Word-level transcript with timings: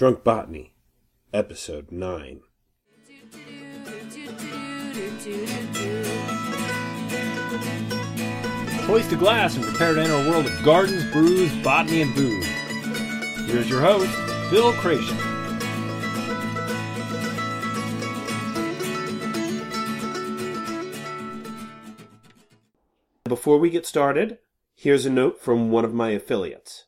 Drunk 0.00 0.24
Botany, 0.24 0.72
Episode 1.34 1.92
9. 1.92 2.40
Hoist 8.86 9.12
a 9.12 9.16
glass 9.16 9.56
and 9.56 9.64
prepare 9.66 9.92
to 9.92 10.00
enter 10.00 10.14
a 10.14 10.30
world 10.30 10.46
of 10.46 10.64
gardens, 10.64 11.04
brews, 11.12 11.54
botany, 11.62 12.00
and 12.00 12.14
booze. 12.14 12.46
Here's 13.44 13.68
your 13.68 13.82
host, 13.82 14.10
Phil 14.48 14.72
Creation. 14.72 15.18
Before 23.24 23.58
we 23.58 23.68
get 23.68 23.84
started, 23.84 24.38
here's 24.74 25.04
a 25.04 25.10
note 25.10 25.42
from 25.42 25.70
one 25.70 25.84
of 25.84 25.92
my 25.92 26.08
affiliates. 26.12 26.86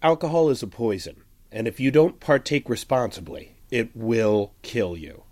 Alcohol 0.00 0.50
is 0.50 0.62
a 0.62 0.66
poison, 0.66 1.23
and 1.54 1.68
if 1.68 1.78
you 1.78 1.92
don't 1.92 2.18
partake 2.18 2.68
responsibly, 2.68 3.54
it 3.70 3.94
will 3.94 4.52
kill 4.62 4.96
you. 4.96 5.22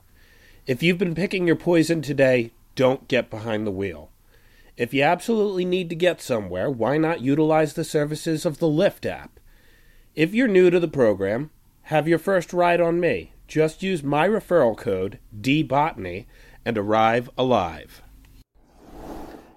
If 0.68 0.80
you've 0.80 0.96
been 0.96 1.16
picking 1.16 1.48
your 1.48 1.56
poison 1.56 2.00
today, 2.00 2.52
don't 2.76 3.08
get 3.08 3.28
behind 3.28 3.66
the 3.66 3.72
wheel. 3.72 4.08
If 4.76 4.94
you 4.94 5.02
absolutely 5.02 5.64
need 5.64 5.90
to 5.90 5.96
get 5.96 6.22
somewhere, 6.22 6.70
why 6.70 6.96
not 6.96 7.22
utilize 7.22 7.74
the 7.74 7.82
services 7.82 8.46
of 8.46 8.58
the 8.58 8.68
Lyft 8.68 9.04
app? 9.04 9.40
If 10.14 10.32
you're 10.32 10.46
new 10.46 10.70
to 10.70 10.78
the 10.78 10.86
program, 10.86 11.50
have 11.86 12.06
your 12.06 12.20
first 12.20 12.52
ride 12.52 12.80
on 12.80 13.00
me. 13.00 13.32
Just 13.48 13.82
use 13.82 14.04
my 14.04 14.28
referral 14.28 14.76
code, 14.76 15.18
DBOTANY, 15.38 16.26
and 16.64 16.78
arrive 16.78 17.30
alive. 17.36 18.00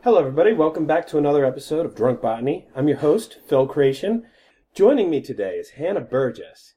Hello, 0.03 0.17
everybody. 0.17 0.53
Welcome 0.53 0.88
back 0.88 1.05
to 1.08 1.20
another 1.20 1.45
episode 1.45 1.86
of 1.86 1.95
Drunk 1.95 2.22
Botany. 2.22 2.66
I'm 2.75 2.88
your 2.88 2.97
host, 2.97 3.38
Phil 3.47 3.67
Creation. 3.67 4.25
Joining 4.75 5.09
me 5.09 5.21
today 5.21 5.55
is 5.55 5.70
Hannah 5.70 6.02
Burgess. 6.02 6.73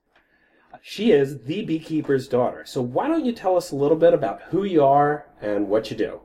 She 0.81 1.11
is 1.11 1.43
the 1.43 1.65
beekeeper's 1.65 2.29
daughter. 2.29 2.63
So, 2.65 2.81
why 2.81 3.09
don't 3.09 3.25
you 3.25 3.33
tell 3.33 3.57
us 3.57 3.73
a 3.73 3.75
little 3.75 3.97
bit 3.97 4.15
about 4.15 4.41
who 4.43 4.63
you 4.63 4.85
are 4.85 5.27
and 5.41 5.69
what 5.69 5.91
you 5.91 5.97
do? 5.97 6.21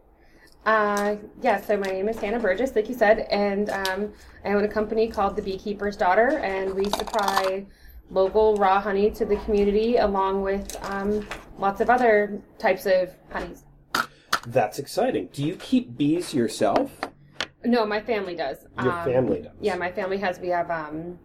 Uh, 0.68 1.16
yeah, 1.42 1.60
so 1.60 1.76
my 1.76 1.88
name 1.88 2.08
is 2.10 2.20
Hannah 2.20 2.40
Burgess, 2.40 2.76
like 2.76 2.88
you 2.88 2.94
said, 2.94 3.22
and 3.32 3.72
um, 3.72 4.14
I 4.46 4.50
own 4.50 4.64
a 4.64 4.68
company 4.68 5.08
called 5.08 5.36
The 5.36 5.42
Beekeeper's 5.42 5.98
Daughter, 5.98 6.38
and 6.38 6.76
we 6.76 6.86
supply 6.92 7.66
local 8.12 8.56
raw 8.58 8.80
honey 8.80 9.10
to 9.10 9.26
the 9.26 9.38
community 9.38 9.98
along 9.98 10.44
with 10.44 10.78
um, 10.92 11.28
lots 11.58 11.82
of 11.82 11.90
other 11.90 12.40
types 12.60 12.86
of 12.86 13.16
honeys. 13.32 13.64
That's 14.46 14.78
exciting. 14.78 15.30
Do 15.34 15.44
you 15.44 15.56
keep 15.56 15.98
bees 15.98 16.36
yourself? 16.36 16.92
No, 17.66 17.84
my 17.84 18.00
family 18.00 18.36
does. 18.36 18.58
Your 18.84 18.92
Um, 18.92 19.06
family 19.06 19.42
does. 19.42 19.54
Yeah, 19.60 19.76
my 19.76 19.92
family 19.92 20.18
has. 20.18 20.40
We 20.40 20.50
have 20.50 20.70
um, 20.70 21.18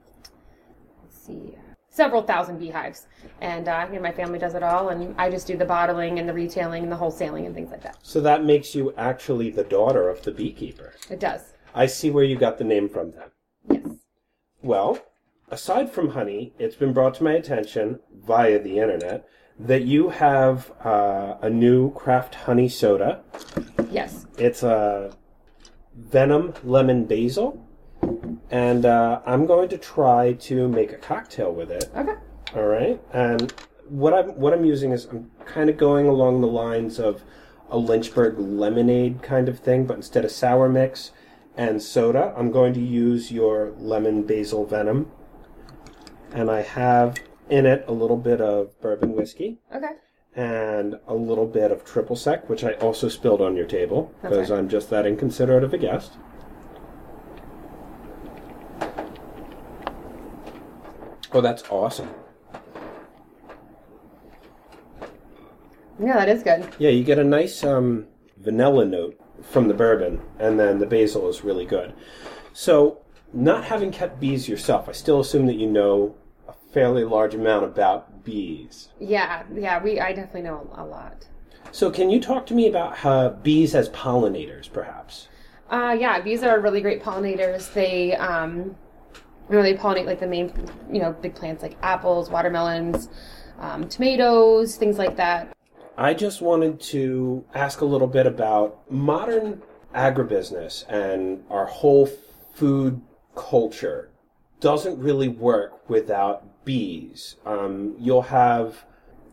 see, 1.28 1.54
several 1.90 2.22
thousand 2.22 2.58
beehives, 2.58 3.06
and 3.40 3.68
uh, 3.68 3.86
yeah, 3.92 3.98
my 3.98 4.12
family 4.12 4.38
does 4.38 4.54
it 4.54 4.62
all, 4.62 4.88
and 4.88 5.14
I 5.18 5.30
just 5.30 5.46
do 5.46 5.56
the 5.56 5.64
bottling 5.64 6.18
and 6.18 6.28
the 6.28 6.32
retailing 6.32 6.82
and 6.82 6.92
the 6.92 6.96
wholesaling 6.96 7.46
and 7.46 7.54
things 7.54 7.70
like 7.70 7.82
that. 7.82 7.98
So 8.02 8.20
that 8.22 8.44
makes 8.44 8.74
you 8.74 8.92
actually 8.96 9.50
the 9.50 9.64
daughter 9.64 10.08
of 10.08 10.22
the 10.22 10.32
beekeeper. 10.32 10.94
It 11.10 11.20
does. 11.20 11.52
I 11.74 11.86
see 11.86 12.10
where 12.10 12.24
you 12.24 12.36
got 12.36 12.58
the 12.58 12.64
name 12.64 12.88
from 12.88 13.12
then. 13.12 13.30
Yes. 13.70 13.96
Well, 14.62 14.98
aside 15.50 15.90
from 15.90 16.10
honey, 16.10 16.52
it's 16.58 16.76
been 16.76 16.92
brought 16.92 17.14
to 17.16 17.24
my 17.24 17.32
attention 17.32 18.00
via 18.12 18.58
the 18.58 18.78
internet 18.78 19.28
that 19.58 19.82
you 19.82 20.08
have 20.08 20.72
uh, 20.84 21.36
a 21.42 21.50
new 21.50 21.92
craft 21.92 22.34
honey 22.34 22.68
soda. 22.68 23.22
Yes. 23.90 24.26
It's 24.38 24.62
a 24.62 25.16
venom 25.96 26.54
lemon 26.62 27.04
basil, 27.06 27.67
and 28.50 28.84
uh, 28.86 29.20
I'm 29.26 29.46
going 29.46 29.68
to 29.70 29.78
try 29.78 30.32
to 30.34 30.68
make 30.68 30.92
a 30.92 30.96
cocktail 30.96 31.52
with 31.52 31.70
it. 31.70 31.90
Okay. 31.96 32.14
All 32.54 32.66
right, 32.66 33.00
and 33.12 33.52
what 33.88 34.14
I'm 34.14 34.30
what 34.40 34.52
I'm 34.52 34.64
using 34.64 34.92
is 34.92 35.04
I'm 35.06 35.30
kind 35.44 35.68
of 35.68 35.76
going 35.76 36.06
along 36.06 36.40
the 36.40 36.46
lines 36.46 36.98
of 36.98 37.22
a 37.70 37.76
Lynchburg 37.76 38.38
lemonade 38.38 39.22
kind 39.22 39.48
of 39.48 39.58
thing, 39.58 39.84
but 39.86 39.96
instead 39.96 40.24
of 40.24 40.30
sour 40.30 40.68
mix 40.68 41.10
and 41.56 41.82
soda, 41.82 42.32
I'm 42.36 42.50
going 42.50 42.72
to 42.74 42.80
use 42.80 43.30
your 43.30 43.72
lemon 43.78 44.22
basil 44.22 44.64
venom, 44.64 45.10
and 46.32 46.50
I 46.50 46.62
have 46.62 47.16
in 47.50 47.66
it 47.66 47.84
a 47.86 47.92
little 47.92 48.16
bit 48.16 48.40
of 48.40 48.78
bourbon 48.80 49.14
whiskey 49.14 49.58
Okay. 49.74 49.92
and 50.36 50.98
a 51.06 51.14
little 51.14 51.46
bit 51.46 51.70
of 51.70 51.84
triple 51.84 52.16
sec, 52.16 52.48
which 52.48 52.62
I 52.64 52.72
also 52.74 53.08
spilled 53.08 53.40
on 53.40 53.56
your 53.56 53.66
table 53.66 54.14
because 54.22 54.50
right. 54.50 54.58
I'm 54.58 54.68
just 54.68 54.88
that 54.90 55.04
inconsiderate 55.06 55.64
of 55.64 55.74
a 55.74 55.78
guest. 55.78 56.12
Oh, 61.32 61.40
that's 61.40 61.62
awesome. 61.70 62.08
Yeah, 66.00 66.14
that 66.14 66.28
is 66.28 66.42
good. 66.42 66.68
Yeah, 66.78 66.90
you 66.90 67.04
get 67.04 67.18
a 67.18 67.24
nice 67.24 67.64
um, 67.64 68.06
vanilla 68.38 68.84
note 68.84 69.20
from 69.42 69.68
the 69.68 69.74
bourbon, 69.74 70.20
and 70.38 70.58
then 70.58 70.78
the 70.78 70.86
basil 70.86 71.28
is 71.28 71.42
really 71.42 71.66
good. 71.66 71.92
So, 72.52 73.02
not 73.32 73.64
having 73.64 73.90
kept 73.90 74.20
bees 74.20 74.48
yourself, 74.48 74.88
I 74.88 74.92
still 74.92 75.20
assume 75.20 75.46
that 75.46 75.56
you 75.56 75.66
know 75.66 76.14
a 76.48 76.54
fairly 76.72 77.04
large 77.04 77.34
amount 77.34 77.64
about 77.64 78.24
bees. 78.24 78.88
Yeah, 79.00 79.42
yeah, 79.54 79.82
we 79.82 80.00
I 80.00 80.12
definitely 80.12 80.42
know 80.42 80.70
a 80.74 80.84
lot. 80.84 81.26
So, 81.72 81.90
can 81.90 82.10
you 82.10 82.20
talk 82.20 82.46
to 82.46 82.54
me 82.54 82.68
about 82.68 82.96
how 82.98 83.30
bees 83.30 83.74
as 83.74 83.90
pollinators, 83.90 84.72
perhaps? 84.72 85.28
Uh, 85.68 85.96
yeah, 85.98 86.20
bees 86.20 86.42
are 86.42 86.60
really 86.60 86.80
great 86.80 87.02
pollinators. 87.02 87.72
They 87.74 88.14
um, 88.16 88.76
you 89.48 89.56
know, 89.56 89.62
they 89.62 89.74
pollinate 89.74 90.06
like 90.06 90.20
the 90.20 90.26
main, 90.26 90.52
you 90.90 91.00
know, 91.00 91.12
big 91.12 91.34
plants 91.34 91.62
like 91.62 91.76
apples, 91.82 92.30
watermelons, 92.30 93.08
um, 93.58 93.88
tomatoes, 93.88 94.76
things 94.76 94.98
like 94.98 95.16
that. 95.16 95.52
I 95.96 96.14
just 96.14 96.40
wanted 96.40 96.80
to 96.80 97.44
ask 97.54 97.80
a 97.80 97.84
little 97.84 98.06
bit 98.06 98.26
about 98.26 98.90
modern 98.90 99.62
agribusiness 99.94 100.84
and 100.88 101.42
our 101.50 101.66
whole 101.66 102.08
food 102.54 103.00
culture 103.34 104.10
doesn't 104.60 104.98
really 104.98 105.28
work 105.28 105.88
without 105.88 106.64
bees. 106.64 107.36
Um, 107.46 107.96
you'll 107.98 108.22
have 108.22 108.84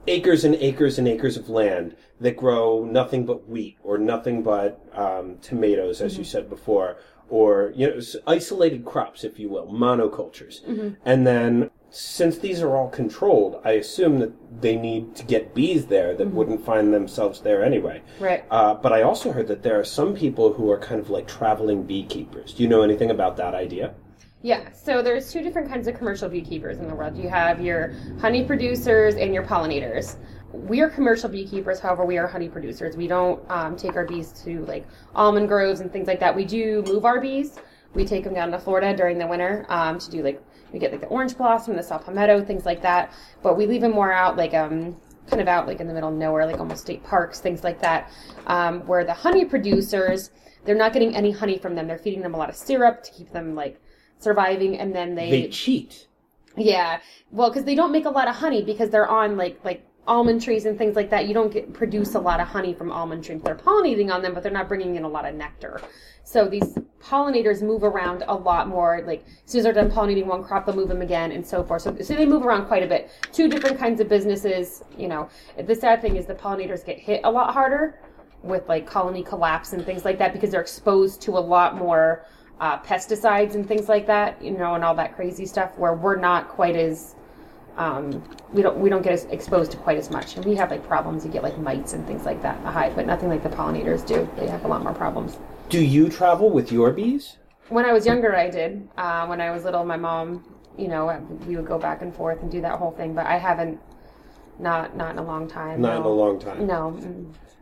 acres 0.08 0.44
and 0.44 0.56
acres 0.56 0.98
and 0.98 1.08
acres 1.08 1.36
of 1.38 1.50
land 1.50 1.96
that 2.20 2.38
grow 2.38 2.86
nothing 2.86 3.26
but 3.26 3.48
wheat 3.48 3.78
or 3.84 3.98
nothing 3.98 4.44
but 4.44 4.82
um, 4.94 5.38
tomatoes, 5.42 6.02
as 6.02 6.18
you 6.18 6.24
said 6.24 6.50
before, 6.50 6.98
or 7.30 7.74
you 7.76 7.88
know, 7.88 8.02
isolated 8.28 8.86
crops, 8.86 9.24
if 9.24 9.40
you 9.40 9.50
will, 9.50 9.68
monocultures. 9.68 10.62
And 11.06 11.26
then, 11.26 11.70
since 11.90 12.38
these 12.38 12.62
are 12.62 12.76
all 12.76 12.90
controlled, 12.90 13.62
I 13.64 13.72
assume 13.72 14.20
that 14.20 14.34
they 14.62 14.76
need 14.76 15.16
to 15.16 15.24
get 15.24 15.56
bees 15.56 15.86
there 15.86 16.14
that 16.16 16.28
wouldn't 16.28 16.66
find 16.66 16.94
themselves 16.94 17.40
there 17.40 17.64
anyway. 17.64 18.02
Right. 18.20 18.44
Uh, 18.52 18.74
but 18.74 18.92
I 18.92 19.04
also 19.04 19.32
heard 19.32 19.48
that 19.48 19.64
there 19.64 19.80
are 19.80 19.86
some 19.86 20.14
people 20.14 20.52
who 20.54 20.70
are 20.72 20.80
kind 20.80 21.00
of 21.00 21.10
like 21.10 21.28
traveling 21.28 21.84
beekeepers. 21.84 22.54
Do 22.54 22.64
you 22.64 22.70
know 22.70 22.82
anything 22.82 23.12
about 23.12 23.38
that 23.38 23.56
idea? 23.56 23.94
Yeah, 24.42 24.72
so 24.74 25.02
there's 25.02 25.32
two 25.32 25.42
different 25.42 25.70
kinds 25.70 25.88
of 25.88 25.98
commercial 25.98 26.30
beekeepers 26.30 26.78
in 26.78 26.88
the 26.88 26.94
world. 26.94 27.18
You 27.18 27.30
have 27.30 27.60
your 27.62 27.96
honey 28.22 28.44
producers 28.44 29.16
and 29.16 29.34
your 29.34 29.42
pollinators. 29.42 30.18
We 30.56 30.82
are 30.82 30.90
commercial 30.90 31.30
beekeepers, 31.30 31.80
however, 31.80 32.06
we 32.06 32.18
are 32.18 32.28
honey 32.28 32.50
producers. 32.50 32.96
We 32.96 33.08
don't 33.08 33.44
um, 33.50 33.76
take 33.76 33.96
our 33.96 34.06
bees 34.06 34.32
to 34.44 34.66
like 34.66 34.86
almond 35.14 35.48
groves 35.48 35.80
and 35.82 35.92
things 35.92 36.08
like 36.08 36.20
that. 36.20 36.36
We 36.36 36.46
do 36.46 36.84
move 36.88 37.06
our 37.06 37.20
bees. 37.22 37.58
We 37.94 38.06
take 38.06 38.24
them 38.24 38.34
down 38.34 38.52
to 38.52 38.60
Florida 38.60 38.96
during 38.96 39.18
the 39.18 39.28
winter 39.28 39.66
um, 39.70 40.00
to 40.00 40.10
do 40.10 40.22
like 40.24 40.42
we 40.72 40.80
get 40.80 40.92
like 40.92 41.02
the 41.02 41.08
orange 41.08 41.38
blossom, 41.38 41.76
the 41.76 41.84
saw 41.84 41.98
palmetto, 41.98 42.44
things 42.44 42.66
like 42.66 42.82
that. 42.82 43.14
But 43.42 43.58
we 43.58 43.66
leave 43.66 43.82
them 43.82 43.92
more 43.92 44.12
out 44.12 44.36
like 44.36 44.54
um 44.54 44.98
kind 45.28 45.42
of 45.42 45.48
out 45.48 45.68
like 45.68 45.80
in 45.80 45.88
the 45.88 45.94
middle 45.94 46.10
of 46.10 46.16
nowhere, 46.16 46.46
like 46.46 46.60
almost 46.60 46.82
state 46.82 47.04
parks, 47.04 47.40
things 47.40 47.64
like 47.64 47.82
that. 47.82 48.12
Um, 48.48 48.82
where 48.88 49.04
the 49.06 49.14
honey 49.14 49.46
producers, 49.46 50.32
they're 50.66 50.76
not 50.76 50.94
getting 50.94 51.16
any 51.16 51.32
honey 51.32 51.58
from 51.58 51.76
them. 51.76 51.88
They're 51.88 51.98
feeding 51.98 52.22
them 52.22 52.34
a 52.34 52.38
lot 52.38 52.50
of 52.50 52.56
syrup 52.56 53.04
to 53.04 53.12
keep 53.12 53.32
them 53.32 53.56
like 53.56 53.80
surviving, 54.20 54.78
and 54.78 54.94
then 54.94 55.16
they 55.16 55.30
They 55.30 55.48
cheat. 55.48 56.08
yeah, 56.58 57.00
well, 57.32 57.50
because 57.50 57.64
they 57.66 57.76
don't 57.76 57.92
make 57.92 58.06
a 58.06 58.10
lot 58.10 58.28
of 58.28 58.36
honey 58.36 58.62
because 58.64 58.90
they're 58.90 59.08
on 59.08 59.38
like 59.38 59.60
like 59.64 59.86
almond 60.08 60.42
trees 60.42 60.66
and 60.66 60.78
things 60.78 60.96
like 60.96 61.10
that. 61.10 61.28
You 61.28 61.34
don't 61.34 61.52
get 61.52 61.74
produce 61.74 62.16
a 62.16 62.20
lot 62.20 62.40
of 62.40 62.48
honey 62.48 62.74
from 62.74 62.92
almond 62.92 63.24
trees. 63.24 63.42
They're 63.42 63.56
pollinating 63.56 64.14
on 64.14 64.22
them, 64.22 64.34
but 64.34 64.44
they're 64.44 64.52
not 64.52 64.68
bringing 64.68 64.96
in 64.96 65.04
a 65.04 65.08
lot 65.10 65.26
of 65.26 65.36
nectar. 65.36 65.82
So 66.24 66.48
these 66.48 66.78
pollinators 67.02 67.62
move 67.62 67.84
around 67.84 68.24
a 68.28 68.34
lot 68.34 68.68
more. 68.68 69.04
Like 69.06 69.24
as 69.46 69.52
soon 69.52 69.60
as 69.60 69.64
they're 69.66 69.74
done 69.74 69.92
pollinating 69.92 70.26
one 70.26 70.44
crop, 70.44 70.66
they'll 70.66 70.76
move 70.76 70.90
them 70.90 71.02
again 71.02 71.32
and 71.32 71.46
so 71.46 71.64
forth. 71.64 71.84
So, 71.84 71.96
so 72.02 72.16
they 72.16 72.26
move 72.26 72.46
around 72.46 72.66
quite 72.66 72.84
a 72.84 72.88
bit. 72.88 73.12
Two 73.32 73.48
different 73.48 73.78
kinds 73.78 74.00
of 74.02 74.10
businesses. 74.10 74.84
You 74.98 75.08
know, 75.08 75.30
the 75.66 75.76
sad 75.76 76.02
thing 76.02 76.16
is 76.16 76.26
the 76.26 76.36
pollinators 76.36 76.86
get 76.86 77.00
hit 77.00 77.22
a 77.24 77.32
lot 77.32 77.54
harder 77.54 78.00
with 78.44 78.68
like 78.68 78.86
colony 78.86 79.24
collapse 79.24 79.74
and 79.74 79.84
things 79.86 80.06
like 80.06 80.18
that 80.20 80.34
because 80.34 80.52
they're 80.52 80.62
exposed 80.62 81.22
to 81.22 81.32
a 81.32 81.40
lot 81.40 81.78
more 81.78 82.26
uh, 82.60 82.80
pesticides 82.80 83.56
and 83.56 83.68
things 83.68 83.90
like 83.90 84.08
that, 84.08 84.42
you 84.42 84.52
know, 84.52 84.76
and 84.76 84.84
all 84.84 84.96
that 84.96 85.16
crazy 85.16 85.46
stuff. 85.46 85.78
Where 85.78 85.94
we're 85.94 86.16
not 86.16 86.48
quite 86.48 86.76
as 86.76 87.16
um, 87.78 88.24
we 88.54 88.62
don't 88.62 88.78
we 88.78 88.90
don't 88.90 89.02
get 89.02 89.14
as 89.14 89.26
exposed 89.26 89.72
to 89.72 89.78
quite 89.78 89.98
as 89.98 90.10
much. 90.10 90.36
And 90.36 90.46
we 90.46 90.56
have 90.56 90.72
like 90.72 90.88
problems. 90.88 91.26
You 91.26 91.32
get 91.32 91.44
like 91.44 91.58
mites 91.58 91.94
and 91.94 92.06
things 92.08 92.26
like 92.26 92.42
that 92.42 92.58
in 92.58 92.64
the 92.64 92.72
hive, 92.72 92.96
but 92.96 93.06
nothing 93.06 93.30
like 93.30 93.44
the 93.44 93.50
pollinators 93.50 94.06
do. 94.06 94.30
They 94.38 94.48
have 94.48 94.66
a 94.66 94.68
lot 94.68 94.84
more 94.84 94.94
problems. 94.94 95.38
Do 95.70 95.84
you 95.84 96.10
travel 96.10 96.50
with 96.50 96.72
your 96.72 96.92
bees? 96.92 97.38
When 97.70 97.86
I 97.86 97.94
was 97.94 98.06
younger, 98.06 98.36
I 98.36 98.50
did. 98.50 98.88
Uh, 98.96 99.26
when 99.26 99.42
I 99.42 99.50
was 99.52 99.64
little, 99.64 99.84
my 99.84 99.98
mom 99.98 100.44
you 100.78 100.88
know, 100.88 101.26
we 101.48 101.56
would 101.56 101.66
go 101.66 101.80
back 101.80 102.02
and 102.02 102.14
forth 102.16 102.42
and 102.42 102.52
do 102.52 102.62
that 102.62 102.78
whole 102.78 102.92
thing. 102.92 103.14
But 103.14 103.26
I 103.26 103.38
haven't, 103.38 103.80
not 104.60 104.96
not 104.96 105.12
in 105.12 105.18
a 105.18 105.24
long 105.24 105.48
time. 105.48 105.82
Not 105.82 105.98
in 105.98 106.04
a 106.04 106.10
long 106.10 106.40
time. 106.40 106.66
No. 106.66 107.00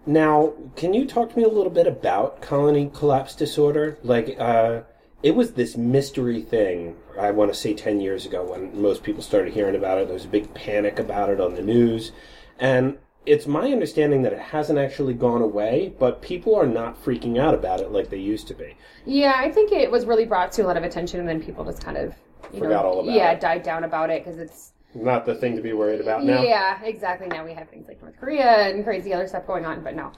Now, 0.06 0.54
can 0.75 0.94
you 0.94 1.06
talk 1.06 1.31
to 1.31 1.38
me 1.38 1.44
a 1.44 1.50
little 1.50 1.71
bit 1.71 1.88
about 1.88 2.42
colony 2.42 2.92
collapse 2.94 3.36
disorder? 3.36 3.98
Like, 4.04 4.36
uh, 4.38 4.81
it 5.24 5.36
was 5.36 5.54
this 5.54 5.78
mystery 5.78 6.42
thing, 6.42 6.96
I 7.20 7.31
want 7.31 7.52
to 7.54 7.58
say 7.58 7.74
10 7.74 8.02
years 8.02 8.25
ago 8.25 8.44
when 8.44 8.80
most 8.81 9.04
people 9.04 9.24
started 9.24 9.54
hearing 9.54 9.75
about 9.75 9.98
it. 9.98 10.06
There 10.08 10.14
was 10.14 10.25
a 10.25 10.30
big 10.30 10.54
panic 10.54 11.00
about 11.00 11.30
it 11.30 11.40
on 11.40 11.56
the 11.56 11.62
news. 11.62 12.12
And 12.60 12.98
it's 13.25 13.48
my 13.48 13.72
understanding 13.72 14.22
that 14.24 14.34
it 14.34 14.40
hasn't 14.40 14.78
actually 14.78 15.14
gone 15.14 15.42
away, 15.42 15.94
but 15.98 16.22
people 16.22 16.56
are 16.56 16.68
not 16.68 17.02
freaking 17.02 17.40
out 17.40 17.54
about 17.54 17.80
it 17.80 17.90
like 17.92 18.10
they 18.10 18.18
used 18.18 18.48
to 18.50 18.54
be. 18.54 18.75
Yeah, 19.06 19.34
I 19.38 19.50
think 19.50 19.72
it 19.72 19.90
was 19.90 20.06
really 20.06 20.25
brought 20.25 20.52
to 20.54 20.64
a 20.64 20.68
lot 20.68 20.75
of 20.78 20.84
attention, 20.84 21.22
and 21.22 21.30
then 21.30 21.42
people 21.42 21.64
just 21.64 21.81
kind 21.84 21.98
of 21.98 22.14
you 22.52 22.60
Forgot 22.60 22.84
know, 22.84 22.90
all 22.90 23.00
about 23.00 23.16
yeah, 23.16 23.31
it. 23.31 23.40
died 23.40 23.64
down 23.64 23.86
about 23.86 24.10
it 24.10 24.24
because 24.25 24.40
it's 24.40 24.74
Not 24.94 25.25
the 25.25 25.36
thing 25.36 25.56
to 25.56 25.62
be 25.62 25.72
worried 25.74 26.02
about 26.02 26.24
now. 26.25 26.42
Yeah, 26.44 26.84
exactly. 26.84 27.28
Now 27.28 27.46
we 27.46 27.54
have 27.54 27.70
things 27.70 27.88
like 27.88 28.02
North 28.02 28.18
Korea 28.20 28.70
and 28.70 28.84
crazy 28.84 29.14
other 29.14 29.28
stuff 29.28 29.48
going 29.48 29.66
on, 29.66 29.84
but 29.84 29.96
no. 29.96 30.12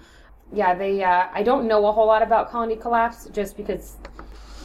Yeah, 0.51 0.73
they. 0.75 1.03
Uh, 1.03 1.27
I 1.31 1.43
don't 1.43 1.67
know 1.67 1.85
a 1.87 1.91
whole 1.91 2.07
lot 2.07 2.21
about 2.23 2.49
colony 2.51 2.75
collapse 2.75 3.27
just 3.31 3.55
because 3.55 3.97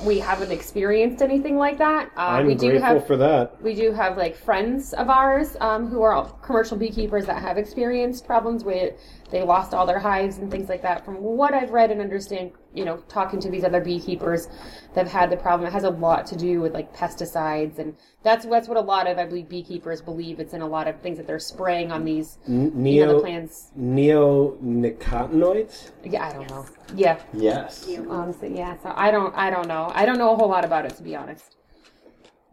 we 0.04 0.18
haven't 0.18 0.50
experienced 0.50 1.22
anything 1.22 1.56
like 1.56 1.78
that. 1.78 2.10
Uh, 2.16 2.20
I'm 2.20 2.46
we 2.46 2.54
do 2.54 2.70
grateful 2.70 2.88
have 2.88 3.06
for 3.06 3.16
that. 3.16 3.60
we 3.62 3.74
do 3.74 3.92
have 3.92 4.16
like 4.16 4.36
friends 4.36 4.92
of 4.94 5.08
ours 5.08 5.56
um, 5.60 5.86
who 5.88 6.02
are 6.02 6.30
commercial 6.42 6.76
beekeepers 6.76 7.26
that 7.26 7.42
have 7.42 7.58
experienced 7.58 8.26
problems 8.26 8.64
with 8.64 8.94
they 9.30 9.42
lost 9.42 9.74
all 9.74 9.86
their 9.86 9.98
hives 9.98 10.38
and 10.38 10.50
things 10.50 10.68
like 10.68 10.82
that. 10.82 11.04
From 11.04 11.16
what 11.16 11.54
I've 11.54 11.70
read 11.70 11.90
and 11.90 12.00
understand, 12.00 12.50
you 12.74 12.84
know, 12.84 12.98
talking 13.08 13.40
to 13.40 13.50
these 13.50 13.64
other 13.64 13.80
beekeepers 13.80 14.48
that 14.94 15.04
have 15.06 15.12
had 15.12 15.30
the 15.30 15.36
problem, 15.36 15.66
it 15.66 15.72
has 15.72 15.84
a 15.84 15.90
lot 15.90 16.26
to 16.26 16.36
do 16.36 16.60
with 16.60 16.72
like 16.72 16.94
pesticides, 16.94 17.78
and 17.78 17.94
that's 18.22 18.44
that's 18.46 18.68
what 18.68 18.76
a 18.76 18.80
lot 18.80 19.06
of 19.06 19.18
I 19.18 19.26
believe 19.26 19.48
beekeepers 19.48 20.00
believe. 20.00 20.40
It's 20.40 20.54
in 20.54 20.62
a 20.62 20.66
lot 20.68 20.88
of 20.88 21.00
things 21.00 21.18
that 21.18 21.26
they're 21.26 21.38
spraying 21.38 21.92
on 21.92 22.04
these 22.04 22.38
N- 22.48 22.84
you 22.86 23.04
know 23.06 23.14
the 23.16 23.20
plants. 23.20 23.70
neonicotinoids? 23.78 25.90
Yeah, 26.04 26.28
I 26.28 26.32
don't 26.32 26.50
know. 26.50 26.66
Yeah, 26.94 27.20
Yes. 27.32 27.88
honestly, 28.08 28.56
yeah. 28.56 28.76
So 28.82 28.92
I 28.94 29.10
don't 29.10 29.34
I 29.36 29.50
don't 29.50 29.68
know. 29.68 29.90
I 29.94 30.06
don't 30.06 30.18
know 30.18 30.32
a 30.32 30.36
whole 30.36 30.48
lot 30.48 30.64
about 30.64 30.86
it 30.86 30.96
to 30.96 31.02
be 31.02 31.14
honest. 31.16 31.56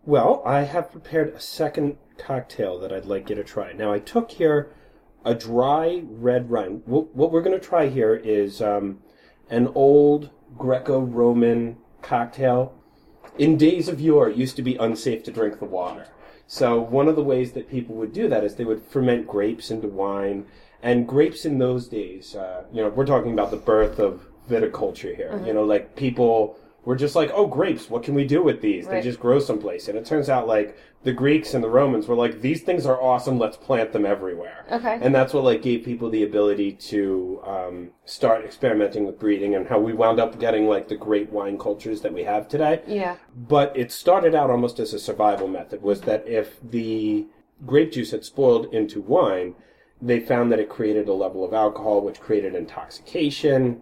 Well, 0.05 0.41
I 0.45 0.61
have 0.61 0.91
prepared 0.91 1.33
a 1.35 1.39
second 1.39 1.97
cocktail 2.17 2.79
that 2.79 2.93
I'd 2.93 3.05
like 3.05 3.29
you 3.29 3.35
to 3.35 3.43
try. 3.43 3.73
Now, 3.73 3.91
I 3.91 3.99
took 3.99 4.31
here 4.31 4.71
a 5.25 5.35
dry 5.35 6.01
red 6.05 6.49
wine. 6.49 6.81
What, 6.85 7.13
what 7.13 7.33
we're 7.33 7.41
going 7.41 7.59
to 7.59 7.65
try 7.65 7.89
here 7.89 8.15
is 8.15 8.61
um, 8.61 8.99
an 9.49 9.69
old 9.75 10.29
Greco 10.57 10.99
Roman 10.99 11.77
cocktail. 12.01 12.73
In 13.37 13.57
days 13.57 13.87
of 13.87 14.01
yore, 14.01 14.29
it 14.29 14.37
used 14.37 14.55
to 14.55 14.61
be 14.61 14.75
unsafe 14.75 15.23
to 15.23 15.31
drink 15.31 15.59
the 15.59 15.65
water. 15.65 16.07
So, 16.47 16.79
one 16.79 17.07
of 17.07 17.15
the 17.15 17.23
ways 17.23 17.51
that 17.51 17.69
people 17.69 17.95
would 17.95 18.13
do 18.13 18.29
that 18.29 18.43
is 18.43 18.55
they 18.55 18.63
would 18.63 18.81
ferment 18.81 19.27
grapes 19.27 19.69
into 19.69 19.87
wine. 19.87 20.45
And 20.81 21.07
grapes 21.07 21.45
in 21.45 21.57
those 21.57 21.87
days, 21.87 22.35
uh, 22.35 22.63
you 22.71 22.81
know, 22.81 22.89
we're 22.89 23.05
talking 23.05 23.33
about 23.33 23.51
the 23.51 23.57
birth 23.57 23.99
of 23.99 24.27
viticulture 24.49 25.15
here. 25.15 25.41
You 25.45 25.53
know, 25.53 25.63
like 25.63 25.95
people 25.95 26.57
were 26.87 26.95
just 26.95 27.17
like, 27.17 27.29
oh, 27.33 27.45
grapes, 27.45 27.89
what 27.89 28.01
can 28.01 28.15
we 28.15 28.23
do 28.23 28.41
with 28.41 28.61
these? 28.61 28.87
They 28.87 29.01
just 29.01 29.19
grow 29.19 29.39
someplace. 29.39 29.89
And 29.89 29.97
it 29.97 30.05
turns 30.05 30.29
out, 30.29 30.47
like, 30.47 30.77
the 31.03 31.11
Greeks 31.11 31.53
and 31.53 31.61
the 31.61 31.67
Romans 31.69 32.07
were 32.07 32.15
like, 32.15 32.39
these 32.39 32.61
things 32.61 32.85
are 32.85 33.01
awesome, 33.01 33.37
let's 33.37 33.57
plant 33.57 33.91
them 33.91 34.05
everywhere. 34.05 34.65
Okay. 34.71 34.97
And 35.01 35.13
that's 35.13 35.33
what, 35.33 35.43
like, 35.43 35.61
gave 35.61 35.83
people 35.83 36.09
the 36.09 36.23
ability 36.23 36.71
to 36.71 37.41
um, 37.45 37.89
start 38.05 38.45
experimenting 38.45 39.05
with 39.05 39.19
breeding 39.19 39.53
and 39.53 39.67
how 39.67 39.79
we 39.79 39.91
wound 39.91 40.21
up 40.21 40.39
getting, 40.39 40.69
like, 40.69 40.87
the 40.87 40.95
great 40.95 41.29
wine 41.29 41.57
cultures 41.57 41.99
that 42.03 42.13
we 42.13 42.23
have 42.23 42.47
today. 42.47 42.81
Yeah. 42.87 43.17
But 43.35 43.75
it 43.75 43.91
started 43.91 44.33
out 44.33 44.49
almost 44.49 44.79
as 44.79 44.93
a 44.93 44.99
survival 44.99 45.49
method, 45.49 45.81
was 45.81 45.99
that 46.03 46.25
if 46.25 46.57
the 46.63 47.27
grape 47.65 47.91
juice 47.91 48.11
had 48.11 48.23
spoiled 48.23 48.73
into 48.73 49.01
wine, 49.01 49.55
they 50.01 50.21
found 50.21 50.53
that 50.53 50.59
it 50.61 50.69
created 50.69 51.09
a 51.09 51.13
level 51.13 51.43
of 51.43 51.53
alcohol, 51.53 51.99
which 51.99 52.21
created 52.21 52.55
intoxication. 52.55 53.81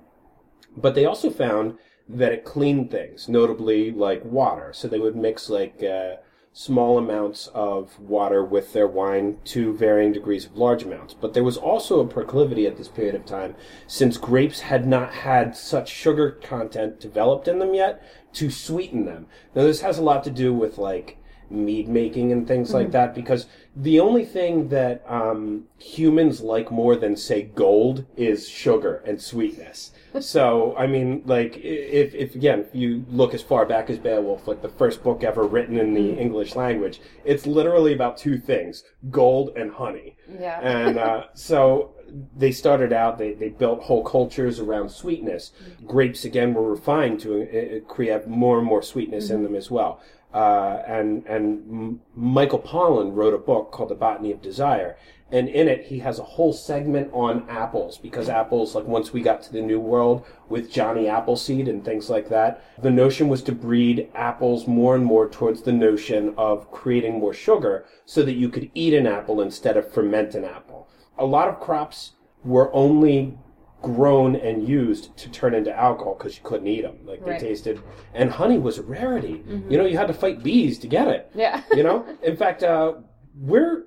But 0.75 0.95
they 0.95 1.05
also 1.05 1.29
found 1.29 1.77
that 2.07 2.31
it 2.31 2.45
cleaned 2.45 2.91
things, 2.91 3.27
notably 3.27 3.91
like 3.91 4.23
water. 4.23 4.71
So 4.73 4.87
they 4.87 4.99
would 4.99 5.15
mix 5.15 5.49
like 5.49 5.83
uh, 5.83 6.15
small 6.53 6.97
amounts 6.97 7.47
of 7.47 7.99
water 7.99 8.43
with 8.43 8.71
their 8.71 8.87
wine 8.87 9.37
to 9.43 9.73
varying 9.73 10.13
degrees 10.13 10.45
of 10.45 10.55
large 10.55 10.83
amounts. 10.83 11.13
But 11.13 11.33
there 11.33 11.43
was 11.43 11.57
also 11.57 11.99
a 11.99 12.07
proclivity 12.07 12.65
at 12.65 12.77
this 12.77 12.87
period 12.87 13.15
of 13.15 13.25
time, 13.25 13.55
since 13.87 14.17
grapes 14.17 14.61
had 14.61 14.87
not 14.87 15.13
had 15.13 15.55
such 15.57 15.89
sugar 15.89 16.31
content 16.31 16.99
developed 16.99 17.47
in 17.47 17.59
them 17.59 17.73
yet, 17.73 18.01
to 18.33 18.49
sweeten 18.49 19.05
them. 19.05 19.27
Now 19.53 19.63
this 19.63 19.81
has 19.81 19.97
a 19.97 20.03
lot 20.03 20.23
to 20.23 20.31
do 20.31 20.53
with 20.53 20.77
like 20.77 21.17
mead 21.49 21.87
making 21.87 22.31
and 22.31 22.47
things 22.47 22.73
like 22.73 22.91
that 22.91 23.13
because 23.15 23.47
the 23.75 23.99
only 23.99 24.25
thing 24.25 24.69
that 24.69 25.03
um, 25.07 25.65
humans 25.77 26.41
like 26.41 26.71
more 26.71 26.95
than 26.95 27.15
say 27.15 27.43
gold 27.43 28.05
is 28.15 28.47
sugar 28.47 29.03
and 29.05 29.21
sweetness. 29.21 29.91
So 30.21 30.73
i 30.77 30.87
mean 30.87 31.23
like 31.25 31.57
if, 31.57 32.15
if 32.15 32.35
again 32.35 32.61
if 32.61 32.73
you 32.73 33.05
look 33.09 33.33
as 33.33 33.41
far 33.41 33.65
back 33.65 33.89
as 33.89 33.99
beowulf 33.99 34.47
like 34.47 34.61
the 34.61 34.69
first 34.69 35.03
book 35.03 35.25
ever 35.25 35.43
written 35.43 35.77
in 35.77 35.93
the 35.93 36.13
english 36.17 36.55
language 36.55 37.01
it's 37.25 37.45
literally 37.45 37.93
about 37.93 38.15
two 38.15 38.37
things 38.37 38.85
gold 39.09 39.51
and 39.55 39.71
honey. 39.71 40.17
Yeah. 40.39 40.59
and 40.61 40.97
uh, 40.97 41.23
so 41.33 41.95
they 42.37 42.51
started 42.51 42.93
out 42.93 43.17
they, 43.17 43.33
they 43.33 43.49
built 43.49 43.83
whole 43.83 44.03
cultures 44.03 44.59
around 44.59 44.89
sweetness. 44.89 45.51
Grapes 45.85 46.23
again 46.23 46.53
were 46.53 46.69
refined 46.69 47.19
to 47.21 47.43
uh, 47.43 47.79
create 47.91 48.27
more 48.27 48.57
and 48.57 48.67
more 48.67 48.81
sweetness 48.81 49.29
in 49.29 49.43
them 49.43 49.55
as 49.55 49.69
well 49.69 50.01
uh, 50.35 50.83
and 50.85 51.25
and 51.27 52.01
Michael 52.13 52.59
Pollan 52.59 53.15
wrote 53.15 53.33
a 53.33 53.37
book 53.37 53.71
called 53.71 53.87
The 53.87 53.95
Botany 53.95 54.33
of 54.33 54.41
Desire, 54.41 54.97
and 55.31 55.47
in 55.47 55.69
it 55.69 55.85
he 55.85 55.99
has 55.99 56.19
a 56.19 56.23
whole 56.23 56.51
segment 56.51 57.09
on 57.13 57.49
apples 57.49 57.97
because 57.97 58.27
apples, 58.27 58.75
like 58.75 58.83
once 58.85 59.13
we 59.13 59.21
got 59.21 59.41
to 59.43 59.53
the 59.53 59.61
New 59.61 59.79
World 59.79 60.25
with 60.49 60.69
Johnny 60.69 61.07
Appleseed 61.07 61.69
and 61.69 61.85
things 61.85 62.09
like 62.09 62.27
that, 62.27 62.61
the 62.81 62.91
notion 62.91 63.29
was 63.29 63.43
to 63.43 63.53
breed 63.53 64.09
apples 64.13 64.67
more 64.67 64.93
and 64.93 65.05
more 65.05 65.29
towards 65.29 65.61
the 65.61 65.71
notion 65.71 66.33
of 66.37 66.69
creating 66.69 67.17
more 67.17 67.33
sugar 67.33 67.85
so 68.03 68.21
that 68.21 68.33
you 68.33 68.49
could 68.49 68.69
eat 68.73 68.93
an 68.93 69.07
apple 69.07 69.39
instead 69.39 69.77
of 69.77 69.89
ferment 69.89 70.35
an 70.35 70.43
apple. 70.43 70.89
A 71.17 71.25
lot 71.25 71.47
of 71.47 71.61
crops 71.61 72.11
were 72.43 72.75
only 72.75 73.37
grown 73.85 74.35
and 74.35 74.67
used 74.67 75.15
to 75.17 75.29
turn 75.29 75.53
into 75.53 75.71
alcohol 75.75 76.15
because 76.17 76.35
you 76.37 76.43
couldn't 76.43 76.67
eat 76.67 76.81
them. 76.81 76.97
Like 77.05 77.21
Right. 77.25 77.39
they 77.39 77.47
tasted, 77.49 77.79
and 78.13 78.29
honey 78.31 78.57
was 78.57 78.77
a 78.79 78.83
rarity. 78.83 79.43
You 79.69 79.77
know, 79.77 79.85
you 79.85 79.97
had 79.97 80.07
to 80.07 80.13
fight 80.13 80.43
bees 80.43 80.79
to 80.79 80.87
get 80.87 81.07
it. 81.07 81.31
yeah. 81.35 81.61
You 81.71 81.83
know, 81.83 82.05
in 82.23 82.35
fact, 82.35 82.63
uh, 82.63 82.93
we're 83.39 83.85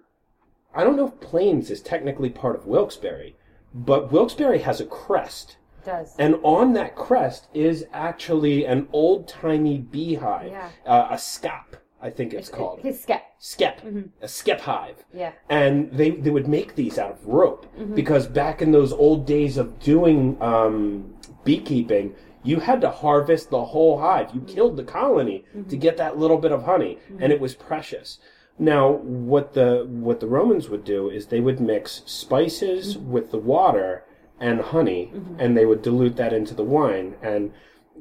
I 0.75 0.85
don't 0.85 0.97
know 0.97 1.09
if 1.09 1.19
Plains 1.21 1.71
is 1.71 1.81
technically 1.81 2.31
part 2.31 2.55
of 2.55 2.67
Wilkes-Barre, 2.67 3.35
but 3.75 4.13
Wilkes-Barre 4.13 4.59
has 4.59 4.81
a 4.81 4.85
crest. 4.87 5.57
It 5.83 5.87
does. 5.87 6.15
And 6.19 6.37
on 6.43 6.75
that 6.75 6.95
crest 6.95 7.49
is 7.55 7.87
actually 7.93 8.65
an 8.67 8.87
old 8.93 9.27
timey 9.27 9.79
beehive, 9.79 10.51
Yeah. 10.53 10.69
uh, 10.87 11.09
a 11.11 11.15
scap, 11.17 11.79
I 12.01 12.11
think 12.11 12.33
it's 12.33 12.49
called. 12.49 12.81
His 12.81 13.01
skep. 13.01 13.25
Skep, 13.41 13.83
mm-hmm. 13.83 14.03
a 14.21 14.29
skep 14.29 14.61
hive 14.61 15.05
Yeah. 15.13 15.33
and 15.49 15.93
they 15.93 16.11
they 16.11 16.31
would 16.31 16.49
make 16.49 16.75
these 16.75 16.99
out 16.99 17.13
of 17.13 17.27
rope 17.27 17.67
mm-hmm. 17.77 17.95
because 17.95 18.27
back 18.27 18.61
in 18.63 18.73
those 18.73 18.93
old 18.93 19.27
days 19.27 19.57
of 19.57 19.79
doing 19.79 20.37
um, 20.43 21.15
beekeeping, 21.45 22.15
you 22.43 22.61
had 22.61 22.81
to 22.81 22.91
harvest 22.91 23.51
the 23.51 23.65
whole 23.67 24.01
hive. 24.01 24.31
You 24.35 24.41
killed 24.43 24.77
the 24.77 24.85
colony 24.85 25.45
to 25.53 25.59
mm-hmm. 25.59 25.79
get 25.79 25.97
that 25.99 26.19
little 26.19 26.39
bit 26.39 26.53
of 26.53 26.65
honey, 26.65 26.99
and 27.21 27.33
it 27.33 27.41
was 27.41 27.55
precious. 27.55 28.19
Now, 28.59 28.91
what 28.91 29.55
the 29.55 29.87
what 29.89 30.19
the 30.19 30.27
Romans 30.27 30.69
would 30.69 30.85
do 30.85 31.09
is 31.09 31.27
they 31.27 31.41
would 31.41 31.61
mix 31.61 32.03
spices 32.07 32.99
with 32.99 33.31
the 33.31 33.39
water 33.39 34.05
and 34.41 34.61
honey, 34.61 35.13
and 35.39 35.57
they 35.57 35.67
would 35.67 35.83
dilute 35.83 36.17
that 36.17 36.33
into 36.33 36.55
the 36.55 36.65
wine 36.65 37.17
and 37.23 37.53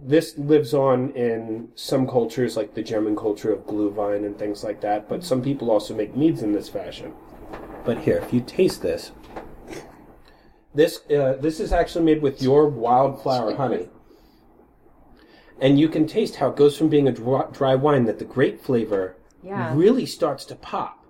this 0.01 0.37
lives 0.37 0.73
on 0.73 1.11
in 1.11 1.69
some 1.75 2.07
cultures, 2.07 2.55
like 2.57 2.73
the 2.73 2.83
German 2.83 3.15
culture 3.15 3.51
of 3.51 3.65
Glühwein 3.65 4.25
and 4.25 4.37
things 4.37 4.63
like 4.63 4.81
that. 4.81 5.09
But 5.09 5.23
some 5.23 5.41
people 5.41 5.71
also 5.71 5.93
make 5.95 6.15
meads 6.15 6.41
in 6.43 6.51
this 6.53 6.69
fashion. 6.69 7.13
But 7.85 7.99
here, 7.99 8.17
if 8.17 8.33
you 8.33 8.41
taste 8.41 8.81
this, 8.81 9.11
this 10.75 10.99
uh, 11.09 11.37
this 11.41 11.59
is 11.59 11.71
actually 11.73 12.05
made 12.05 12.21
with 12.21 12.41
your 12.41 12.67
wildflower 12.67 13.55
honey, 13.55 13.89
and 15.59 15.79
you 15.79 15.89
can 15.89 16.05
taste 16.05 16.35
how 16.35 16.49
it 16.49 16.55
goes 16.55 16.77
from 16.77 16.89
being 16.89 17.07
a 17.07 17.11
dry, 17.11 17.45
dry 17.51 17.75
wine 17.75 18.05
that 18.05 18.19
the 18.19 18.25
grape 18.25 18.61
flavor 18.61 19.15
Yeah. 19.43 19.73
really 19.75 20.05
starts 20.05 20.45
to 20.45 20.55
pop. 20.55 21.03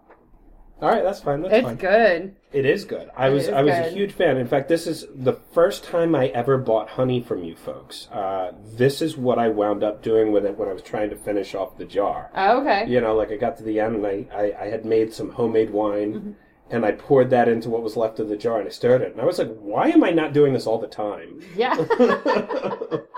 All 0.81 0.89
right, 0.89 1.03
that's 1.03 1.19
fine. 1.19 1.41
That's 1.41 1.53
It's 1.55 1.65
fine. 1.65 1.75
good. 1.75 2.35
It 2.53 2.65
is 2.65 2.85
good. 2.85 3.09
I 3.15 3.27
It 3.27 3.33
was 3.33 3.49
I 3.49 3.61
was 3.61 3.73
a 3.73 3.89
huge 3.89 4.13
fan. 4.13 4.37
In 4.37 4.47
fact, 4.47 4.69
this 4.69 4.87
is 4.87 5.05
the 5.13 5.33
first 5.33 5.83
time 5.83 6.15
I 6.15 6.27
ever 6.27 6.57
bought 6.57 6.89
honey 6.89 7.19
from 7.21 7.43
you 7.43 7.55
folks. 7.55 8.07
Uh, 8.09 8.53
this 8.75 9.01
is 9.01 9.17
what 9.17 9.37
I 9.37 9.49
wound 9.49 9.83
up 9.83 10.01
doing 10.01 10.31
with 10.31 10.45
it 10.45 10.57
when 10.57 10.69
I 10.69 10.73
was 10.73 10.81
trying 10.81 11.09
to 11.09 11.17
finish 11.17 11.53
off 11.55 11.77
the 11.77 11.83
jar. 11.85 12.31
Oh, 12.33 12.61
okay. 12.61 12.85
You 12.87 13.01
know, 13.01 13.15
like 13.15 13.31
I 13.31 13.35
got 13.35 13.57
to 13.57 13.63
the 13.63 13.79
end 13.81 13.97
and 13.97 14.07
I, 14.07 14.25
I, 14.33 14.63
I 14.63 14.67
had 14.69 14.85
made 14.85 15.13
some 15.13 15.31
homemade 15.31 15.71
wine 15.71 16.13
Mm-hmm. 16.13 16.31
and 16.71 16.85
I 16.85 16.93
poured 16.93 17.29
that 17.31 17.49
into 17.49 17.69
what 17.69 17.83
was 17.83 17.97
left 17.97 18.19
of 18.19 18.29
the 18.29 18.37
jar 18.37 18.59
and 18.59 18.67
I 18.67 18.71
stirred 18.71 19.01
it. 19.01 19.11
And 19.11 19.19
I 19.21 19.25
was 19.25 19.39
like, 19.39 19.53
why 19.59 19.89
am 19.89 20.03
I 20.03 20.11
not 20.11 20.31
doing 20.33 20.53
this 20.53 20.67
all 20.67 20.79
the 20.79 20.87
time? 20.87 21.41
Yeah. 21.55 21.75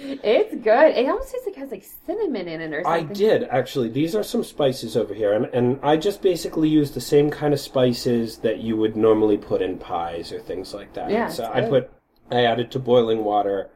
It's 0.00 0.54
good. 0.54 0.96
It 0.96 1.08
almost 1.08 1.32
tastes 1.32 1.46
like 1.46 1.56
it 1.56 1.60
has 1.60 1.70
like 1.70 1.84
cinnamon 2.06 2.48
in 2.48 2.60
it 2.60 2.72
or 2.72 2.82
something. 2.84 3.10
I 3.10 3.12
did 3.12 3.44
actually. 3.44 3.88
These 3.88 4.14
are 4.14 4.22
some 4.22 4.44
spices 4.44 4.96
over 4.96 5.12
here, 5.14 5.32
and, 5.32 5.46
and 5.46 5.80
I 5.82 5.96
just 5.96 6.22
basically 6.22 6.68
use 6.68 6.92
the 6.92 7.00
same 7.00 7.30
kind 7.30 7.52
of 7.52 7.60
spices 7.60 8.38
that 8.38 8.58
you 8.58 8.76
would 8.76 8.96
normally 8.96 9.36
put 9.36 9.60
in 9.62 9.78
pies 9.78 10.32
or 10.32 10.40
things 10.40 10.72
like 10.74 10.92
that. 10.94 11.10
Yeah, 11.10 11.28
so 11.28 11.50
I 11.52 11.62
put, 11.62 11.90
I 12.30 12.44
added 12.44 12.70
to 12.72 12.78
boiling 12.78 13.24
water, 13.24 13.70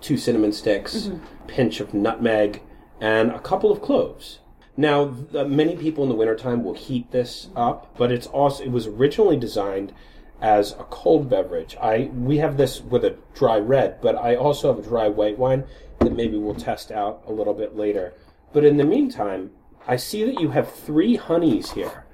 two 0.00 0.16
cinnamon 0.16 0.52
sticks, 0.52 0.94
Mm-hmm. 1.08 1.46
pinch 1.46 1.80
of 1.80 1.92
nutmeg, 1.92 2.62
and 3.00 3.30
a 3.30 3.38
couple 3.40 3.70
of 3.70 3.82
cloves. 3.82 4.40
Now, 4.78 5.08
th- 5.32 5.46
many 5.46 5.74
people 5.76 6.02
in 6.04 6.10
the 6.10 6.14
wintertime 6.14 6.62
will 6.64 6.74
heat 6.74 7.10
this 7.10 7.48
up, 7.56 7.96
but 7.96 8.10
it's 8.12 8.26
also 8.26 8.62
it 8.64 8.70
was 8.70 8.86
originally 8.86 9.36
designed 9.36 9.92
as 10.40 10.72
a 10.72 10.84
cold 10.84 11.28
beverage. 11.28 11.76
I 11.80 12.10
we 12.14 12.38
have 12.38 12.56
this 12.56 12.80
with 12.80 13.04
a 13.04 13.16
dry 13.34 13.58
red, 13.58 14.00
but 14.00 14.16
I 14.16 14.36
also 14.36 14.74
have 14.74 14.84
a 14.84 14.88
dry 14.88 15.08
white 15.08 15.38
wine 15.38 15.64
that 16.00 16.14
maybe 16.14 16.36
we'll 16.36 16.54
test 16.54 16.92
out 16.92 17.22
a 17.26 17.32
little 17.32 17.54
bit 17.54 17.76
later. 17.76 18.14
But 18.52 18.64
in 18.64 18.76
the 18.76 18.84
meantime, 18.84 19.50
I 19.86 19.96
see 19.96 20.24
that 20.24 20.40
you 20.40 20.50
have 20.50 20.72
three 20.72 21.16
honeys 21.16 21.72
here. 21.72 22.04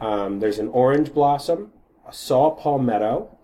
Um, 0.00 0.40
there's 0.40 0.58
an 0.58 0.68
orange 0.68 1.12
blossom, 1.12 1.72
a 2.08 2.12
saw 2.12 2.50
palmetto, 2.50 3.36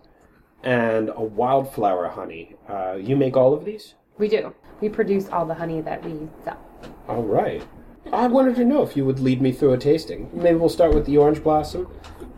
and 0.63 1.09
a 1.09 1.21
wildflower 1.21 2.09
honey. 2.09 2.55
Uh, 2.67 2.95
you 2.99 3.15
make 3.15 3.37
all 3.37 3.53
of 3.53 3.65
these? 3.65 3.93
We 4.17 4.27
do. 4.27 4.53
We 4.81 4.89
produce 4.89 5.29
all 5.29 5.45
the 5.45 5.53
honey 5.53 5.81
that 5.81 6.03
we 6.03 6.27
sell. 6.43 6.59
All 7.07 7.23
right. 7.23 7.63
I 8.11 8.27
wanted 8.27 8.55
to 8.55 8.65
know 8.65 8.83
if 8.83 8.95
you 8.95 9.05
would 9.05 9.19
lead 9.19 9.41
me 9.41 9.51
through 9.51 9.73
a 9.73 9.77
tasting. 9.77 10.29
Maybe 10.33 10.57
we'll 10.57 10.69
start 10.69 10.93
with 10.93 11.05
the 11.05 11.17
orange 11.17 11.43
blossom. 11.43 11.87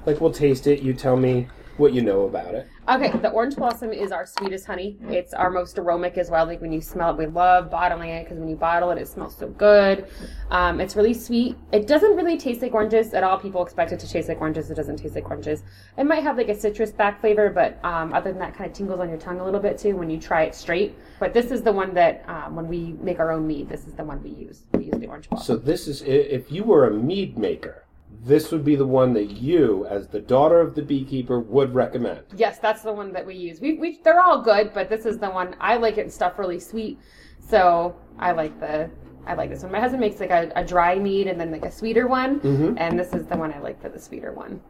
Like 0.05 0.19
we'll 0.19 0.31
taste 0.31 0.67
it. 0.67 0.81
You 0.81 0.93
tell 0.93 1.15
me 1.15 1.47
what 1.79 1.93
you 1.93 2.01
know 2.01 2.23
about 2.23 2.53
it. 2.53 2.67
Okay, 2.87 3.11
the 3.17 3.29
orange 3.29 3.55
blossom 3.55 3.91
is 3.91 4.11
our 4.11 4.25
sweetest 4.25 4.65
honey. 4.65 4.97
It's 5.09 5.33
our 5.33 5.49
most 5.49 5.77
aromatic 5.77 6.17
as 6.17 6.29
well. 6.29 6.45
Like 6.45 6.61
when 6.61 6.71
you 6.71 6.81
smell 6.81 7.11
it, 7.11 7.17
we 7.17 7.25
love 7.25 7.69
bottling 7.69 8.09
it 8.09 8.23
because 8.23 8.37
when 8.37 8.49
you 8.49 8.55
bottle 8.55 8.91
it, 8.91 8.97
it 8.97 9.07
smells 9.07 9.35
so 9.35 9.47
good. 9.47 10.07
Um, 10.49 10.81
it's 10.81 10.95
really 10.95 11.13
sweet. 11.13 11.55
It 11.71 11.87
doesn't 11.87 12.15
really 12.15 12.37
taste 12.37 12.61
like 12.61 12.73
oranges 12.73 13.13
at 13.13 13.23
all. 13.23 13.39
People 13.39 13.63
expect 13.63 13.91
it 13.91 13.99
to 13.99 14.07
taste 14.07 14.27
like 14.27 14.41
oranges. 14.41 14.69
It 14.69 14.75
doesn't 14.75 14.97
taste 14.97 15.15
like 15.15 15.29
oranges. 15.29 15.63
It 15.97 16.05
might 16.05 16.23
have 16.23 16.37
like 16.37 16.49
a 16.49 16.55
citrus 16.59 16.91
back 16.91 17.21
flavor, 17.21 17.49
but 17.49 17.83
um, 17.85 18.13
other 18.13 18.31
than 18.31 18.39
that, 18.39 18.55
kind 18.55 18.69
of 18.69 18.75
tingles 18.75 18.99
on 18.99 19.09
your 19.09 19.17
tongue 19.17 19.39
a 19.39 19.45
little 19.45 19.59
bit 19.59 19.77
too 19.77 19.95
when 19.95 20.09
you 20.09 20.19
try 20.19 20.43
it 20.43 20.55
straight. 20.55 20.95
But 21.19 21.33
this 21.33 21.51
is 21.51 21.61
the 21.61 21.71
one 21.71 21.93
that 21.93 22.23
um, 22.27 22.55
when 22.55 22.67
we 22.67 22.95
make 23.01 23.19
our 23.19 23.31
own 23.31 23.47
mead, 23.47 23.69
this 23.69 23.87
is 23.87 23.93
the 23.93 24.03
one 24.03 24.21
we 24.23 24.31
use. 24.31 24.63
We 24.73 24.85
use 24.85 24.97
the 24.97 25.07
orange 25.07 25.29
blossom. 25.29 25.45
So 25.45 25.61
this 25.61 25.87
is 25.87 26.01
if 26.01 26.51
you 26.51 26.63
were 26.63 26.87
a 26.87 26.93
mead 26.93 27.37
maker, 27.37 27.85
this 28.21 28.51
would 28.51 28.65
be 28.65 28.75
the 28.75 28.85
one 28.85 29.13
that 29.13 29.31
you, 29.31 29.85
as 29.89 30.07
the 30.07 30.19
daughter 30.19 30.59
of 30.59 30.75
the 30.75 30.81
beekeeper, 30.81 31.39
would 31.39 31.73
recommend. 31.73 32.23
Yes, 32.35 32.59
that's 32.59 32.81
the 32.81 32.91
one 32.91 33.13
that 33.13 33.25
we 33.25 33.35
use. 33.35 33.61
We, 33.61 33.73
we 33.75 33.99
they're 34.03 34.19
all 34.19 34.41
good, 34.41 34.73
but 34.73 34.89
this 34.89 35.05
is 35.05 35.17
the 35.17 35.29
one 35.29 35.55
I 35.59 35.77
like 35.77 35.97
it 35.97 36.01
and 36.01 36.13
stuff 36.13 36.37
really 36.37 36.59
sweet. 36.59 36.99
So 37.39 37.95
I 38.17 38.31
like 38.31 38.59
the 38.59 38.89
I 39.25 39.35
like 39.35 39.49
this 39.49 39.63
one. 39.63 39.71
My 39.71 39.79
husband 39.79 40.01
makes 40.01 40.19
like 40.19 40.31
a, 40.31 40.51
a 40.55 40.63
dry 40.63 40.95
mead 40.97 41.27
and 41.27 41.39
then 41.39 41.51
like 41.51 41.65
a 41.65 41.71
sweeter 41.71 42.07
one, 42.07 42.39
mm-hmm. 42.39 42.77
and 42.77 42.99
this 42.99 43.13
is 43.13 43.25
the 43.27 43.37
one 43.37 43.53
I 43.53 43.59
like 43.59 43.81
for 43.81 43.89
the 43.89 43.99
sweeter 43.99 44.33
one. 44.33 44.61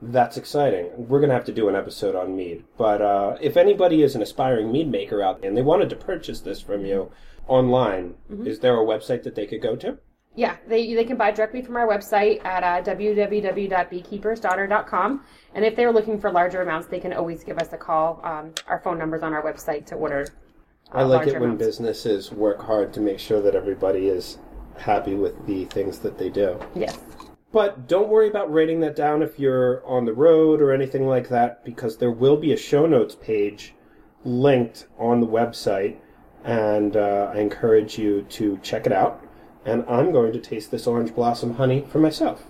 That's 0.00 0.36
exciting. 0.36 0.90
We're 0.96 1.20
going 1.20 1.30
to 1.30 1.34
have 1.34 1.46
to 1.46 1.52
do 1.52 1.68
an 1.68 1.74
episode 1.74 2.14
on 2.14 2.36
mead. 2.36 2.64
But 2.76 3.00
uh, 3.00 3.38
if 3.40 3.56
anybody 3.56 4.02
is 4.02 4.14
an 4.14 4.20
aspiring 4.20 4.70
mead 4.70 4.90
maker 4.90 5.22
out 5.22 5.40
there 5.40 5.48
and 5.48 5.56
they 5.56 5.62
wanted 5.62 5.88
to 5.90 5.96
purchase 5.96 6.40
this 6.40 6.60
from 6.60 6.84
you 6.84 7.10
mm-hmm. 7.10 7.50
online, 7.50 8.14
mm-hmm. 8.30 8.46
is 8.46 8.60
there 8.60 8.74
a 8.74 8.84
website 8.84 9.22
that 9.22 9.34
they 9.34 9.46
could 9.46 9.62
go 9.62 9.74
to? 9.76 9.98
Yeah, 10.36 10.56
they 10.68 10.94
they 10.94 11.04
can 11.04 11.16
buy 11.16 11.32
directly 11.32 11.62
from 11.62 11.76
our 11.76 11.88
website 11.88 12.44
at 12.44 12.62
uh, 12.62 12.82
www.beekeepersdaughter.com. 12.88 15.24
And 15.54 15.64
if 15.64 15.74
they're 15.74 15.92
looking 15.92 16.20
for 16.20 16.30
larger 16.30 16.60
amounts, 16.62 16.86
they 16.88 17.00
can 17.00 17.12
always 17.14 17.42
give 17.42 17.58
us 17.58 17.72
a 17.72 17.78
call. 17.78 18.20
Um, 18.22 18.52
our 18.68 18.78
phone 18.80 18.98
number's 18.98 19.22
on 19.22 19.32
our 19.32 19.42
website 19.42 19.86
to 19.86 19.94
order. 19.94 20.26
uh, 20.92 20.98
I 20.98 21.02
like 21.04 21.26
it 21.26 21.32
when 21.34 21.42
amounts. 21.44 21.64
businesses 21.64 22.30
work 22.30 22.60
hard 22.60 22.92
to 22.92 23.00
make 23.00 23.18
sure 23.18 23.40
that 23.40 23.54
everybody 23.54 24.08
is 24.08 24.36
happy 24.76 25.14
with 25.14 25.46
the 25.46 25.64
things 25.66 25.98
that 26.00 26.18
they 26.18 26.28
do. 26.28 26.60
Yes. 26.74 26.98
But 27.50 27.88
don't 27.88 28.08
worry 28.08 28.28
about 28.28 28.52
writing 28.52 28.80
that 28.80 28.94
down 28.94 29.22
if 29.22 29.38
you're 29.38 29.82
on 29.86 30.04
the 30.04 30.12
road 30.12 30.60
or 30.60 30.72
anything 30.72 31.06
like 31.06 31.30
that, 31.30 31.64
because 31.64 31.96
there 31.96 32.10
will 32.10 32.36
be 32.36 32.52
a 32.52 32.56
show 32.56 32.84
notes 32.84 33.14
page 33.14 33.72
linked 34.24 34.86
on 34.98 35.20
the 35.20 35.26
website, 35.26 35.96
and 36.44 36.96
uh, 36.96 37.30
I 37.32 37.38
encourage 37.38 37.98
you 37.98 38.22
to 38.22 38.58
check 38.62 38.84
it 38.84 38.92
out. 38.92 39.25
And 39.66 39.84
I'm 39.88 40.12
going 40.12 40.32
to 40.32 40.40
taste 40.40 40.70
this 40.70 40.86
orange 40.86 41.14
blossom 41.14 41.56
honey 41.56 41.84
for 41.88 41.98
myself. 41.98 42.44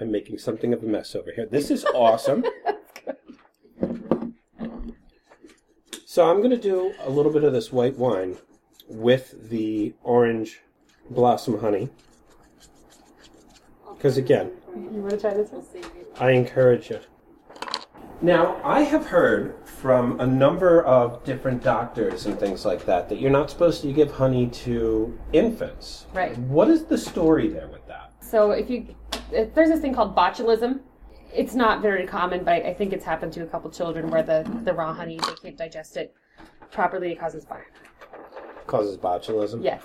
I'm 0.00 0.12
making 0.12 0.38
something 0.38 0.72
of 0.72 0.82
a 0.84 0.86
mess 0.86 1.16
over 1.16 1.32
here. 1.34 1.46
This 1.46 1.70
is 1.70 1.84
awesome. 1.84 2.44
So 6.18 6.28
I'm 6.28 6.38
going 6.38 6.50
to 6.50 6.56
do 6.56 6.94
a 7.04 7.10
little 7.10 7.30
bit 7.30 7.44
of 7.44 7.52
this 7.52 7.70
white 7.70 7.96
wine 7.96 8.38
with 8.88 9.50
the 9.50 9.94
orange 10.02 10.62
blossom 11.08 11.60
honey. 11.60 11.90
Because 13.94 14.16
again, 14.16 14.50
You 14.74 15.00
want 15.00 15.10
to 15.10 15.20
try 15.20 15.34
this? 15.34 15.50
I 16.18 16.30
encourage 16.32 16.90
you. 16.90 16.98
Now, 18.20 18.60
I 18.64 18.80
have 18.80 19.06
heard 19.06 19.54
from 19.78 20.18
a 20.20 20.26
number 20.26 20.82
of 20.84 21.22
different 21.24 21.62
doctors 21.62 22.26
and 22.26 22.38
things 22.38 22.64
like 22.64 22.84
that 22.84 23.08
that 23.08 23.20
you're 23.20 23.30
not 23.30 23.48
supposed 23.48 23.80
to 23.82 23.92
give 23.92 24.10
honey 24.10 24.48
to 24.48 25.16
infants. 25.32 26.06
Right. 26.12 26.36
What 26.38 26.68
is 26.68 26.84
the 26.84 26.98
story 26.98 27.48
there 27.48 27.68
with 27.68 27.86
that? 27.86 28.12
So 28.20 28.50
if 28.50 28.68
you, 28.68 28.94
if 29.30 29.54
there's 29.54 29.68
this 29.68 29.80
thing 29.80 29.94
called 29.94 30.14
botulism. 30.16 30.80
It's 31.34 31.54
not 31.54 31.82
very 31.82 32.06
common, 32.06 32.42
but 32.42 32.64
I 32.64 32.72
think 32.72 32.94
it's 32.94 33.04
happened 33.04 33.34
to 33.34 33.42
a 33.42 33.46
couple 33.46 33.70
children 33.70 34.10
where 34.10 34.22
the, 34.22 34.50
the 34.64 34.72
raw 34.72 34.94
honey 34.94 35.18
they 35.18 35.34
can't 35.42 35.58
digest 35.58 35.98
it 35.98 36.14
properly. 36.72 37.12
It 37.12 37.20
causes 37.20 37.44
fire. 37.44 37.66
Causes 38.66 38.96
botulism. 38.96 39.62
Yes, 39.62 39.82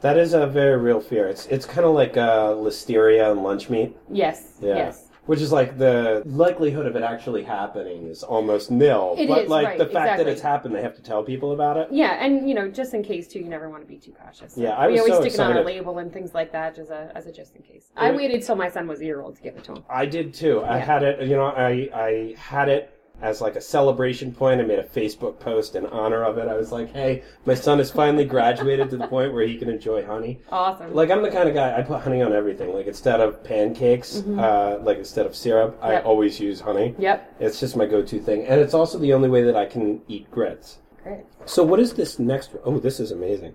That 0.00 0.16
is 0.16 0.32
a 0.32 0.46
very 0.46 0.78
real 0.78 0.98
fear. 0.98 1.28
It's 1.28 1.44
it's 1.46 1.66
kind 1.66 1.84
of 1.86 1.92
like 1.94 2.16
uh, 2.16 2.54
listeria 2.54 3.30
and 3.30 3.42
lunch 3.42 3.68
meat. 3.68 3.94
yes, 4.10 4.54
Yeah. 4.62 4.76
yes. 4.76 5.08
Which 5.28 5.42
is 5.42 5.52
like 5.52 5.76
the 5.76 6.22
likelihood 6.24 6.86
of 6.86 6.96
it 6.96 7.02
actually 7.02 7.42
happening 7.42 8.06
is 8.06 8.22
almost 8.22 8.70
nil. 8.70 9.14
It 9.18 9.28
but 9.28 9.42
is, 9.44 9.50
like 9.50 9.66
right, 9.66 9.78
the 9.78 9.84
fact 9.84 10.16
that 10.16 10.26
it's 10.26 10.40
happened, 10.40 10.74
they 10.74 10.80
have 10.80 10.96
to 10.96 11.02
tell 11.02 11.22
people 11.22 11.52
about 11.52 11.76
it. 11.76 11.88
Yeah, 11.90 12.24
and 12.24 12.48
you 12.48 12.54
know, 12.54 12.66
just 12.66 12.94
in 12.94 13.02
case 13.02 13.28
too, 13.28 13.40
you 13.40 13.44
never 13.44 13.68
want 13.68 13.82
to 13.82 13.86
be 13.86 13.98
too 13.98 14.12
cautious. 14.12 14.54
So 14.54 14.62
Yeah, 14.62 14.70
I 14.70 14.86
we 14.86 14.94
was 14.94 15.02
always 15.02 15.16
so 15.16 15.20
stick 15.28 15.34
it 15.34 15.40
on 15.40 15.56
a 15.58 15.60
label 15.60 15.98
and 15.98 16.10
things 16.10 16.32
like 16.32 16.50
that, 16.52 16.78
as 16.78 16.88
a 16.88 17.12
as 17.14 17.26
a 17.26 17.32
just 17.32 17.54
in 17.56 17.62
case. 17.62 17.90
I 17.94 18.08
Right. 18.08 18.16
waited 18.16 18.42
till 18.42 18.56
my 18.56 18.70
son 18.70 18.88
was 18.88 19.02
a 19.02 19.04
year 19.04 19.20
old 19.20 19.36
to 19.36 19.42
give 19.42 19.54
it 19.54 19.64
to 19.64 19.72
him. 19.74 19.84
I 19.90 20.06
did 20.06 20.32
too. 20.32 20.62
I 20.64 20.78
had 20.78 21.02
it, 21.02 21.20
you 21.28 21.36
know, 21.36 21.44
I 21.44 21.90
I 21.92 22.34
had 22.38 22.70
it 22.70 22.97
as 23.20 23.40
like 23.40 23.56
a 23.56 23.60
celebration 23.60 24.32
point. 24.32 24.60
I 24.60 24.64
made 24.64 24.78
a 24.78 24.84
Facebook 24.84 25.38
post 25.40 25.74
in 25.76 25.86
honor 25.86 26.22
of 26.24 26.38
it. 26.38 26.48
I 26.48 26.54
was 26.54 26.70
like, 26.72 26.92
"Hey, 26.92 27.22
my 27.46 27.54
son 27.54 27.78
has 27.78 27.90
finally 27.90 28.24
graduated 28.24 28.90
to 28.90 28.96
the 28.96 29.06
point 29.08 29.32
where 29.32 29.46
he 29.46 29.56
can 29.58 29.68
enjoy 29.68 30.04
honey." 30.04 30.40
Awesome. 30.50 30.94
Like 30.94 31.10
I'm 31.10 31.22
the 31.22 31.30
kind 31.30 31.48
of 31.48 31.54
guy 31.54 31.76
I 31.78 31.82
put 31.82 32.00
honey 32.02 32.22
on 32.22 32.32
everything. 32.32 32.72
Like 32.72 32.86
instead 32.86 33.20
of 33.20 33.42
pancakes, 33.44 34.22
uh, 34.38 34.78
like 34.82 34.98
instead 34.98 35.26
of 35.26 35.34
syrup, 35.34 35.78
I 35.82 35.94
Mm-hmm. 35.94 36.06
Always 36.06 36.38
use 36.40 36.60
honey. 36.60 36.94
yep. 36.98 37.34
It's 37.40 37.58
just 37.60 37.76
my 37.76 37.84
go-to 37.86 38.20
thing, 38.20 38.46
and 38.46 38.60
it's 38.60 38.74
also 38.74 38.98
the 38.98 39.12
only 39.12 39.28
way 39.28 39.42
that 39.42 39.56
I 39.56 39.66
can 39.66 40.00
eat 40.08 40.30
grits. 40.30 40.78
Great. 41.02 41.24
So 41.44 41.64
what 41.64 41.80
is 41.80 41.94
this 41.94 42.18
next? 42.18 42.50
Oh, 42.64 42.78
this 42.78 43.00
is 43.00 43.10
amazing. 43.10 43.54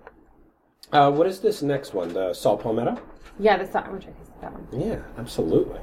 Uh, 0.92 1.10
what 1.10 1.26
is 1.26 1.40
this 1.40 1.62
next 1.62 1.94
one? 1.94 2.12
The 2.12 2.34
salt 2.34 2.62
palmetto? 2.62 3.00
Yeah, 3.38 3.56
that's 3.56 3.72
not. 3.74 3.84
I'm 3.86 3.92
gonna 3.92 4.02
try 4.04 4.12
taste 4.12 4.30
that 4.44 4.52
one. 4.52 4.80
Yeah, 4.88 5.00
absolutely. 5.18 5.80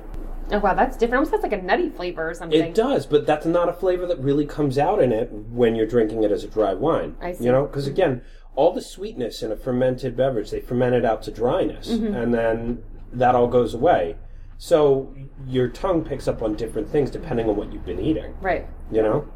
Oh 0.52 0.60
wow, 0.60 0.74
that's 0.74 0.98
different. 0.98 1.16
Almost 1.20 1.32
has 1.32 1.44
like 1.44 1.54
a 1.54 1.62
nutty 1.62 1.90
flavor 1.90 2.30
or 2.30 2.34
something. 2.34 2.60
It 2.62 2.76
does, 2.76 3.06
but 3.06 3.26
that's 3.26 3.46
not 3.46 3.70
a 3.70 3.74
flavor 3.74 4.06
that 4.08 4.20
really 4.20 4.46
comes 4.46 4.78
out 4.78 5.02
in 5.02 5.12
it 5.14 5.32
when 5.32 5.76
you're 5.76 5.86
drinking 5.88 6.24
it 6.24 6.32
as 6.32 6.44
a 6.44 6.48
dry 6.48 6.74
wine. 6.74 7.16
I 7.22 7.34
see. 7.34 7.46
You 7.46 7.52
know, 7.52 7.66
because 7.66 7.88
again, 7.88 8.22
all 8.56 8.74
the 8.74 8.82
sweetness 8.82 9.42
in 9.44 9.52
a 9.52 9.56
fermented 9.56 10.18
beverage, 10.18 10.52
they 10.52 10.60
ferment 10.60 10.94
it 10.94 11.06
out 11.06 11.22
to 11.24 11.32
dryness, 11.32 11.90
Mm-hmm. 11.90 12.14
and 12.16 12.34
then 12.34 12.84
that 13.14 13.34
all 13.36 13.48
goes 13.48 13.74
away. 13.74 14.16
So 14.58 15.16
your 15.48 15.70
tongue 15.70 16.04
picks 16.04 16.28
up 16.28 16.42
on 16.42 16.56
different 16.56 16.90
things 16.90 17.10
depending 17.12 17.50
on 17.50 17.56
what 17.56 17.72
you've 17.74 17.86
been 17.86 18.00
eating. 18.00 18.36
Right. 18.42 18.68
You 18.92 19.02
know. 19.04 19.28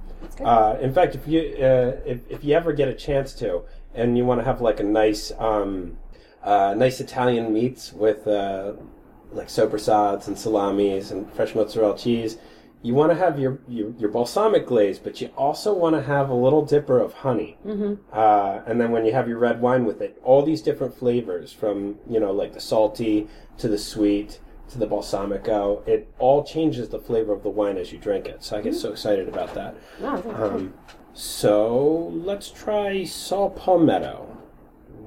Uh, 0.44 0.76
in 0.82 0.94
fact, 0.94 1.16
if 1.16 1.28
you 1.28 1.40
uh, 1.60 1.98
if 2.06 2.20
if 2.30 2.44
you 2.44 2.56
ever 2.56 2.74
get 2.74 2.88
a 2.90 2.94
chance 2.94 3.34
to, 3.36 3.62
and 3.94 4.18
you 4.18 4.26
want 4.26 4.42
to 4.42 4.46
have 4.46 4.60
like 4.60 4.80
a 4.82 4.84
nice 4.84 5.32
um, 5.40 5.98
uh, 6.44 6.74
nice 6.76 7.00
Italian 7.00 7.54
meats 7.54 7.94
with 7.94 8.28
uh, 8.28 8.74
like 9.32 9.50
soprasads 9.50 10.28
and 10.28 10.38
salamis 10.38 11.12
and 11.12 11.32
fresh 11.34 11.56
mozzarella 11.56 11.98
cheese, 11.98 12.38
you 12.82 12.94
want 12.94 13.12
to 13.12 13.18
have 13.18 13.40
your, 13.40 13.60
your 13.68 13.92
your 13.98 14.10
balsamic 14.10 14.68
glaze, 14.68 15.00
but 15.00 15.20
you 15.20 15.28
also 15.36 15.74
want 15.74 15.96
to 15.96 16.04
have 16.04 16.30
a 16.30 16.36
little 16.36 16.64
dipper 16.64 17.00
of 17.00 17.14
honey. 17.14 17.58
Mm-hmm. 17.66 17.96
Uh, 18.14 18.60
and 18.68 18.80
then 18.80 18.92
when 18.92 19.06
you 19.06 19.14
have 19.14 19.28
your 19.28 19.40
red 19.40 19.60
wine 19.60 19.86
with 19.86 20.02
it, 20.02 20.20
all 20.24 20.44
these 20.44 20.62
different 20.62 20.96
flavors 20.96 21.52
from 21.52 21.98
you 22.08 22.20
know 22.20 22.32
like 22.32 22.54
the 22.54 22.62
salty 22.62 23.28
to 23.58 23.68
the 23.68 23.80
sweet 23.80 24.40
to 24.70 24.78
the 24.78 24.88
balsamico, 24.88 25.88
it 25.88 26.12
all 26.20 26.44
changes 26.44 26.90
the 26.90 27.00
flavor 27.00 27.34
of 27.34 27.44
the 27.44 27.50
wine 27.50 27.78
as 27.78 27.92
you 27.92 27.98
drink 27.98 28.28
it. 28.28 28.44
So 28.44 28.58
I 28.58 28.62
get 28.62 28.76
so 28.76 28.92
excited 28.92 29.28
about 29.28 29.54
that. 29.54 29.76
Wow, 30.00 30.24
Um, 30.36 30.74
so 31.14 32.12
let's 32.14 32.50
try 32.52 33.04
saw 33.04 33.50
palmetto. 33.50 34.38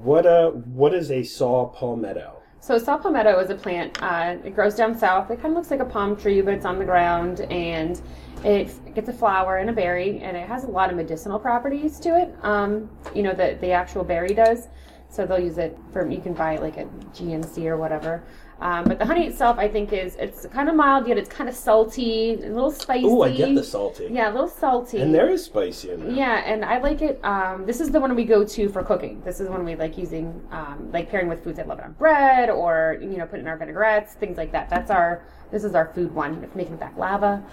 What 0.01 0.25
uh 0.25 0.49
what 0.51 0.93
is 0.93 1.11
a 1.11 1.23
saw 1.23 1.67
palmetto? 1.67 2.38
So 2.61 2.77
saw 2.77 2.97
palmetto 2.97 3.39
is 3.39 3.49
a 3.49 3.55
plant. 3.55 4.01
Uh, 4.01 4.37
it 4.43 4.53
grows 4.53 4.75
down 4.75 4.97
south. 4.97 5.31
It 5.31 5.37
kind 5.37 5.53
of 5.53 5.53
looks 5.53 5.71
like 5.71 5.79
a 5.79 5.85
palm 5.85 6.15
tree, 6.15 6.41
but 6.41 6.53
it's 6.53 6.65
on 6.65 6.77
the 6.77 6.85
ground, 6.85 7.41
and 7.49 7.99
it 8.43 8.93
gets 8.93 9.09
a 9.09 9.13
flower 9.13 9.57
and 9.57 9.69
a 9.69 9.73
berry, 9.73 10.19
and 10.19 10.35
it 10.35 10.47
has 10.47 10.65
a 10.65 10.67
lot 10.67 10.89
of 10.89 10.97
medicinal 10.97 11.39
properties 11.39 11.99
to 12.01 12.19
it. 12.19 12.35
Um, 12.43 12.89
you 13.15 13.23
know, 13.23 13.33
the 13.33 13.57
the 13.61 13.71
actual 13.71 14.03
berry 14.03 14.33
does. 14.33 14.67
So 15.09 15.25
they'll 15.25 15.39
use 15.39 15.57
it 15.57 15.77
for 15.91 16.07
you 16.09 16.21
can 16.21 16.33
buy 16.33 16.53
it 16.53 16.61
like 16.61 16.77
a 16.77 16.85
GNC 17.13 17.65
or 17.65 17.77
whatever. 17.77 18.23
Um, 18.61 18.83
but 18.83 18.99
the 18.99 19.05
honey 19.05 19.25
itself, 19.25 19.57
I 19.57 19.69
think, 19.69 19.93
is 19.93 20.15
it's 20.15 20.45
kind 20.47 20.67
of 20.67 20.75
mild 20.75 21.07
yet 21.07 21.17
it's 21.17 21.29
kind 21.29 21.49
of 21.49 21.55
salty, 21.55 22.33
a 22.33 22.49
little 22.49 22.71
spicy. 22.71 23.05
Oh, 23.05 23.21
I 23.21 23.31
get 23.31 23.55
the 23.55 23.63
salty. 23.63 24.09
Yeah, 24.11 24.29
a 24.29 24.33
little 24.33 24.49
salty. 24.49 24.99
And 24.99 25.15
there 25.15 25.29
is 25.29 25.45
spicy 25.45 25.91
in 25.91 26.03
there. 26.03 26.11
Yeah, 26.11 26.43
and 26.45 26.65
I 26.65 26.79
like 26.79 27.01
it. 27.01 27.23
Um, 27.23 27.65
this 27.65 27.79
is 27.79 27.89
the 27.89 27.99
one 28.01 28.13
we 28.15 28.25
go 28.25 28.43
to 28.43 28.69
for 28.69 28.83
cooking. 28.83 29.21
This 29.23 29.39
is 29.39 29.47
one 29.47 29.63
we 29.63 29.75
like 29.75 29.97
using, 29.97 30.45
um, 30.51 30.89
like 30.91 31.09
pairing 31.09 31.29
with 31.29 31.43
foods 31.43 31.57
I 31.57 31.63
love 31.63 31.79
it 31.79 31.85
on 31.85 31.93
bread, 31.93 32.49
or 32.49 32.97
you 33.01 33.17
know, 33.17 33.25
put 33.25 33.39
in 33.39 33.47
our 33.47 33.57
vinaigrettes, 33.57 34.13
things 34.13 34.37
like 34.37 34.51
that. 34.51 34.69
That's 34.69 34.91
our. 34.91 35.23
This 35.51 35.63
is 35.63 35.73
our 35.73 35.91
food 35.95 36.13
one. 36.13 36.43
If 36.43 36.55
making 36.55 36.77
baklava, 36.77 37.43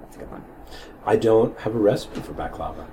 that's 0.00 0.16
a 0.16 0.18
good 0.18 0.30
one. 0.30 0.44
I 1.04 1.16
don't 1.16 1.56
have 1.60 1.74
a 1.74 1.78
recipe 1.78 2.20
for 2.20 2.32
baklava. 2.32 2.86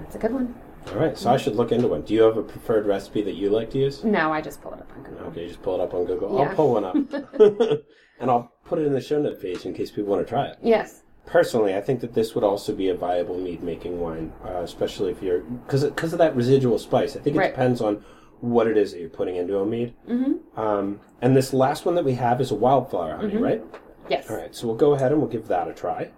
That's 0.00 0.16
a 0.16 0.18
good 0.18 0.32
one. 0.32 0.54
All 0.88 0.96
right, 0.98 1.16
so 1.16 1.30
I 1.30 1.36
should 1.36 1.54
look 1.56 1.72
into 1.72 1.88
one. 1.88 2.02
Do 2.02 2.14
you 2.14 2.22
have 2.22 2.36
a 2.36 2.42
preferred 2.42 2.86
recipe 2.86 3.22
that 3.22 3.34
you 3.34 3.50
like 3.50 3.70
to 3.70 3.78
use? 3.78 4.02
No, 4.02 4.32
I 4.32 4.40
just 4.40 4.60
pull 4.62 4.72
it 4.74 4.80
up 4.80 4.90
on 4.96 5.02
Google. 5.04 5.26
Okay, 5.26 5.46
just 5.46 5.62
pull 5.62 5.74
it 5.80 5.82
up 5.82 5.94
on 5.94 6.04
Google. 6.04 6.36
Yeah. 6.38 6.48
I'll 6.48 6.54
pull 6.54 6.72
one 6.72 6.84
up. 6.84 6.94
and 8.20 8.30
I'll 8.30 8.52
put 8.64 8.78
it 8.78 8.86
in 8.86 8.92
the 8.92 9.00
show 9.00 9.20
note 9.20 9.40
page 9.40 9.64
in 9.66 9.74
case 9.74 9.90
people 9.90 10.10
want 10.10 10.26
to 10.26 10.28
try 10.28 10.46
it. 10.46 10.58
Yes. 10.62 11.02
Personally, 11.26 11.76
I 11.76 11.80
think 11.80 12.00
that 12.00 12.14
this 12.14 12.34
would 12.34 12.42
also 12.42 12.74
be 12.74 12.88
a 12.88 12.94
viable 12.94 13.38
mead 13.38 13.62
making 13.62 14.00
wine, 14.00 14.32
uh, 14.44 14.62
especially 14.62 15.12
if 15.12 15.22
you're 15.22 15.40
because 15.40 15.84
because 15.84 16.12
of 16.12 16.18
that 16.18 16.34
residual 16.34 16.78
spice. 16.78 17.14
I 17.14 17.20
think 17.20 17.36
it 17.36 17.38
Right. 17.38 17.50
depends 17.50 17.80
on 17.80 18.02
what 18.40 18.66
it 18.66 18.76
is 18.76 18.92
that 18.92 19.00
you're 19.00 19.10
putting 19.10 19.36
into 19.36 19.58
a 19.60 19.66
mead. 19.66 19.94
Mm-hmm. 20.08 20.58
Um, 20.58 21.00
and 21.20 21.36
this 21.36 21.52
last 21.52 21.84
one 21.86 21.94
that 21.94 22.04
we 22.04 22.14
have 22.14 22.40
is 22.40 22.50
a 22.50 22.54
wildflower 22.54 23.16
honey, 23.16 23.34
Mm-hmm. 23.34 23.42
right? 23.44 23.62
Yes. 24.08 24.28
All 24.28 24.36
right, 24.36 24.52
so 24.56 24.66
we'll 24.66 24.76
go 24.76 24.94
ahead 24.94 25.12
and 25.12 25.20
we'll 25.20 25.30
give 25.30 25.46
that 25.48 25.68
a 25.68 25.72
try. 25.74 26.10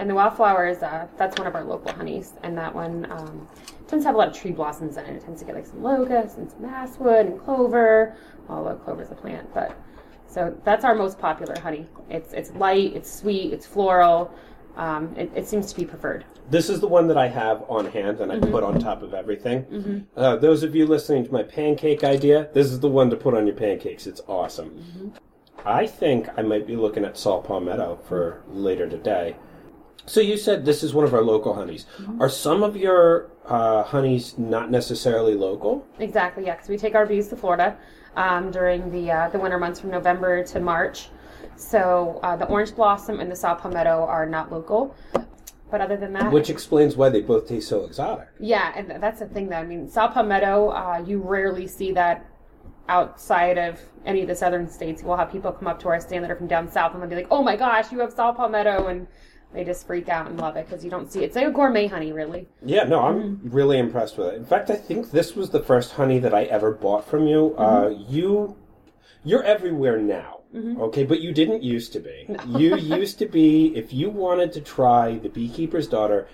And 0.00 0.08
the 0.08 0.14
wildflower 0.14 0.66
is 0.66 0.82
uh, 0.82 1.06
that's 1.18 1.38
one 1.38 1.46
of 1.46 1.54
our 1.54 1.62
local 1.62 1.92
honeys, 1.92 2.32
and 2.42 2.56
that 2.56 2.74
one 2.74 3.06
um, 3.12 3.46
tends 3.86 4.02
to 4.04 4.08
have 4.08 4.14
a 4.14 4.18
lot 4.18 4.28
of 4.28 4.34
tree 4.34 4.50
blossoms 4.50 4.96
in 4.96 5.04
it. 5.04 5.16
It 5.16 5.22
tends 5.22 5.40
to 5.40 5.46
get 5.46 5.54
like 5.54 5.66
some 5.66 5.82
locust 5.82 6.38
and 6.38 6.50
some 6.50 6.62
basswood 6.62 7.26
and 7.26 7.38
clover. 7.38 8.16
Although 8.48 8.76
clover's 8.76 9.10
a 9.10 9.14
plant, 9.14 9.52
but 9.52 9.78
so 10.26 10.58
that's 10.64 10.86
our 10.86 10.94
most 10.94 11.18
popular 11.18 11.54
honey. 11.60 11.86
It's 12.08 12.32
it's 12.32 12.50
light, 12.52 12.96
it's 12.96 13.12
sweet, 13.12 13.52
it's 13.52 13.66
floral. 13.66 14.32
Um, 14.76 15.14
it, 15.18 15.30
it 15.34 15.46
seems 15.46 15.70
to 15.70 15.78
be 15.78 15.84
preferred. 15.84 16.24
This 16.48 16.70
is 16.70 16.80
the 16.80 16.88
one 16.88 17.06
that 17.08 17.18
I 17.18 17.28
have 17.28 17.62
on 17.68 17.84
hand 17.84 18.20
and 18.20 18.32
I 18.32 18.38
put 18.38 18.64
on 18.64 18.80
top 18.80 19.02
of 19.02 19.12
everything. 19.12 20.06
Uh, 20.16 20.36
those 20.36 20.62
of 20.62 20.74
you 20.74 20.86
listening 20.86 21.26
to 21.26 21.32
my 21.32 21.42
pancake 21.42 22.04
idea, 22.04 22.48
this 22.54 22.68
is 22.68 22.80
the 22.80 22.88
one 22.88 23.10
to 23.10 23.16
put 23.16 23.34
on 23.34 23.46
your 23.46 23.56
pancakes. 23.56 24.06
It's 24.06 24.22
awesome. 24.26 25.12
I 25.66 25.86
think 25.86 26.28
I 26.38 26.42
might 26.42 26.66
be 26.66 26.76
looking 26.76 27.04
at 27.04 27.18
saw 27.18 27.42
palmetto 27.42 27.98
for 28.08 28.42
later 28.48 28.88
today. 28.88 29.36
So 30.06 30.20
you 30.20 30.36
said 30.36 30.64
this 30.64 30.82
is 30.82 30.94
one 30.94 31.04
of 31.04 31.14
our 31.14 31.22
local 31.22 31.54
honeys. 31.54 31.86
Are 32.18 32.28
some 32.28 32.62
of 32.62 32.76
your 32.76 33.30
uh, 33.46 33.82
honeys 33.84 34.38
not 34.38 34.70
necessarily 34.70 35.34
local? 35.34 35.86
Exactly, 35.98 36.46
yeah, 36.46 36.54
because 36.54 36.68
we 36.68 36.78
take 36.78 36.94
our 36.94 37.06
bees 37.06 37.28
to 37.28 37.36
Florida 37.36 37.76
um, 38.16 38.50
during 38.50 38.90
the 38.90 39.10
uh, 39.10 39.28
the 39.28 39.38
winter 39.38 39.58
months 39.58 39.80
from 39.80 39.90
November 39.90 40.42
to 40.44 40.60
March. 40.60 41.08
So 41.56 42.20
uh, 42.22 42.36
the 42.36 42.46
orange 42.46 42.74
blossom 42.74 43.20
and 43.20 43.30
the 43.30 43.36
saw 43.36 43.54
palmetto 43.54 44.04
are 44.04 44.26
not 44.26 44.50
local. 44.50 44.94
But 45.70 45.80
other 45.80 45.96
than 45.96 46.12
that, 46.14 46.32
Which 46.32 46.50
explains 46.50 46.96
why 46.96 47.10
they 47.10 47.20
both 47.20 47.46
taste 47.46 47.68
so 47.68 47.84
exotic. 47.84 48.26
Yeah, 48.40 48.72
and 48.74 49.00
that's 49.00 49.20
the 49.20 49.26
thing. 49.26 49.48
Though 49.48 49.56
I 49.56 49.64
mean, 49.64 49.88
saw 49.88 50.08
palmetto, 50.08 50.70
uh, 50.70 51.04
you 51.06 51.18
rarely 51.18 51.68
see 51.68 51.92
that 51.92 52.26
outside 52.88 53.56
of 53.56 53.80
any 54.04 54.22
of 54.22 54.26
the 54.26 54.34
southern 54.34 54.68
states. 54.68 55.04
We'll 55.04 55.16
have 55.16 55.30
people 55.30 55.52
come 55.52 55.68
up 55.68 55.78
to 55.80 55.88
our 55.88 56.00
stand 56.00 56.24
that 56.24 56.30
are 56.30 56.36
from 56.36 56.48
down 56.48 56.68
south, 56.68 56.92
and 56.92 57.00
they'll 57.00 57.08
be 57.08 57.14
like, 57.14 57.28
"Oh 57.30 57.42
my 57.42 57.54
gosh, 57.54 57.92
you 57.92 58.00
have 58.00 58.12
saw 58.12 58.32
palmetto," 58.32 58.88
and 58.88 59.06
they 59.52 59.64
just 59.64 59.86
freak 59.86 60.08
out 60.08 60.28
and 60.28 60.38
love 60.38 60.56
it 60.56 60.68
because 60.68 60.84
you 60.84 60.90
don't 60.90 61.10
see 61.10 61.22
it. 61.22 61.26
It's 61.26 61.36
like 61.36 61.46
a 61.46 61.50
gourmet 61.50 61.86
honey, 61.86 62.12
really. 62.12 62.48
Yeah, 62.64 62.84
no, 62.84 63.00
I'm 63.00 63.36
mm-hmm. 63.38 63.50
really 63.50 63.78
impressed 63.78 64.16
with 64.16 64.28
it. 64.28 64.34
In 64.34 64.44
fact, 64.44 64.70
I 64.70 64.76
think 64.76 65.10
this 65.10 65.34
was 65.34 65.50
the 65.50 65.60
first 65.60 65.92
honey 65.92 66.18
that 66.20 66.32
I 66.32 66.44
ever 66.44 66.70
bought 66.70 67.08
from 67.08 67.26
you. 67.26 67.54
Uh, 67.58 67.86
mm-hmm. 67.86 68.14
you, 68.14 68.56
you're 69.24 69.42
everywhere 69.42 69.98
now. 69.98 70.40
Mm-hmm. 70.54 70.80
Okay, 70.82 71.04
but 71.04 71.20
you 71.20 71.32
didn't 71.32 71.62
used 71.62 71.92
to 71.92 72.00
be. 72.00 72.26
You 72.46 72.76
used 72.76 73.18
to 73.20 73.26
be. 73.26 73.76
If 73.76 73.92
you 73.92 74.10
wanted 74.10 74.52
to 74.52 74.60
try 74.60 75.18
the 75.18 75.28
Beekeeper's 75.28 75.86
Daughter, 75.86 76.26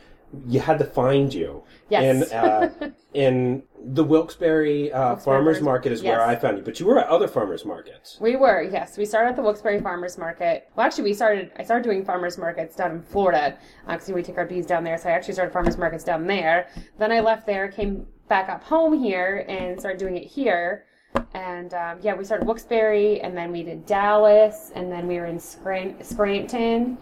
you 0.46 0.60
had 0.60 0.78
to 0.78 0.84
find 0.84 1.32
you. 1.32 1.62
Yes. 1.88 2.30
In 2.30 2.36
uh, 2.36 2.90
in 3.14 3.62
the 3.84 4.04
Wilkes-Barre 4.04 4.90
uh, 4.90 5.16
Farmers 5.16 5.24
Farmers- 5.24 5.60
Market 5.60 5.92
is 5.92 6.02
where. 6.02 6.20
I 6.22 6.34
found 6.36 6.58
you, 6.58 6.64
but 6.64 6.80
you 6.80 6.86
were 6.86 6.98
at 6.98 7.06
other 7.06 7.28
farmers 7.28 7.64
markets. 7.64 8.18
We 8.20 8.36
were, 8.36 8.62
yes. 8.62 8.98
We 8.98 9.04
started 9.04 9.30
at 9.30 9.36
the 9.36 9.42
Wilkes-Barre 9.42 9.80
Farmers 9.80 10.18
Market. 10.18 10.68
Well, 10.74 10.86
actually, 10.86 11.04
we 11.04 11.14
started. 11.14 11.52
I 11.56 11.62
started 11.62 11.84
doing 11.84 12.04
farmers 12.04 12.38
markets 12.38 12.76
down 12.76 12.90
in 12.90 13.02
Florida 13.02 13.56
because 13.86 14.08
we 14.08 14.22
take 14.22 14.38
our 14.38 14.46
bees 14.46 14.66
down 14.66 14.84
there. 14.84 14.98
So 14.98 15.08
I 15.08 15.12
actually 15.12 15.34
started 15.34 15.52
farmers 15.52 15.78
markets 15.78 16.04
down 16.04 16.26
there. 16.26 16.68
Then 16.98 17.12
I 17.12 17.20
left 17.20 17.46
there, 17.46 17.68
came 17.68 18.06
back 18.28 18.48
up 18.48 18.64
home 18.64 18.98
here, 19.02 19.44
and 19.48 19.78
started 19.78 19.98
doing 19.98 20.16
it 20.16 20.26
here. 20.26 20.86
And 21.34 21.72
um, 21.74 21.98
yeah, 22.02 22.14
we 22.14 22.24
started 22.24 22.46
Wilkes-Barre, 22.46 23.20
and 23.20 23.36
then 23.36 23.52
we 23.52 23.62
did 23.62 23.86
Dallas, 23.86 24.72
and 24.74 24.90
then 24.90 25.06
we 25.06 25.16
were 25.16 25.26
in 25.26 25.38
Scran- 25.38 26.02
Scranton, 26.02 26.98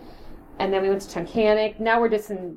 and 0.59 0.73
then 0.73 0.83
we 0.83 0.89
went 0.89 1.03
to 1.03 1.19
Tunkhannock. 1.19 1.81
Now 1.81 2.01
we're 2.01 2.11
just 2.11 2.31
in 2.31 2.57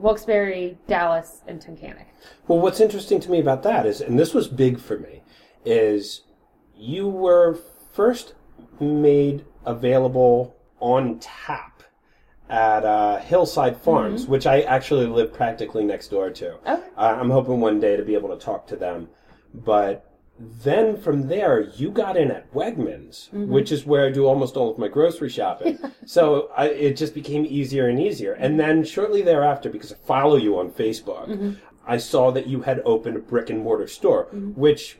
Wilkes-Barre, 0.00 0.76
Dallas, 0.86 1.42
and 1.46 1.60
Tunkhannock. 1.60 2.06
Well, 2.48 2.58
what's 2.58 2.80
interesting 2.80 3.20
to 3.20 3.30
me 3.30 3.40
about 3.40 3.62
that 3.64 3.86
is, 3.86 4.00
and 4.00 4.18
this 4.18 4.34
was 4.34 4.48
big 4.48 4.80
for 4.80 4.98
me, 4.98 5.22
is 5.64 6.22
you 6.76 7.08
were 7.08 7.58
first 7.92 8.34
made 8.80 9.44
available 9.66 10.56
on 10.80 11.18
tap 11.18 11.82
at 12.48 12.84
uh, 12.84 13.18
Hillside 13.18 13.76
Farms, 13.76 14.26
which 14.26 14.46
I 14.46 14.62
actually 14.62 15.06
live 15.06 15.32
practically 15.32 15.84
next 15.84 16.08
door 16.08 16.30
to. 16.30 16.54
Okay. 16.54 16.82
Uh, 16.96 17.16
I'm 17.20 17.30
hoping 17.30 17.60
one 17.60 17.78
day 17.78 17.96
to 17.96 18.02
be 18.02 18.14
able 18.14 18.30
to 18.30 18.44
talk 18.44 18.66
to 18.68 18.76
them. 18.76 19.08
But 19.54 20.09
then 20.40 20.96
from 20.96 21.28
there, 21.28 21.60
you 21.60 21.90
got 21.90 22.16
in 22.16 22.30
at 22.30 22.52
Wegmans, 22.52 23.28
mm-hmm. 23.28 23.48
which 23.48 23.70
is 23.70 23.84
where 23.84 24.06
I 24.06 24.10
do 24.10 24.26
almost 24.26 24.56
all 24.56 24.70
of 24.70 24.78
my 24.78 24.88
grocery 24.88 25.28
shopping. 25.28 25.78
so 26.06 26.50
I, 26.56 26.68
it 26.68 26.96
just 26.96 27.14
became 27.14 27.44
easier 27.44 27.88
and 27.88 28.00
easier. 28.00 28.32
And 28.32 28.58
then 28.58 28.82
shortly 28.82 29.22
thereafter, 29.22 29.68
because 29.68 29.92
I 29.92 29.96
follow 29.96 30.36
you 30.36 30.58
on 30.58 30.70
Facebook, 30.70 31.28
mm-hmm. 31.28 31.52
I 31.86 31.98
saw 31.98 32.30
that 32.30 32.46
you 32.46 32.62
had 32.62 32.80
opened 32.84 33.16
a 33.16 33.20
brick 33.20 33.50
and 33.50 33.60
mortar 33.60 33.86
store, 33.86 34.26
mm-hmm. 34.26 34.58
which, 34.58 34.98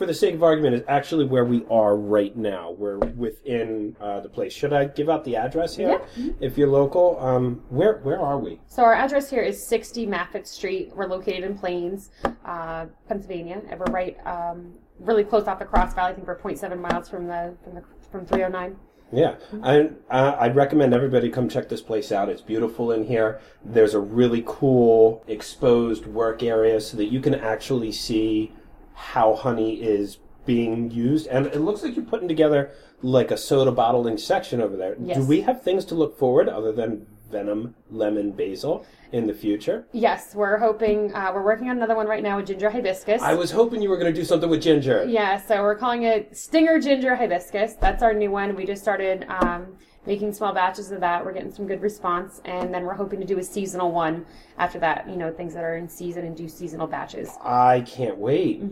for 0.00 0.06
the 0.06 0.14
sake 0.14 0.34
of 0.34 0.42
argument, 0.42 0.74
is 0.74 0.82
actually 0.88 1.26
where 1.26 1.44
we 1.44 1.62
are 1.70 1.94
right 1.94 2.34
now. 2.34 2.70
We're 2.70 2.96
within 2.96 3.94
uh, 4.00 4.20
the 4.20 4.30
place. 4.30 4.50
Should 4.50 4.72
I 4.72 4.86
give 4.86 5.10
out 5.10 5.24
the 5.26 5.36
address 5.36 5.76
here? 5.76 6.00
If 6.40 6.56
you're 6.56 6.68
local, 6.68 7.20
um, 7.20 7.62
where 7.68 7.98
where 7.98 8.18
are 8.18 8.38
we? 8.38 8.62
So 8.66 8.82
our 8.82 8.94
address 8.94 9.28
here 9.28 9.42
is 9.42 9.68
60 9.68 10.06
Maffitt 10.06 10.48
Street. 10.48 10.90
We're 10.96 11.06
located 11.06 11.44
in 11.44 11.58
Plains, 11.58 12.08
uh, 12.46 12.86
Pennsylvania, 13.08 13.60
and 13.68 13.78
we're 13.78 13.92
right, 13.92 14.16
um, 14.26 14.72
really 14.98 15.22
close 15.22 15.46
off 15.46 15.58
the 15.58 15.66
Cross 15.66 15.92
Valley. 15.92 16.12
I 16.12 16.14
think 16.14 16.26
we're 16.26 16.38
0.7 16.38 16.80
miles 16.80 17.10
from 17.10 17.26
the 17.26 17.54
from 17.62 17.74
the 17.74 17.82
from 18.10 18.24
309. 18.24 18.76
Yeah, 19.12 19.34
I, 19.62 19.90
uh, 20.08 20.36
I'd 20.38 20.56
recommend 20.56 20.94
everybody 20.94 21.28
come 21.28 21.46
check 21.46 21.68
this 21.68 21.82
place 21.82 22.10
out. 22.10 22.30
It's 22.30 22.40
beautiful 22.40 22.92
in 22.92 23.04
here. 23.04 23.40
There's 23.62 23.92
a 23.92 24.00
really 24.00 24.42
cool 24.46 25.22
exposed 25.26 26.06
work 26.06 26.42
area 26.42 26.80
so 26.80 26.96
that 26.96 27.06
you 27.12 27.20
can 27.20 27.34
actually 27.34 27.92
see 27.92 28.54
how 29.00 29.34
honey 29.34 29.82
is 29.82 30.18
being 30.44 30.90
used. 30.90 31.26
And 31.28 31.46
it 31.46 31.60
looks 31.60 31.82
like 31.82 31.96
you're 31.96 32.04
putting 32.04 32.28
together 32.28 32.72
like 33.02 33.30
a 33.30 33.36
soda 33.36 33.72
bottling 33.72 34.18
section 34.18 34.60
over 34.60 34.76
there. 34.76 34.94
Yes. 35.02 35.16
Do 35.16 35.24
we 35.24 35.40
have 35.40 35.62
things 35.62 35.84
to 35.86 35.94
look 35.94 36.18
forward 36.18 36.48
other 36.48 36.70
than 36.70 37.06
venom, 37.30 37.74
lemon, 37.90 38.32
basil 38.32 38.84
in 39.12 39.26
the 39.26 39.32
future? 39.32 39.86
Yes, 39.92 40.34
we're 40.34 40.58
hoping. 40.58 41.14
Uh, 41.14 41.32
we're 41.34 41.44
working 41.44 41.70
on 41.70 41.76
another 41.78 41.96
one 41.96 42.06
right 42.06 42.22
now 42.22 42.36
with 42.36 42.48
ginger 42.48 42.68
hibiscus. 42.70 43.22
I 43.22 43.34
was 43.34 43.50
hoping 43.50 43.80
you 43.80 43.88
were 43.88 43.96
going 43.96 44.12
to 44.12 44.20
do 44.20 44.24
something 44.24 44.50
with 44.50 44.62
ginger. 44.62 45.04
Yeah, 45.08 45.40
so 45.40 45.62
we're 45.62 45.76
calling 45.76 46.02
it 46.02 46.36
Stinger 46.36 46.78
Ginger 46.78 47.16
Hibiscus. 47.16 47.74
That's 47.74 48.02
our 48.02 48.12
new 48.12 48.30
one. 48.30 48.54
We 48.54 48.66
just 48.66 48.82
started 48.82 49.24
um, 49.28 49.78
making 50.06 50.32
small 50.32 50.52
batches 50.52 50.90
of 50.90 51.00
that. 51.00 51.24
We're 51.24 51.32
getting 51.32 51.52
some 51.52 51.66
good 51.66 51.82
response, 51.82 52.40
and 52.44 52.72
then 52.72 52.84
we're 52.84 52.94
hoping 52.94 53.20
to 53.20 53.26
do 53.26 53.38
a 53.38 53.42
seasonal 53.44 53.92
one 53.92 54.24
after 54.58 54.78
that. 54.80 55.08
You 55.08 55.16
know, 55.16 55.30
things 55.32 55.54
that 55.54 55.64
are 55.64 55.76
in 55.76 55.88
season 55.88 56.24
and 56.24 56.36
do 56.36 56.48
seasonal 56.48 56.86
batches. 56.86 57.30
I 57.42 57.82
can't 57.82 58.16
wait. 58.18 58.62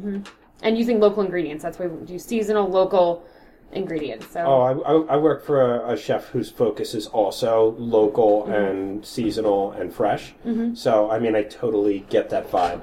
and 0.63 0.77
using 0.79 1.01
local 1.01 1.23
ingredients. 1.23 1.63
That's 1.63 1.79
why 1.79 1.87
we 1.87 2.05
do 2.07 2.19
seasonal, 2.19 2.69
local 2.69 3.25
ingredients. 3.73 4.29
So 4.33 4.41
Oh, 4.41 4.61
I, 4.63 4.73
I, 5.13 5.15
I 5.15 5.17
work 5.19 5.45
for 5.45 5.61
a, 5.83 5.93
a 5.93 5.97
chef 5.97 6.29
whose 6.29 6.51
focus 6.51 6.95
is 6.95 7.07
also 7.09 7.75
local 7.79 8.45
Mm-hmm. 8.45 8.53
and 8.53 9.05
seasonal 9.07 9.73
and 9.73 9.93
fresh. 9.93 10.35
So, 10.75 11.11
I 11.11 11.19
mean, 11.19 11.37
I 11.37 11.43
totally 11.43 12.07
get 12.09 12.31
that 12.31 12.51
vibe. 12.51 12.81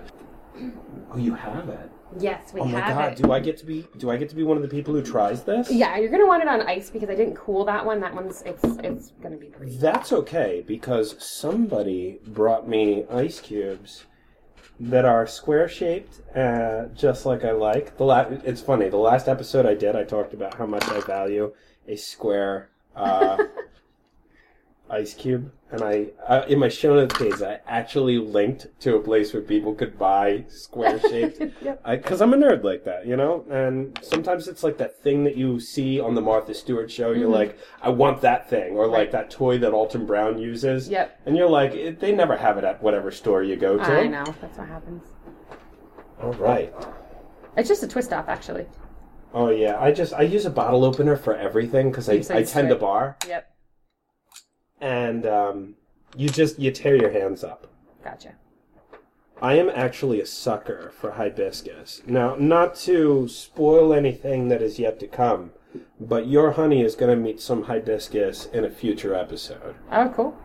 Oh, 1.12 1.18
you 1.18 1.34
have 1.34 1.68
it. 1.70 1.90
Yes, 2.20 2.54
we 2.54 2.62
have. 2.62 2.70
Oh 2.70 2.72
my 2.72 2.80
god, 2.80 3.12
it. 3.14 3.24
do 3.24 3.32
I 3.32 3.40
get 3.40 3.58
to 3.58 3.66
be 3.66 3.88
do 3.98 4.10
I 4.10 4.18
get 4.18 4.30
to 4.30 4.36
be 4.36 4.44
one 4.44 4.58
of 4.58 4.64
the 4.64 4.70
people 4.70 4.94
who 4.94 5.02
tries 5.02 5.44
this? 5.44 5.72
yeah, 5.72 5.98
you're 5.98 6.12
gonna 6.12 6.28
want 6.28 6.42
it 6.42 6.48
on 6.48 6.62
ice 6.62 6.90
because 6.90 7.10
I 7.10 7.16
didn't 7.16 7.36
cool 7.36 7.66
that 7.66 7.86
one. 7.86 8.00
That 8.00 8.14
one's 8.14 8.42
it's 8.44 8.64
it's 8.84 9.12
gonna 9.22 9.38
be 9.38 9.48
pretty. 9.48 9.78
That's 9.78 10.12
okay 10.14 10.64
because 10.66 11.16
somebody 11.24 12.20
brought 12.26 12.68
me 12.68 13.06
ice 13.12 13.40
cubes 13.40 14.06
that 14.80 15.06
are 15.06 15.26
square 15.26 15.70
shaped, 15.70 16.22
uh, 16.36 16.86
just 16.94 17.26
like 17.26 17.46
I 17.46 17.52
like. 17.52 17.98
The 17.98 18.04
la- 18.04 18.28
it's 18.30 18.62
funny. 18.62 18.90
The 18.90 18.98
last 18.98 19.28
episode 19.28 19.66
I 19.66 19.74
did, 19.74 19.96
I 19.96 20.04
talked 20.04 20.34
about 20.34 20.56
how 20.56 20.66
much 20.66 20.84
I 20.90 21.00
value 21.02 21.54
a 21.88 21.96
square 21.96 22.70
uh, 22.96 23.38
ice 24.90 25.14
cube, 25.14 25.52
and 25.76 25.84
I 25.84 26.08
uh, 26.28 26.46
in 26.48 26.58
my 26.60 26.70
show 26.70 26.96
notes 26.96 27.18
page 27.18 27.42
I 27.42 27.60
actually 27.68 28.18
linked 28.18 28.68
to 28.82 28.96
a 28.96 29.00
place 29.00 29.34
where 29.34 29.42
people 29.44 29.74
could 29.76 29.98
buy 30.00 30.46
square 30.48 31.00
shaped. 31.10 31.42
Yep. 31.62 31.84
Because 31.86 32.22
I'm 32.22 32.34
a 32.34 32.38
nerd 32.38 32.64
like 32.64 32.84
that, 32.86 33.06
you 33.06 33.16
know. 33.16 33.46
And 33.50 33.98
sometimes 34.02 34.48
it's 34.48 34.64
like 34.64 34.78
that 34.78 35.02
thing 35.04 35.24
that 35.26 35.36
you 35.36 35.60
see 35.60 36.00
on 36.00 36.16
the 36.16 36.22
Martha 36.22 36.54
Stewart 36.54 36.90
show. 36.90 37.12
You're 37.12 37.30
like, 37.30 37.58
I 37.82 37.90
want 37.90 38.22
that 38.22 38.50
thing, 38.50 38.74
or 38.76 38.88
like 38.88 38.96
Mm-hmm. 38.96 38.96
Right. 38.96 39.12
that 39.12 39.30
toy 39.30 39.58
that 39.60 39.74
Alton 39.74 40.06
Brown 40.06 40.40
uses. 40.40 40.88
Yep. 40.90 41.20
And 41.26 41.36
you're 41.38 41.50
like, 41.50 41.74
it, 41.74 42.00
they 42.00 42.12
never 42.14 42.38
have 42.38 42.58
it 42.58 42.64
at 42.64 42.82
whatever 42.82 43.12
store 43.12 43.44
you 43.44 43.56
go 43.58 43.78
to. 43.78 43.84
I 43.84 44.08
know. 44.08 44.24
That's 44.42 44.58
what 44.58 44.68
happens. 44.70 45.04
All 46.22 46.34
right. 46.34 46.74
It's 47.58 47.68
just 47.70 47.84
a 47.84 47.88
twist 47.88 48.14
off, 48.14 48.30
actually. 48.30 48.66
Oh 49.34 49.50
yeah, 49.50 49.78
I 49.80 49.92
just 49.92 50.14
I 50.14 50.22
use 50.22 50.46
a 50.46 50.50
bottle 50.50 50.86
opener 50.86 51.18
for 51.18 51.36
everything 51.36 51.92
because 51.92 52.08
I, 52.08 52.24
I 52.34 52.44
tend 52.44 52.70
to 52.70 52.76
bar, 52.76 53.18
Yep. 53.28 53.52
And 54.82 55.26
um, 55.26 55.76
you 56.16 56.30
just 56.30 56.60
you 56.60 56.72
tear 56.72 56.96
your 56.96 57.12
hands 57.12 57.44
up. 57.44 57.68
Gotcha. 58.04 58.36
I 59.42 59.56
am 59.56 59.70
actually 59.70 60.22
a 60.22 60.26
sucker 60.26 60.94
for 60.98 61.12
hibiscus. 61.12 62.02
Now, 62.08 62.36
not 62.36 62.76
to 62.76 63.28
spoil 63.28 63.94
anything 63.94 64.48
that 64.48 64.62
is 64.62 64.80
yet 64.80 64.98
to 65.02 65.08
come, 65.08 65.52
but 66.00 66.28
your 66.28 66.52
honey 66.52 66.82
is 66.82 66.96
going 66.96 67.16
to 67.16 67.22
meet 67.22 67.42
some 67.42 67.64
hibiscus 67.64 68.46
in 68.46 68.64
a 68.64 68.70
future 68.70 69.14
episode. 69.14 69.76
Oh, 69.92 70.10
cool. 70.16 70.38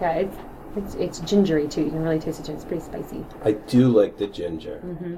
Yeah, 0.00 0.12
it's 0.12 0.36
it's 0.76 0.94
it's 0.96 1.20
gingery 1.20 1.68
too. 1.68 1.82
You 1.82 1.90
can 1.90 2.02
really 2.02 2.18
taste 2.18 2.40
it. 2.40 2.46
Ginger, 2.46 2.56
it's 2.56 2.64
pretty 2.64 2.82
spicy. 2.82 3.24
I 3.44 3.52
do 3.52 3.88
like 3.88 4.18
the 4.18 4.26
ginger. 4.26 4.80
Mm-hmm. 4.84 5.16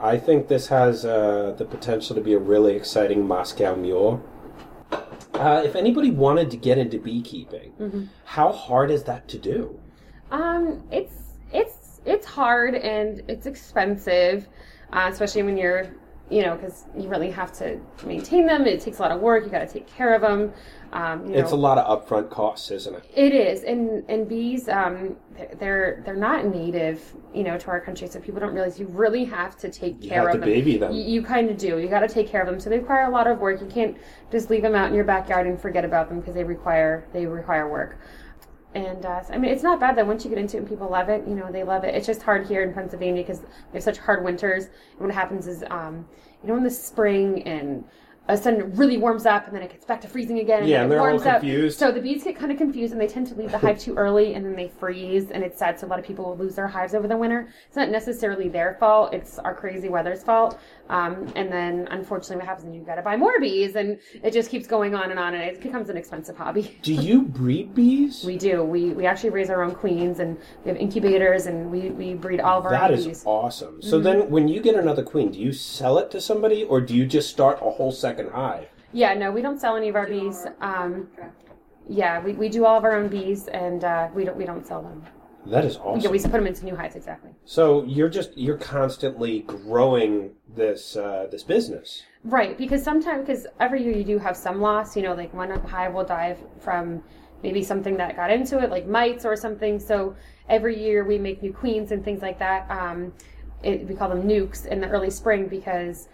I 0.00 0.16
think 0.16 0.48
this 0.48 0.68
has 0.68 1.04
uh, 1.04 1.54
the 1.58 1.64
potential 1.64 2.16
to 2.16 2.22
be 2.22 2.32
a 2.32 2.38
really 2.38 2.74
exciting 2.74 3.26
Moscow 3.26 3.76
mule. 3.76 4.24
Uh, 4.92 5.62
if 5.64 5.74
anybody 5.74 6.10
wanted 6.10 6.50
to 6.50 6.56
get 6.56 6.76
into 6.78 6.98
beekeeping, 6.98 7.72
how 8.24 8.52
hard 8.52 8.90
is 8.90 9.04
that 9.04 9.26
to 9.28 9.38
do? 9.38 9.78
Um, 10.30 10.82
it's 10.90 11.14
it's 11.52 12.00
it's 12.04 12.26
hard 12.26 12.74
and 12.74 13.22
it's 13.28 13.46
expensive, 13.46 14.48
uh, 14.92 15.08
especially 15.10 15.42
when 15.42 15.56
you're 15.56 15.88
you 16.30 16.42
know 16.42 16.56
because 16.56 16.84
you 16.96 17.08
really 17.08 17.30
have 17.30 17.52
to 17.54 17.80
maintain 18.04 18.46
them. 18.46 18.66
It 18.66 18.80
takes 18.80 18.98
a 18.98 19.02
lot 19.02 19.12
of 19.12 19.20
work. 19.20 19.44
You 19.44 19.50
got 19.50 19.66
to 19.66 19.72
take 19.72 19.86
care 19.86 20.14
of 20.14 20.22
them. 20.22 20.52
Um, 20.92 21.26
you 21.26 21.34
It's 21.34 21.52
a 21.52 21.56
lot 21.56 21.78
of 21.78 21.86
upfront 22.06 22.30
costs, 22.30 22.70
isn't 22.72 22.94
it? 22.94 23.04
It 23.14 23.32
is, 23.32 23.62
and 23.62 24.04
and 24.08 24.28
bees, 24.28 24.68
um, 24.68 25.16
they're 25.60 26.02
they're 26.04 26.16
not 26.16 26.46
native, 26.46 27.14
you 27.32 27.44
know, 27.44 27.56
to 27.58 27.68
our 27.68 27.80
country, 27.80 28.08
so 28.08 28.18
people 28.18 28.40
don't 28.40 28.52
realize 28.52 28.80
you 28.80 28.86
really 28.86 29.24
have 29.26 29.56
to 29.58 29.70
take 29.70 30.02
You 30.02 30.10
care 30.10 30.18
have 30.22 30.28
of 30.28 30.32
to 30.34 30.38
them. 30.40 30.48
baby 30.48 30.76
them. 30.78 30.92
You, 30.92 31.02
you 31.02 31.22
kind 31.22 31.48
of 31.48 31.56
do. 31.58 31.78
You 31.78 31.88
got 31.88 32.00
to 32.00 32.08
take 32.08 32.28
care 32.28 32.40
of 32.40 32.48
them, 32.48 32.58
so 32.58 32.70
they 32.70 32.78
require 32.78 33.06
a 33.06 33.10
lot 33.10 33.28
of 33.28 33.38
work. 33.38 33.60
You 33.60 33.68
can't 33.68 33.96
just 34.32 34.50
leave 34.50 34.62
them 34.62 34.74
out 34.74 34.88
in 34.88 34.94
your 34.94 35.04
backyard 35.04 35.46
and 35.46 35.60
forget 35.60 35.84
about 35.84 36.08
them 36.08 36.18
because 36.18 36.34
they 36.34 36.44
require 36.44 37.04
they 37.12 37.24
require 37.26 37.68
work. 37.70 38.00
And 38.74 39.04
uh, 39.04 39.22
I 39.30 39.38
mean, 39.38 39.50
it's 39.50 39.62
not 39.64 39.80
bad 39.80 39.96
that 39.96 40.06
Once 40.06 40.24
you 40.24 40.30
get 40.30 40.38
into 40.38 40.56
it 40.56 40.60
and 40.60 40.68
people 40.68 40.88
love 40.88 41.08
it, 41.08 41.26
you 41.26 41.34
know, 41.34 41.50
they 41.50 41.64
love 41.64 41.84
it. 41.84 41.94
It's 41.94 42.06
just 42.06 42.22
hard 42.22 42.46
here 42.46 42.62
in 42.62 42.72
Pennsylvania 42.72 43.22
because 43.22 43.40
we 43.40 43.74
have 43.74 43.82
such 43.82 43.98
hard 43.98 44.24
winters. 44.24 44.66
And 44.98 45.00
what 45.06 45.12
happens 45.12 45.46
is, 45.48 45.64
um, 45.70 46.06
you 46.42 46.48
know, 46.48 46.56
in 46.56 46.62
the 46.64 46.70
spring 46.70 47.42
and 47.42 47.84
a 48.38 48.42
sudden 48.42 48.60
it 48.60 48.66
really 48.76 48.96
warms 48.98 49.26
up 49.26 49.46
and 49.46 49.54
then 49.54 49.62
it 49.62 49.70
gets 49.70 49.84
back 49.84 50.00
to 50.02 50.08
freezing 50.08 50.38
again. 50.38 50.66
Yeah, 50.66 50.82
and 50.82 50.86
it 50.86 50.88
they're 50.90 51.00
all 51.00 51.08
warms 51.08 51.26
up. 51.26 51.40
confused. 51.40 51.78
So 51.78 51.90
the 51.92 52.00
bees 52.00 52.24
get 52.24 52.36
kind 52.36 52.52
of 52.52 52.58
confused 52.58 52.92
and 52.92 53.00
they 53.00 53.06
tend 53.06 53.26
to 53.28 53.34
leave 53.34 53.50
the 53.50 53.58
hive 53.58 53.78
too 53.78 53.94
early 53.96 54.34
and 54.34 54.44
then 54.44 54.54
they 54.56 54.68
freeze 54.68 55.30
and 55.30 55.42
it's 55.42 55.58
sad. 55.58 55.78
So 55.78 55.86
a 55.86 55.88
lot 55.88 55.98
of 55.98 56.04
people 56.04 56.24
will 56.24 56.36
lose 56.36 56.54
their 56.54 56.68
hives 56.68 56.94
over 56.94 57.08
the 57.08 57.16
winter. 57.16 57.48
It's 57.66 57.76
not 57.76 57.90
necessarily 57.90 58.48
their 58.48 58.76
fault. 58.80 59.12
It's 59.14 59.38
our 59.38 59.54
crazy 59.54 59.88
weather's 59.88 60.22
fault. 60.22 60.58
Um, 60.90 61.32
and 61.36 61.50
then 61.52 61.86
unfortunately 61.92 62.36
what 62.36 62.46
happens 62.46 62.68
is 62.68 62.74
you've 62.74 62.84
got 62.86 62.96
to 62.96 63.02
buy 63.02 63.16
more 63.16 63.38
bees 63.38 63.76
and 63.76 63.98
it 64.24 64.32
just 64.32 64.50
keeps 64.50 64.66
going 64.66 64.92
on 64.92 65.12
and 65.12 65.20
on 65.20 65.34
and 65.34 65.42
it 65.44 65.62
becomes 65.62 65.88
an 65.88 65.96
expensive 65.96 66.36
hobby. 66.36 66.76
Do 66.82 66.92
you 66.92 67.22
breed 67.22 67.74
bees? 67.76 68.24
We 68.24 68.36
do. 68.36 68.64
We 68.64 68.90
we 68.90 69.06
actually 69.06 69.30
raise 69.30 69.50
our 69.50 69.62
own 69.62 69.74
queens, 69.74 70.18
and 70.18 70.36
we 70.64 70.68
have 70.70 70.76
incubators, 70.76 71.46
and 71.46 71.70
we, 71.70 71.90
we 71.90 72.14
breed 72.14 72.40
all 72.40 72.58
of 72.58 72.64
our 72.66 72.72
That 72.72 72.90
is 72.90 73.06
bees. 73.06 73.22
awesome. 73.24 73.80
So 73.80 74.00
then, 74.00 74.28
when 74.30 74.48
you 74.48 74.60
get 74.60 74.74
another 74.74 75.02
queen, 75.02 75.30
do 75.30 75.38
you 75.38 75.52
sell 75.52 75.98
it 75.98 76.10
to 76.10 76.20
somebody, 76.20 76.64
or 76.64 76.80
do 76.80 76.94
you 76.94 77.06
just 77.06 77.30
start 77.30 77.58
a 77.62 77.70
whole 77.70 77.92
second 77.92 78.30
hive? 78.30 78.66
Yeah, 78.92 79.14
no, 79.14 79.30
we 79.30 79.42
don't 79.42 79.60
sell 79.60 79.76
any 79.76 79.88
of 79.88 79.94
our 79.96 80.08
bees. 80.08 80.46
Um, 80.60 81.08
yeah, 81.88 82.20
we, 82.22 82.32
we 82.32 82.48
do 82.48 82.64
all 82.66 82.76
of 82.78 82.84
our 82.84 82.96
own 82.96 83.08
bees, 83.08 83.46
and 83.48 83.84
uh, 83.84 84.08
we 84.14 84.24
don't 84.24 84.36
we 84.36 84.44
don't 84.44 84.66
sell 84.66 84.82
them. 84.82 85.04
That 85.46 85.64
is 85.64 85.76
awesome. 85.78 86.00
Yeah, 86.00 86.10
we 86.10 86.18
put 86.18 86.32
them 86.32 86.46
into 86.46 86.64
new 86.64 86.76
hives 86.76 86.96
exactly. 86.96 87.30
so 87.44 87.84
you're 87.84 88.10
just 88.10 88.36
you're 88.36 88.58
constantly 88.58 89.40
growing 89.40 90.32
this 90.54 90.96
uh, 90.96 91.28
this 91.30 91.42
business. 91.42 92.02
Right, 92.24 92.58
because 92.58 92.82
sometimes 92.82 93.26
because 93.26 93.46
every 93.58 93.82
year 93.82 93.96
you 93.96 94.04
do 94.04 94.18
have 94.18 94.36
some 94.36 94.60
loss. 94.60 94.96
You 94.96 95.02
know, 95.02 95.14
like 95.14 95.32
one 95.32 95.50
hive 95.50 95.94
will 95.94 96.04
die 96.04 96.36
from 96.60 97.02
maybe 97.42 97.62
something 97.62 97.96
that 97.96 98.16
got 98.16 98.30
into 98.30 98.58
it, 98.58 98.70
like 98.70 98.86
mites 98.86 99.24
or 99.24 99.34
something. 99.36 99.78
So 99.78 100.14
every 100.48 100.78
year 100.78 101.04
we 101.04 101.18
make 101.18 101.42
new 101.42 101.52
queens 101.52 101.92
and 101.92 102.04
things 102.04 102.22
like 102.22 102.38
that. 102.38 102.70
Um, 102.70 103.12
it, 103.62 103.86
we 103.86 103.94
call 103.94 104.08
them 104.08 104.22
nukes 104.22 104.66
in 104.66 104.80
the 104.80 104.88
early 104.88 105.10
spring 105.10 105.46
because 105.48 106.08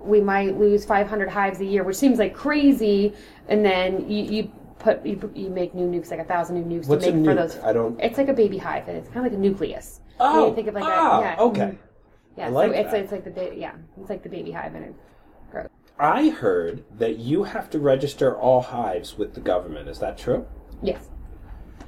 we 0.00 0.20
might 0.20 0.58
lose 0.58 0.84
500 0.84 1.28
hives 1.28 1.60
a 1.60 1.64
year, 1.64 1.82
which 1.82 1.96
seems 1.96 2.18
like 2.18 2.34
crazy. 2.34 3.14
And 3.48 3.64
then 3.64 4.08
you, 4.08 4.24
you 4.24 4.52
put 4.82 5.04
you, 5.06 5.30
you 5.34 5.48
make 5.48 5.74
new 5.74 5.86
nukes, 5.86 6.10
like 6.10 6.20
a 6.20 6.24
thousand 6.24 6.56
new 6.56 6.80
nukes 6.80 6.86
What's 6.88 7.04
to 7.04 7.10
a 7.10 7.14
make 7.14 7.24
for 7.24 7.34
those. 7.34 7.56
I 7.58 7.72
don't. 7.72 7.98
It's 8.00 8.18
like 8.18 8.28
a 8.28 8.32
baby 8.32 8.58
hive, 8.58 8.88
and 8.88 8.96
it's 8.96 9.08
kind 9.08 9.24
of 9.24 9.32
like 9.32 9.38
a 9.38 9.42
nucleus. 9.42 10.00
Oh, 10.20 10.48
you 10.48 10.54
think 10.54 10.68
of 10.68 10.74
like 10.74 10.84
ah, 10.84 11.20
that. 11.20 11.38
Yeah. 11.38 11.44
okay. 11.44 11.60
mhm. 11.60 11.78
Yeah, 12.36 12.46
I 12.46 12.50
like 12.50 12.72
so 12.72 12.78
it's 12.78 12.90
that. 12.90 13.00
it's 13.00 13.12
like 13.12 13.24
the 13.24 13.30
ba- 13.30 13.54
yeah, 13.56 13.74
it's 14.00 14.10
like 14.10 14.22
the 14.22 14.28
baby 14.28 14.52
hive, 14.52 14.74
and 14.74 14.84
it 14.86 14.94
grows. 15.50 15.68
I 15.98 16.30
heard 16.30 16.84
that 16.98 17.18
you 17.18 17.44
have 17.44 17.70
to 17.70 17.78
register 17.78 18.36
all 18.36 18.62
hives 18.62 19.16
with 19.16 19.34
the 19.34 19.40
government. 19.40 19.88
Is 19.88 19.98
that 20.00 20.18
true? 20.18 20.46
Yes. 20.82 21.10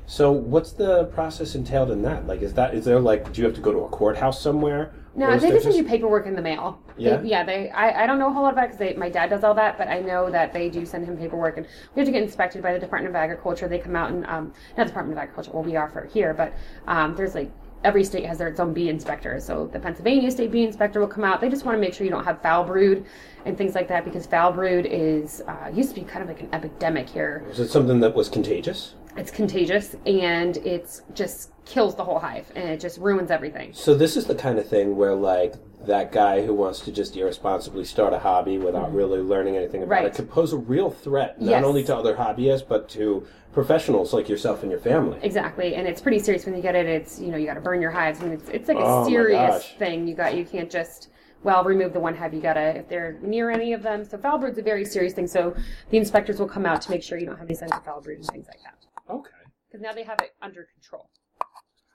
So 0.07 0.31
what's 0.31 0.73
the 0.73 1.07
process 1.07 1.55
entailed 1.55 1.91
in 1.91 2.03
that? 2.03 2.27
Like, 2.27 2.43
is 2.43 2.55
that 2.55 2.75
is 2.75 2.85
there 2.85 3.01
like 3.01 3.33
do 3.33 3.41
you 3.41 3.47
have 3.47 3.55
to 3.57 3.63
go 3.63 3.73
to 3.73 3.81
a 3.81 3.89
courthouse 3.89 4.41
somewhere? 4.41 4.93
No, 5.17 5.39
they 5.39 5.51
just 5.51 5.65
send 5.65 5.77
you 5.77 5.85
paperwork 5.85 6.27
in 6.27 6.35
the 6.35 6.43
mail. 6.43 6.81
Yeah? 6.97 7.17
They, 7.17 7.29
yeah. 7.29 7.45
They. 7.45 7.71
I, 7.71 8.05
I 8.05 8.07
don't 8.07 8.19
know 8.19 8.29
a 8.29 8.33
whole 8.33 8.43
lot 8.43 8.53
about 8.53 8.71
because 8.73 8.97
my 8.97 9.09
dad 9.09 9.31
does 9.31 9.45
all 9.45 9.55
that, 9.55 9.79
but 9.79 9.89
I 9.89 10.01
know 10.01 10.31
that 10.31 10.53
they 10.53 10.69
do 10.69 10.85
send 10.85 11.07
him 11.07 11.17
paperwork, 11.17 11.57
and 11.57 11.67
we 11.95 12.01
have 12.01 12.07
to 12.07 12.13
get 12.13 12.23
inspected 12.23 12.63
by 12.63 12.73
the 12.73 12.79
Department 12.79 13.15
of 13.15 13.17
Agriculture. 13.17 13.69
They 13.69 13.79
come 13.79 13.97
out 13.97 14.11
and 14.11 14.27
um, 14.27 14.53
not 14.77 14.85
the 14.85 14.91
Department 14.91 15.17
of 15.17 15.23
Agriculture. 15.23 15.53
Well, 15.53 15.63
we 15.63 15.77
are 15.77 15.89
for 15.89 16.05
here, 16.07 16.35
but 16.35 16.53
um, 16.87 17.15
there's 17.15 17.35
like 17.35 17.51
every 17.85 18.03
state 18.03 18.25
has 18.25 18.39
their 18.39 18.49
its 18.49 18.59
own 18.59 18.73
bee 18.73 18.89
inspector. 18.89 19.39
So 19.41 19.69
the 19.73 19.79
Pennsylvania 19.79 20.31
state 20.31 20.51
bee 20.51 20.65
inspector 20.65 20.99
will 20.99 21.07
come 21.07 21.23
out. 21.25 21.41
They 21.41 21.49
just 21.49 21.65
want 21.65 21.77
to 21.77 21.81
make 21.81 21.95
sure 21.95 22.05
you 22.05 22.11
don't 22.11 22.25
have 22.25 22.43
foul 22.43 22.65
brood 22.65 23.05
and 23.45 23.57
things 23.57 23.75
like 23.75 23.89
that 23.89 24.05
because 24.05 24.27
foul 24.27 24.53
brood 24.53 24.87
is 24.87 25.43
uh, 25.43 25.71
used 25.73 25.91
to 25.91 25.95
be 25.95 26.07
kind 26.07 26.23
of 26.23 26.29
like 26.29 26.41
an 26.41 26.49
epidemic 26.53 27.09
here. 27.09 27.45
Is 27.51 27.61
it 27.61 27.69
something 27.69 28.01
that 28.01 28.15
was 28.15 28.29
contagious? 28.29 28.95
It's 29.17 29.31
contagious 29.31 29.97
and 30.07 30.57
it's 30.59 31.03
just 31.15 31.53
kills 31.65 31.95
the 31.95 32.05
whole 32.05 32.19
hive 32.19 32.51
and 32.57 32.69
it 32.69 32.81
just 32.81 32.99
ruins 32.99 33.31
everything. 33.31 33.73
So 33.73 33.95
this 33.95 34.17
is 34.17 34.27
the 34.27 34.35
kind 34.35 34.59
of 34.59 34.69
thing 34.69 34.97
where 34.97 35.15
like 35.15 35.55
that 35.87 36.13
guy 36.13 36.45
who 36.45 36.55
wants 36.55 36.81
to 36.81 36.93
just 36.93 37.17
irresponsibly 37.17 37.85
start 37.85 38.13
a 38.13 38.19
hobby 38.19 38.59
without 38.59 38.89
mm-hmm. 38.89 38.97
really 38.97 39.21
learning 39.21 39.57
anything 39.57 39.83
about 39.83 39.91
Right. 39.91 40.05
it 40.07 40.15
could 40.15 40.31
pose 40.31 40.53
a 40.53 40.57
real 40.57 40.91
threat 40.91 41.41
not 41.41 41.51
Yes. 41.51 41.65
only 41.65 41.85
to 41.85 41.97
other 41.97 42.15
hobbyists 42.15 42.67
but 42.67 42.89
to 42.91 43.27
professionals 43.53 44.13
like 44.13 44.29
yourself 44.29 44.63
and 44.63 44.71
your 44.71 44.81
family. 44.81 45.19
Exactly, 45.23 45.77
and 45.77 45.87
it's 45.87 46.01
pretty 46.01 46.19
serious 46.19 46.45
when 46.45 46.55
you 46.57 46.61
get 46.61 46.75
it. 46.75 46.87
It's 46.87 47.21
you 47.21 47.29
know 47.29 47.37
you 47.39 47.47
got 47.47 47.55
to 47.55 47.61
burn 47.61 47.81
your 47.81 47.93
hives, 47.93 48.21
and 48.21 48.33
it's 48.33 48.49
it's 48.49 48.69
like 48.69 48.77
a 48.77 48.85
Oh 48.85 49.09
serious 49.09 49.65
thing. 49.79 50.07
You 50.07 50.15
got 50.15 50.37
you 50.37 50.45
can't 50.45 50.71
just 50.71 51.09
well 51.45 51.63
remove 51.65 51.93
the 51.93 52.01
one 52.01 52.17
hive. 52.17 52.35
You 52.35 52.41
gotta 52.41 52.79
if 52.79 52.89
they're 52.89 53.17
near 53.23 53.51
any 53.51 53.73
of 53.73 53.83
them. 53.83 54.05
So 54.05 54.19
foul 54.19 54.39
brood's 54.39 54.59
a 54.59 54.63
very 54.63 54.85
serious 54.85 55.15
thing. 55.15 55.29
So 55.29 55.55
the 55.91 55.99
inspectors 55.99 56.39
will 56.39 56.49
come 56.49 56.67
out 56.67 56.83
to 56.83 56.91
make 56.91 57.03
sure 57.03 57.17
you 57.17 57.27
don't 57.27 57.39
have 57.39 57.47
any 57.47 57.55
signs 57.55 57.73
of 57.73 57.85
foul 57.85 58.01
brood 58.01 58.19
and 58.19 58.27
things 58.27 58.47
like 58.49 58.61
that. 58.65 58.74
Okay. 59.09 59.31
Because 59.69 59.83
now 59.83 59.93
they 59.93 60.05
have 60.05 60.19
it 60.21 60.35
under 60.41 60.67
control. 60.75 61.11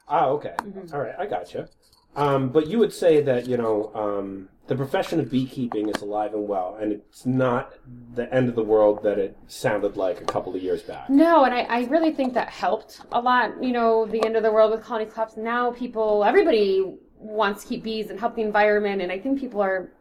Ah, 0.07 0.25
okay. 0.27 0.55
Mm-hmm. 0.57 0.93
All 0.93 1.01
right, 1.01 1.15
I 1.17 1.25
gotcha. 1.25 1.69
Um, 2.15 2.49
but 2.49 2.67
you 2.67 2.79
would 2.79 2.91
say 2.91 3.21
that 3.21 3.47
you 3.47 3.55
know 3.55 3.91
um, 3.93 4.49
the 4.67 4.75
profession 4.75 5.19
of 5.19 5.29
beekeeping 5.29 5.89
is 5.89 6.01
alive 6.01 6.33
and 6.33 6.47
well, 6.47 6.77
and 6.81 6.91
it's 6.91 7.25
not 7.25 7.73
the 8.15 8.33
end 8.33 8.49
of 8.49 8.55
the 8.55 8.63
world 8.63 9.03
that 9.03 9.19
it 9.19 9.37
sounded 9.47 9.95
like 9.95 10.19
a 10.19 10.25
couple 10.25 10.55
of 10.55 10.61
years 10.61 10.81
back. 10.81 11.09
No, 11.09 11.43
and 11.43 11.53
I, 11.53 11.61
I 11.61 11.83
really 11.85 12.11
think 12.11 12.33
that 12.33 12.49
helped 12.49 13.01
a 13.11 13.21
lot. 13.21 13.63
You 13.63 13.71
know, 13.71 14.05
the 14.05 14.23
end 14.25 14.35
of 14.35 14.43
the 14.43 14.51
world 14.51 14.71
with 14.71 14.83
colony 14.83 15.05
collapse. 15.05 15.37
Now 15.37 15.71
people, 15.71 16.23
everybody 16.23 16.83
wants 17.15 17.63
to 17.63 17.69
keep 17.69 17.83
bees 17.83 18.09
and 18.09 18.19
help 18.19 18.35
the 18.35 18.41
environment, 18.41 19.01
and 19.01 19.11
I 19.11 19.19
think 19.19 19.39
people 19.39 19.61
are 19.61 19.91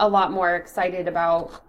a 0.00 0.08
lot 0.08 0.32
more 0.32 0.56
excited 0.56 1.06
about 1.06 1.62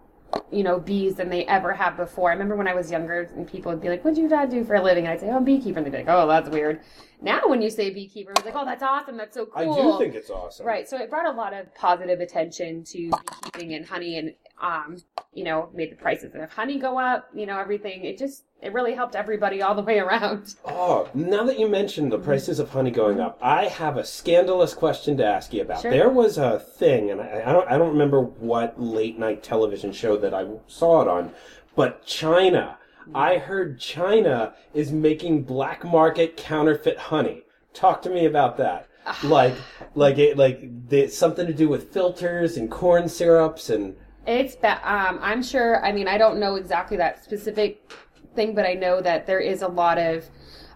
you 0.51 0.63
know 0.63 0.79
bees 0.79 1.15
than 1.15 1.29
they 1.29 1.45
ever 1.45 1.73
have 1.73 1.97
before. 1.97 2.29
I 2.29 2.33
remember 2.33 2.55
when 2.55 2.67
I 2.67 2.73
was 2.73 2.91
younger, 2.91 3.29
and 3.35 3.47
people 3.47 3.71
would 3.71 3.81
be 3.81 3.89
like, 3.89 4.03
"What'd 4.03 4.17
your 4.17 4.29
dad 4.29 4.49
do 4.49 4.63
for 4.63 4.75
a 4.75 4.81
living?" 4.81 5.05
And 5.05 5.13
I'd 5.13 5.19
say, 5.19 5.29
"Oh, 5.29 5.37
I'm 5.37 5.43
beekeeper," 5.43 5.77
and 5.77 5.85
they'd 5.85 5.91
be 5.91 5.97
like, 5.97 6.07
"Oh, 6.09 6.27
that's 6.27 6.49
weird." 6.49 6.81
Now, 7.21 7.41
when 7.47 7.61
you 7.61 7.69
say 7.69 7.89
beekeeper, 7.89 8.31
it's 8.31 8.45
like, 8.45 8.55
"Oh, 8.55 8.65
that's 8.65 8.83
awesome. 8.83 9.17
That's 9.17 9.35
so 9.35 9.45
cool." 9.45 9.73
I 9.73 9.81
do 9.81 9.97
think 9.97 10.15
it's 10.15 10.29
awesome. 10.29 10.65
Right, 10.65 10.87
so 10.87 10.97
it 10.97 11.09
brought 11.09 11.25
a 11.25 11.31
lot 11.31 11.53
of 11.53 11.73
positive 11.75 12.19
attention 12.19 12.83
to 12.85 13.11
beekeeping 13.43 13.73
and 13.73 13.85
honey, 13.85 14.17
and 14.17 14.33
Um, 14.61 14.97
you 15.33 15.43
know, 15.43 15.69
made 15.73 15.91
the 15.91 15.95
prices 15.95 16.35
of 16.35 16.51
honey 16.51 16.79
go 16.79 16.99
up. 16.99 17.29
You 17.33 17.45
know, 17.45 17.59
everything. 17.59 18.03
It 18.03 18.17
just 18.17 18.43
it 18.61 18.73
really 18.73 18.93
helped 18.93 19.15
everybody 19.15 19.61
all 19.61 19.75
the 19.75 19.81
way 19.81 19.99
around. 19.99 20.55
Oh, 20.65 21.09
now 21.13 21.43
that 21.43 21.59
you 21.59 21.67
mentioned 21.67 22.11
the 22.11 22.19
prices 22.19 22.59
of 22.59 22.69
honey 22.69 22.91
going 22.91 23.19
up, 23.19 23.37
I 23.41 23.65
have 23.65 23.97
a 23.97 24.05
scandalous 24.05 24.73
question 24.73 25.17
to 25.17 25.25
ask 25.25 25.53
you 25.53 25.61
about. 25.61 25.81
Sure. 25.81 25.91
There 25.91 26.09
was 26.09 26.37
a 26.37 26.59
thing, 26.59 27.09
and 27.11 27.21
I, 27.21 27.43
I 27.45 27.51
don't 27.51 27.69
I 27.69 27.77
don't 27.77 27.91
remember 27.91 28.21
what 28.21 28.81
late 28.81 29.17
night 29.17 29.43
television 29.43 29.91
show 29.91 30.17
that 30.17 30.33
I 30.33 30.47
saw 30.67 31.01
it 31.01 31.07
on, 31.07 31.31
but 31.75 32.05
China. 32.05 32.77
I 33.13 33.37
heard 33.37 33.79
China 33.79 34.53
is 34.73 34.91
making 34.91 35.43
black 35.43 35.83
market 35.83 36.37
counterfeit 36.37 36.97
honey. 36.97 37.43
Talk 37.73 38.03
to 38.03 38.09
me 38.09 38.25
about 38.25 38.57
that. 38.57 38.85
Like, 39.23 39.55
like 39.95 40.19
it, 40.19 40.37
like 40.37 40.87
the, 40.89 41.07
something 41.07 41.47
to 41.47 41.53
do 41.53 41.67
with 41.67 41.91
filters 41.91 42.57
and 42.57 42.69
corn 42.69 43.09
syrups 43.09 43.71
and 43.71 43.95
It's 44.29 44.55
ba- 44.55 44.79
um, 44.83 45.17
I'm 45.23 45.41
sure. 45.41 45.83
I 45.83 45.91
mean, 45.91 46.07
I 46.07 46.19
don't 46.19 46.39
know 46.39 46.55
exactly 46.55 46.97
that 46.97 47.23
specific 47.23 47.91
thing, 48.35 48.53
but 48.53 48.63
I 48.63 48.75
know 48.75 49.01
that 49.01 49.25
there 49.25 49.39
is 49.39 49.63
a 49.63 49.67
lot 49.67 49.97
of 49.97 50.29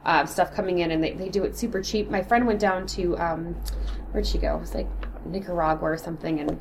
uh, 0.05 0.25
stuff 0.25 0.55
coming 0.55 0.79
in, 0.79 0.89
and 0.89 1.03
they, 1.03 1.13
they 1.13 1.29
do 1.29 1.43
it 1.43 1.55
super 1.55 1.79
cheap. 1.79 2.09
My 2.09 2.23
friend 2.23 2.47
went 2.47 2.59
down 2.59 2.87
to 2.87 3.15
um, 3.19 3.53
where'd 4.11 4.25
she 4.25 4.39
go? 4.39 4.55
It 4.55 4.61
was 4.61 4.73
like 4.73 4.87
Nicaragua 5.27 5.91
or 5.91 5.97
something, 5.97 6.39
and 6.39 6.59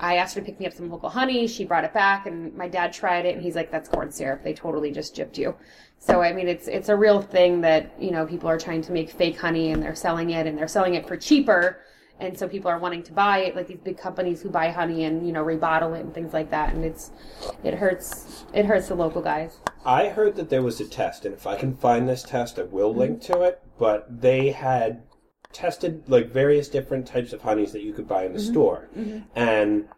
I 0.00 0.16
asked 0.16 0.34
her 0.34 0.40
to 0.40 0.44
pick 0.44 0.58
me 0.58 0.66
up 0.66 0.72
some 0.72 0.90
local 0.90 1.08
honey. 1.08 1.46
She 1.46 1.64
brought 1.64 1.84
it 1.84 1.94
back, 1.94 2.26
and 2.26 2.52
my 2.56 2.66
dad 2.66 2.92
tried 2.92 3.26
it, 3.26 3.36
and 3.36 3.42
he's 3.42 3.54
like, 3.54 3.70
"That's 3.70 3.88
corn 3.88 4.10
syrup. 4.10 4.42
They 4.42 4.54
totally 4.54 4.90
just 4.90 5.14
gypped 5.14 5.38
you." 5.38 5.54
So 6.00 6.20
I 6.20 6.32
mean, 6.32 6.48
it's 6.48 6.66
it's 6.66 6.88
a 6.88 6.96
real 6.96 7.22
thing 7.22 7.60
that 7.60 7.94
you 7.96 8.10
know 8.10 8.26
people 8.26 8.50
are 8.50 8.58
trying 8.58 8.82
to 8.82 8.92
make 8.92 9.08
fake 9.08 9.38
honey, 9.38 9.70
and 9.70 9.80
they're 9.80 9.94
selling 9.94 10.30
it, 10.30 10.48
and 10.48 10.58
they're 10.58 10.66
selling 10.66 10.94
it 10.94 11.06
for 11.06 11.16
cheaper. 11.16 11.78
And 12.20 12.38
so 12.38 12.48
people 12.48 12.70
are 12.70 12.78
wanting 12.78 13.02
to 13.04 13.12
buy 13.12 13.38
it, 13.38 13.56
like 13.56 13.66
these 13.66 13.80
big 13.80 13.98
companies 13.98 14.40
who 14.40 14.48
buy 14.48 14.70
honey 14.70 15.04
and 15.04 15.26
you 15.26 15.32
know 15.32 15.44
rebottle 15.44 15.98
it 15.98 16.04
and 16.04 16.14
things 16.14 16.32
like 16.32 16.50
that. 16.50 16.72
And 16.72 16.84
it's 16.84 17.10
it 17.62 17.74
hurts 17.74 18.44
it 18.52 18.66
hurts 18.66 18.88
the 18.88 18.94
local 18.94 19.20
guys. 19.20 19.58
I 19.84 20.08
heard 20.08 20.36
that 20.36 20.48
there 20.48 20.62
was 20.62 20.80
a 20.80 20.86
test, 20.86 21.24
and 21.24 21.34
if 21.34 21.46
I 21.46 21.56
can 21.56 21.76
find 21.76 22.08
this 22.08 22.22
test, 22.22 22.58
I 22.58 22.62
will 22.62 22.94
link 22.94 23.20
to 23.22 23.42
it. 23.42 23.60
But 23.78 24.20
they 24.20 24.50
had 24.50 25.02
tested 25.52 26.04
like 26.08 26.30
various 26.30 26.68
different 26.68 27.06
types 27.06 27.32
of 27.32 27.42
honeys 27.42 27.72
that 27.72 27.82
you 27.82 27.92
could 27.92 28.08
buy 28.08 28.24
in 28.24 28.32
the 28.32 28.40
store, 28.40 28.88
and 29.34 29.88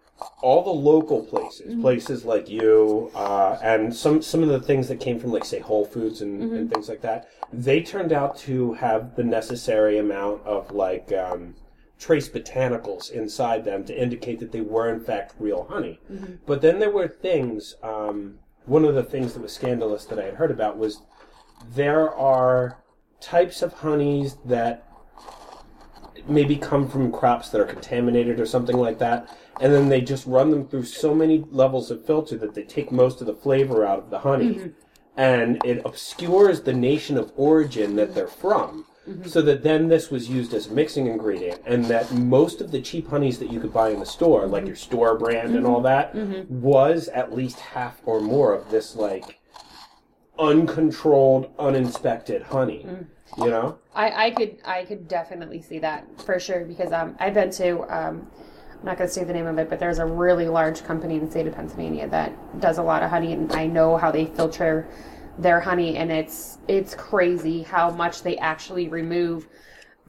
all 0.41 0.63
the 0.65 0.71
local 0.71 1.23
places, 1.25 1.79
places 1.83 2.25
like 2.25 2.49
you, 2.49 3.11
uh, 3.15 3.59
and 3.63 3.95
some 3.95 4.23
some 4.23 4.43
of 4.43 4.49
the 4.49 4.61
things 4.61 4.89
that 4.89 5.01
came 5.01 5.21
from 5.21 5.33
like 5.33 5.45
say 5.45 5.59
Whole 5.59 5.85
Foods 5.85 6.23
and, 6.23 6.43
and 6.53 6.73
things 6.73 6.89
like 6.89 7.03
that, 7.03 7.29
they 7.53 7.83
turned 7.83 8.13
out 8.13 8.39
to 8.39 8.73
have 8.75 9.15
the 9.17 9.25
necessary 9.25 9.99
amount 9.99 10.43
of 10.47 10.73
like. 10.73 11.13
Um, 11.13 11.55
trace 11.99 12.29
botanicals 12.29 13.11
inside 13.11 13.65
them 13.65 13.85
to 13.85 14.03
indicate 14.03 14.39
that 14.41 14.53
they 14.53 14.61
were 14.61 14.93
in 14.93 15.01
fact 15.01 15.35
real 15.39 15.67
honey. 15.71 15.99
But 16.47 16.61
then 16.61 16.79
there 16.79 16.91
were 16.91 17.09
things. 17.09 17.77
Um, 17.83 18.39
one 18.67 18.85
of 18.85 18.95
the 18.95 19.03
things 19.03 19.33
that 19.33 19.43
was 19.43 19.53
scandalous 19.53 20.05
that 20.07 20.19
I 20.19 20.25
had 20.25 20.35
heard 20.35 20.51
about 20.51 20.77
was 20.77 21.03
there 21.75 22.13
are 22.15 22.79
types 23.21 23.63
of 23.63 23.73
honeys 23.73 24.37
that 24.45 24.83
maybe 26.29 26.57
come 26.57 26.89
from 26.89 27.13
crops 27.13 27.51
that 27.51 27.61
are 27.61 27.67
contaminated 27.67 28.41
or 28.41 28.47
something 28.47 28.77
like 28.77 28.99
that, 28.99 29.29
and 29.61 29.73
then 29.73 29.89
they 29.89 30.01
just 30.01 30.27
run 30.27 30.51
them 30.51 30.67
through 30.67 30.85
so 30.85 31.15
many 31.15 31.45
levels 31.51 31.91
of 31.91 32.05
filter 32.05 32.37
that 32.37 32.55
they 32.55 32.65
take 32.65 32.91
most 32.91 33.21
of 33.21 33.27
the 33.27 33.35
flavor 33.35 33.87
out 33.87 33.99
of 34.01 34.11
the 34.11 34.19
honey, 34.19 34.73
and 35.17 35.65
it 35.65 35.81
obscures 35.85 36.63
the 36.63 36.73
nation 36.73 37.17
of 37.17 37.33
origin 37.37 37.97
that 37.97 38.15
they're 38.15 38.27
from. 38.27 38.85
Mm-hmm. 39.09 39.29
So 39.29 39.40
that 39.42 39.62
then 39.62 39.88
this 39.88 40.11
was 40.11 40.29
used 40.29 40.53
as 40.53 40.66
a 40.66 40.73
mixing 40.73 41.07
ingredient, 41.07 41.61
and 41.64 41.85
that 41.87 42.11
most 42.12 42.61
of 42.61 42.73
the 42.73 42.81
cheap 42.81 43.09
honeys 43.09 43.38
that 43.38 43.53
you 43.53 43.61
could 43.61 43.73
buy 43.73 43.90
in 43.90 44.01
the 44.01 44.07
store, 44.07 44.47
like 44.47 44.62
mm-hmm. 44.62 44.69
your 44.69 44.77
store 44.77 45.16
brand 45.16 45.55
and 45.55 45.64
all 45.64 45.81
mm-hmm. 45.81 46.33
that, 46.33 46.51
was 46.51 47.09
at 47.09 47.33
least 47.33 47.61
half 47.61 48.01
or 48.05 48.21
more 48.21 48.53
of 48.53 48.71
this 48.71 48.97
like 48.97 49.38
uncontrolled, 50.38 51.51
uninspected 51.59 52.42
honey. 52.42 52.85
Mm. 52.88 53.07
You 53.38 53.51
know? 53.51 53.79
I, 53.95 54.27
I 54.27 54.31
could 54.31 54.59
I 54.64 54.85
could 54.85 55.09
definitely 55.09 55.61
see 55.61 55.79
that 55.81 56.07
for 56.23 56.38
sure 56.38 56.64
because 56.64 56.92
um 56.92 57.16
I've 57.19 57.35
been 57.35 57.51
to 57.53 57.81
um 57.95 58.31
I'm 58.79 58.85
not 58.85 58.99
going 58.99 59.09
to 59.09 59.14
say 59.14 59.25
the 59.25 59.33
name 59.33 59.47
of 59.47 59.59
it, 59.59 59.71
but 59.71 59.79
there's 59.81 59.99
a 59.99 60.07
really 60.07 60.49
large 60.49 60.85
company 60.85 61.14
in 61.14 61.25
the 61.25 61.31
state 61.31 61.47
of 61.47 61.55
Pennsylvania 61.55 62.07
that 62.09 62.61
does 62.61 62.79
a 62.79 62.83
lot 62.83 63.03
of 63.03 63.11
honey, 63.11 63.33
and 63.33 63.51
I 63.53 63.66
know 63.66 63.97
how 63.97 64.11
they 64.11 64.27
filter 64.27 64.87
their 65.38 65.61
honey, 65.61 65.96
and 65.96 66.11
it's 66.11 66.59
it's 66.68 66.94
crazy 66.94 67.62
how 67.62 67.90
much 67.90 68.22
they 68.22 68.37
actually 68.38 68.88
remove 68.88 69.46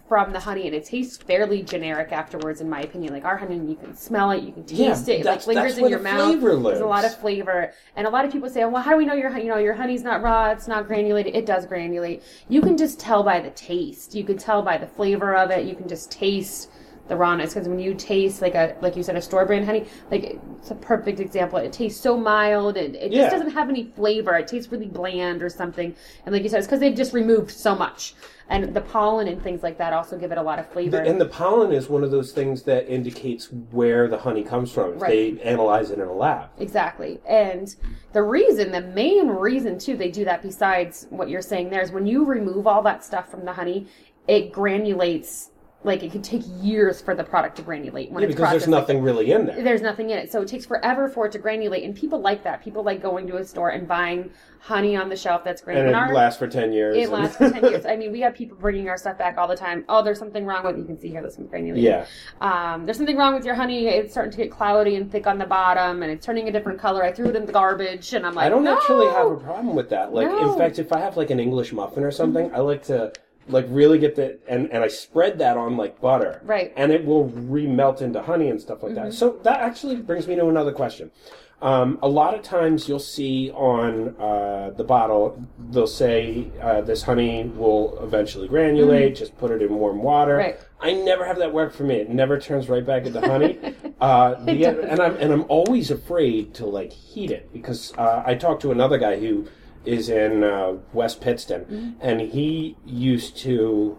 from 0.07 0.31
the 0.31 0.39
honey, 0.39 0.65
and 0.67 0.75
it 0.75 0.85
tastes 0.85 1.17
fairly 1.17 1.61
generic 1.61 2.11
afterwards, 2.13 2.61
in 2.61 2.69
my 2.69 2.81
opinion. 2.81 3.11
Like 3.13 3.25
our 3.25 3.37
honey, 3.37 3.57
you 3.57 3.75
can 3.75 3.93
smell 3.95 4.31
it, 4.31 4.43
you 4.43 4.53
can 4.53 4.65
Yeah, 4.69 4.89
taste 4.89 5.09
it, 5.09 5.21
it 5.21 5.25
like 5.25 5.45
lingers 5.47 5.77
in 5.77 5.87
your 5.87 5.99
mouth. 5.99 6.37
There's 6.65 6.79
a 6.81 6.85
lot 6.85 7.05
of 7.05 7.19
flavor, 7.19 7.73
and 7.95 8.07
a 8.07 8.09
lot 8.09 8.25
of 8.25 8.31
people 8.31 8.49
say, 8.49 8.63
"Well, 8.65 8.81
how 8.81 8.91
do 8.91 8.97
we 8.97 9.05
know 9.05 9.13
your 9.15 9.37
you 9.37 9.49
know 9.49 9.57
your 9.57 9.73
honey's 9.73 10.03
not 10.03 10.21
raw? 10.21 10.51
It's 10.51 10.67
not 10.67 10.87
granulated. 10.87 11.35
It 11.35 11.45
does 11.45 11.65
granulate. 11.65 12.23
You 12.47 12.61
can 12.61 12.77
just 12.77 12.99
tell 12.99 13.23
by 13.23 13.39
the 13.41 13.49
taste. 13.51 14.15
You 14.15 14.23
can 14.23 14.37
tell 14.37 14.61
by 14.61 14.77
the 14.77 14.87
flavor 14.87 15.35
of 15.35 15.51
it. 15.51 15.65
You 15.65 15.75
can 15.75 15.87
just 15.87 16.11
taste." 16.11 16.69
The 17.07 17.15
rawness 17.15 17.53
because 17.53 17.67
when 17.67 17.79
you 17.79 17.93
taste 17.93 18.41
like 18.41 18.55
a 18.55 18.75
like 18.81 18.95
you 18.95 19.03
said 19.03 19.15
a 19.15 19.21
store 19.21 19.45
brand 19.45 19.65
honey 19.65 19.85
like 20.11 20.39
it's 20.59 20.71
a 20.71 20.75
perfect 20.75 21.19
example 21.19 21.57
it 21.57 21.71
tastes 21.71 21.99
so 22.01 22.17
mild 22.17 22.77
and 22.77 22.95
it 22.95 23.11
Yeah. 23.11 23.23
just 23.23 23.31
doesn't 23.35 23.51
have 23.51 23.69
any 23.69 23.85
flavor 23.95 24.35
it 24.35 24.47
tastes 24.47 24.71
really 24.71 24.87
bland 24.87 25.41
or 25.41 25.49
something 25.49 25.95
and 26.25 26.33
like 26.33 26.43
you 26.43 26.49
said 26.49 26.59
it's 26.59 26.67
because 26.67 26.79
they've 26.79 26.95
just 26.95 27.13
removed 27.13 27.51
so 27.51 27.75
much 27.75 28.15
and 28.49 28.73
the 28.73 28.81
pollen 28.81 29.27
and 29.27 29.41
things 29.43 29.61
like 29.63 29.77
that 29.77 29.91
also 29.93 30.17
give 30.17 30.31
it 30.31 30.37
a 30.37 30.41
lot 30.41 30.57
of 30.59 30.67
flavor 30.71 30.97
And 30.97 31.19
the 31.19 31.25
pollen 31.25 31.71
is 31.73 31.89
one 31.89 32.03
of 32.03 32.11
those 32.11 32.31
things 32.31 32.63
that 32.63 32.87
indicates 32.89 33.51
where 33.71 34.07
the 34.07 34.17
honey 34.17 34.41
comes 34.43 34.71
from. 34.71 34.97
Right. 34.97 35.37
They 35.37 35.41
analyze 35.41 35.91
it 35.91 35.99
in 35.99 36.07
a 36.07 36.13
lab. 36.13 36.49
Exactly. 36.57 37.19
And 37.27 37.75
the 38.13 38.23
reason, 38.23 38.71
the 38.71 38.79
main 38.81 39.27
reason 39.27 39.77
too, 39.77 39.97
they 39.97 40.09
do 40.09 40.23
that 40.23 40.41
besides 40.43 41.07
what 41.09 41.29
you're 41.29 41.41
saying 41.41 41.71
there 41.71 41.81
is 41.81 41.91
when 41.91 42.07
you 42.07 42.23
remove 42.23 42.67
all 42.67 42.81
that 42.83 43.03
stuff 43.03 43.29
from 43.29 43.43
the 43.43 43.51
honey, 43.51 43.87
it 44.29 44.53
granulates, 44.53 45.49
like 45.83 46.01
it 46.03 46.11
could 46.11 46.23
take 46.23 46.41
years 46.61 46.99
for 47.01 47.13
the 47.15 47.23
product 47.23 47.55
to 47.55 47.61
granulate 47.61 48.09
when 48.11 48.21
Yeah, 48.23 48.29
it's 48.29 48.35
because 48.35 48.49
there's 48.51 48.63
processed 48.63 48.67
like 48.67 48.81
nothing 48.81 49.01
really 49.03 49.31
in 49.31 49.45
there. 49.45 49.61
there's 49.63 49.81
nothing 49.81 50.09
in 50.09 50.17
it. 50.17 50.31
So 50.31 50.41
it 50.41 50.47
takes 50.47 50.65
forever 50.65 51.07
for 51.07 51.27
it 51.27 51.31
to 51.33 51.39
granulate. 51.39 51.85
And 51.85 51.95
people 51.95 52.19
like 52.19 52.43
that. 52.43 52.63
People 52.63 52.83
like 52.83 53.01
going 53.01 53.27
to 53.27 53.37
a 53.37 53.45
store 53.45 53.69
and 53.69 53.87
buying 53.87 54.31
honey 54.59 54.95
on 54.97 55.07
the 55.07 55.15
shelf 55.15 55.43
that's 55.43 55.61
And 55.61 55.65
granulated. 55.75 56.09
it 56.09 56.13
lasts 56.13 56.39
for 56.39 56.47
10 56.47 56.73
years. 56.73 56.97
It 56.97 57.03
and- 57.03 57.11
lasts 57.11 57.37
for 57.37 57.49
10 57.51 57.63
years. 57.63 57.85
I 57.85 57.95
mean, 57.95 58.11
we 58.11 58.19
have 58.21 58.33
people 58.33 58.57
bringing 58.57 58.89
our 58.89 58.97
stuff 58.97 59.17
back 59.19 59.37
all 59.37 59.47
the 59.47 59.55
time. 59.55 59.85
Oh, 59.87 60.03
there's 60.03 60.17
something 60.19 60.45
wrong 60.45 60.65
with 60.65 60.77
You 60.77 60.83
can 60.83 60.97
see 60.99 61.09
here, 61.09 61.21
there's 61.21 61.35
some 61.35 61.45
granulated. 61.45 61.83
yeah. 61.83 62.05
Um, 62.41 62.85
there's 62.85 62.97
something 62.97 63.15
wrong 63.15 63.35
with 63.35 63.45
your 63.45 63.55
honey. 63.55 63.87
It's 63.87 64.11
starting 64.11 64.31
to 64.31 64.37
get 64.37 64.51
cloudy 64.51 64.95
and 64.95 65.11
thick 65.11 65.27
on 65.27 65.37
the 65.37 65.45
bottom, 65.45 66.01
and 66.03 66.11
it's 66.11 66.25
turning 66.25 66.49
a 66.49 66.51
different 66.51 66.79
color. 66.79 67.03
I 67.03 67.13
threw 67.13 67.29
it 67.29 67.35
in 67.35 67.45
the 67.45 67.53
garbage, 67.53 68.13
and 68.13 68.25
I'm 68.25 68.33
like, 68.33 68.45
I 68.47 68.49
don't 68.49 68.63
no! 68.63 68.75
actually 68.75 69.07
have 69.07 69.31
a 69.31 69.35
problem 69.37 69.75
with 69.75 69.89
that. 69.91 70.11
Like, 70.11 70.27
No. 70.27 70.51
in 70.53 70.57
fact, 70.57 70.79
if 70.79 70.91
I 70.91 70.99
have 70.99 71.15
like 71.17 71.29
an 71.29 71.39
English 71.39 71.71
muffin 71.71 72.03
or 72.03 72.11
something, 72.11 72.51
I 72.53 72.59
like 72.59 72.83
to 72.85 73.13
like 73.47 73.65
really 73.69 73.97
get 73.97 74.15
the 74.15 74.39
and 74.47 74.71
and 74.71 74.83
I 74.83 74.87
spread 74.87 75.39
that 75.39 75.57
on 75.57 75.77
like 75.77 75.99
butter, 76.01 76.41
Right. 76.43 76.73
And 76.75 76.91
it 76.91 77.05
will 77.05 77.29
remelt 77.29 78.01
into 78.01 78.21
honey 78.21 78.49
and 78.49 78.59
stuff 78.59 78.83
like 78.83 78.95
that. 78.95 79.13
So 79.13 79.39
that 79.43 79.61
actually 79.61 79.97
brings 79.97 80.27
me 80.27 80.35
to 80.35 80.47
another 80.47 80.71
question. 80.71 81.11
Um, 81.59 81.97
a 82.03 82.07
lot 82.07 82.35
of 82.35 82.43
times 82.43 82.87
you'll 82.87 82.99
see 82.99 83.49
on 83.49 84.15
uh, 84.19 84.71
the 84.77 84.83
bottle 84.83 85.43
they'll 85.71 85.87
say 85.87 86.51
uh, 86.61 86.81
this 86.81 87.01
honey 87.01 87.45
will 87.45 87.97
eventually 88.03 88.47
granulate. 88.47 89.15
Just 89.15 89.35
put 89.39 89.49
it 89.49 89.63
in 89.63 89.73
warm 89.73 90.03
water. 90.03 90.37
Right. 90.37 90.59
I 90.79 90.93
never 90.93 91.25
have 91.25 91.39
that 91.39 91.51
work 91.51 91.73
for 91.73 91.83
me. 91.83 91.95
It 91.95 92.09
never 92.09 92.39
turns 92.39 92.69
right 92.69 92.85
back 92.85 93.07
into 93.07 93.21
honey. 93.21 93.57
uh, 94.01 94.35
the, 94.45 94.65
and 94.65 94.99
I'm 95.01 95.15
and 95.15 95.33
I'm 95.33 95.45
always 95.49 95.89
afraid 95.89 96.53
to 96.55 96.67
like 96.67 96.93
heat 96.93 97.31
it 97.31 97.51
because 97.51 97.91
uh, 97.97 98.21
I 98.23 98.35
talked 98.35 98.61
to 98.61 98.71
another 98.71 98.99
guy 98.99 99.19
who 99.19 99.47
is 99.87 100.09
in 100.09 100.43
uh, 100.43 100.73
West 100.93 101.21
Pittston, 101.21 101.61
Mm-hmm. 101.65 101.91
and 102.01 102.21
he 102.21 102.75
used 102.85 103.37
to 103.37 103.97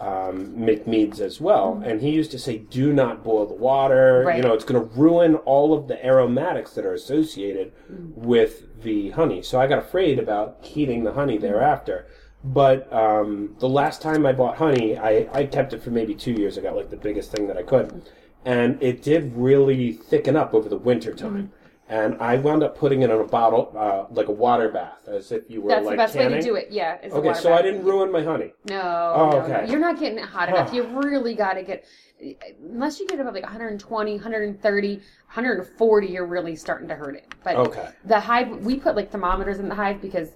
um, 0.00 0.58
make 0.58 0.86
meads 0.86 1.20
as 1.20 1.40
well. 1.40 1.82
And 1.84 2.00
he 2.00 2.10
used 2.10 2.30
to 2.30 2.38
say, 2.38 2.58
"Do 2.58 2.92
not 2.92 3.22
boil 3.22 3.46
the 3.46 3.54
water. 3.54 4.18
Mm-hmm. 4.20 4.26
Right. 4.28 4.36
You 4.38 4.42
know, 4.42 4.54
it's 4.54 4.64
going 4.64 4.80
to 4.80 4.94
ruin 4.98 5.34
all 5.52 5.74
of 5.74 5.88
the 5.88 6.04
aromatics 6.04 6.72
that 6.74 6.84
are 6.86 6.94
associated 6.94 7.72
Mm-hmm. 7.92 8.24
with 8.26 8.82
the 8.82 9.10
honey." 9.10 9.42
So 9.42 9.60
I 9.60 9.66
got 9.66 9.78
afraid 9.78 10.18
about 10.18 10.58
heating 10.62 11.04
the 11.04 11.12
honey 11.12 11.36
thereafter. 11.38 12.06
But 12.42 12.90
um, 12.90 13.54
the 13.58 13.68
last 13.68 14.00
time 14.00 14.24
I 14.24 14.32
bought 14.32 14.56
honey, 14.56 14.96
I, 14.96 15.28
I 15.34 15.44
kept 15.44 15.74
it 15.74 15.82
for 15.82 15.90
maybe 15.90 16.14
two 16.14 16.32
years. 16.32 16.56
I 16.56 16.62
got 16.62 16.74
like 16.74 16.88
the 16.88 16.96
biggest 16.96 17.30
thing 17.32 17.46
that 17.48 17.58
I 17.58 17.62
could, 17.62 18.02
and 18.46 18.82
it 18.82 19.02
did 19.02 19.36
really 19.36 19.92
thicken 19.92 20.36
up 20.36 20.54
over 20.54 20.66
the 20.70 20.78
winter 20.78 21.12
time. 21.12 21.52
And 21.90 22.16
I 22.20 22.36
wound 22.36 22.62
up 22.62 22.78
putting 22.78 23.02
it 23.02 23.10
in 23.10 23.18
a 23.20 23.24
bottle, 23.24 23.74
uh, 23.76 24.04
like 24.14 24.28
a 24.28 24.32
water 24.32 24.68
bath, 24.68 25.08
as 25.08 25.32
if 25.32 25.50
you 25.50 25.60
were 25.60 25.70
That's 25.70 25.86
like 25.86 25.94
the 25.94 25.96
best 25.96 26.14
way 26.14 26.28
to 26.28 26.40
do 26.40 26.54
it. 26.54 26.68
Yeah. 26.70 26.98
is 27.02 27.12
a 27.12 27.16
Okay, 27.16 27.28
water 27.28 27.40
so 27.40 27.52
I 27.52 27.56
bath. 27.56 27.64
didn't 27.64 27.84
ruin 27.84 28.12
my 28.12 28.22
honey. 28.22 28.52
No, 28.66 28.80
Oh, 29.16 29.30
no, 29.30 29.38
okay. 29.40 29.64
no. 29.66 29.70
You're 29.72 29.80
not 29.80 29.98
getting 29.98 30.18
it 30.18 30.24
hot 30.24 30.48
enough. 30.50 30.72
You 30.72 30.84
really 30.84 31.34
got 31.34 31.54
to 31.54 31.64
get, 31.64 31.84
unless 32.62 33.00
you 33.00 33.08
get 33.08 33.18
above 33.18 33.34
like 33.34 33.42
120, 33.42 34.12
130, 34.12 34.94
140, 34.96 36.06
you're 36.06 36.26
really 36.26 36.54
starting 36.54 36.86
to 36.86 36.94
hurt 36.94 37.16
it. 37.16 37.34
But 37.42 37.56
Okay. 37.56 37.88
the 38.04 38.20
hive, 38.20 38.64
we 38.64 38.76
put 38.78 38.94
like 38.94 39.10
thermometers 39.10 39.58
in 39.58 39.68
the 39.68 39.74
hive 39.74 40.00
because 40.00 40.28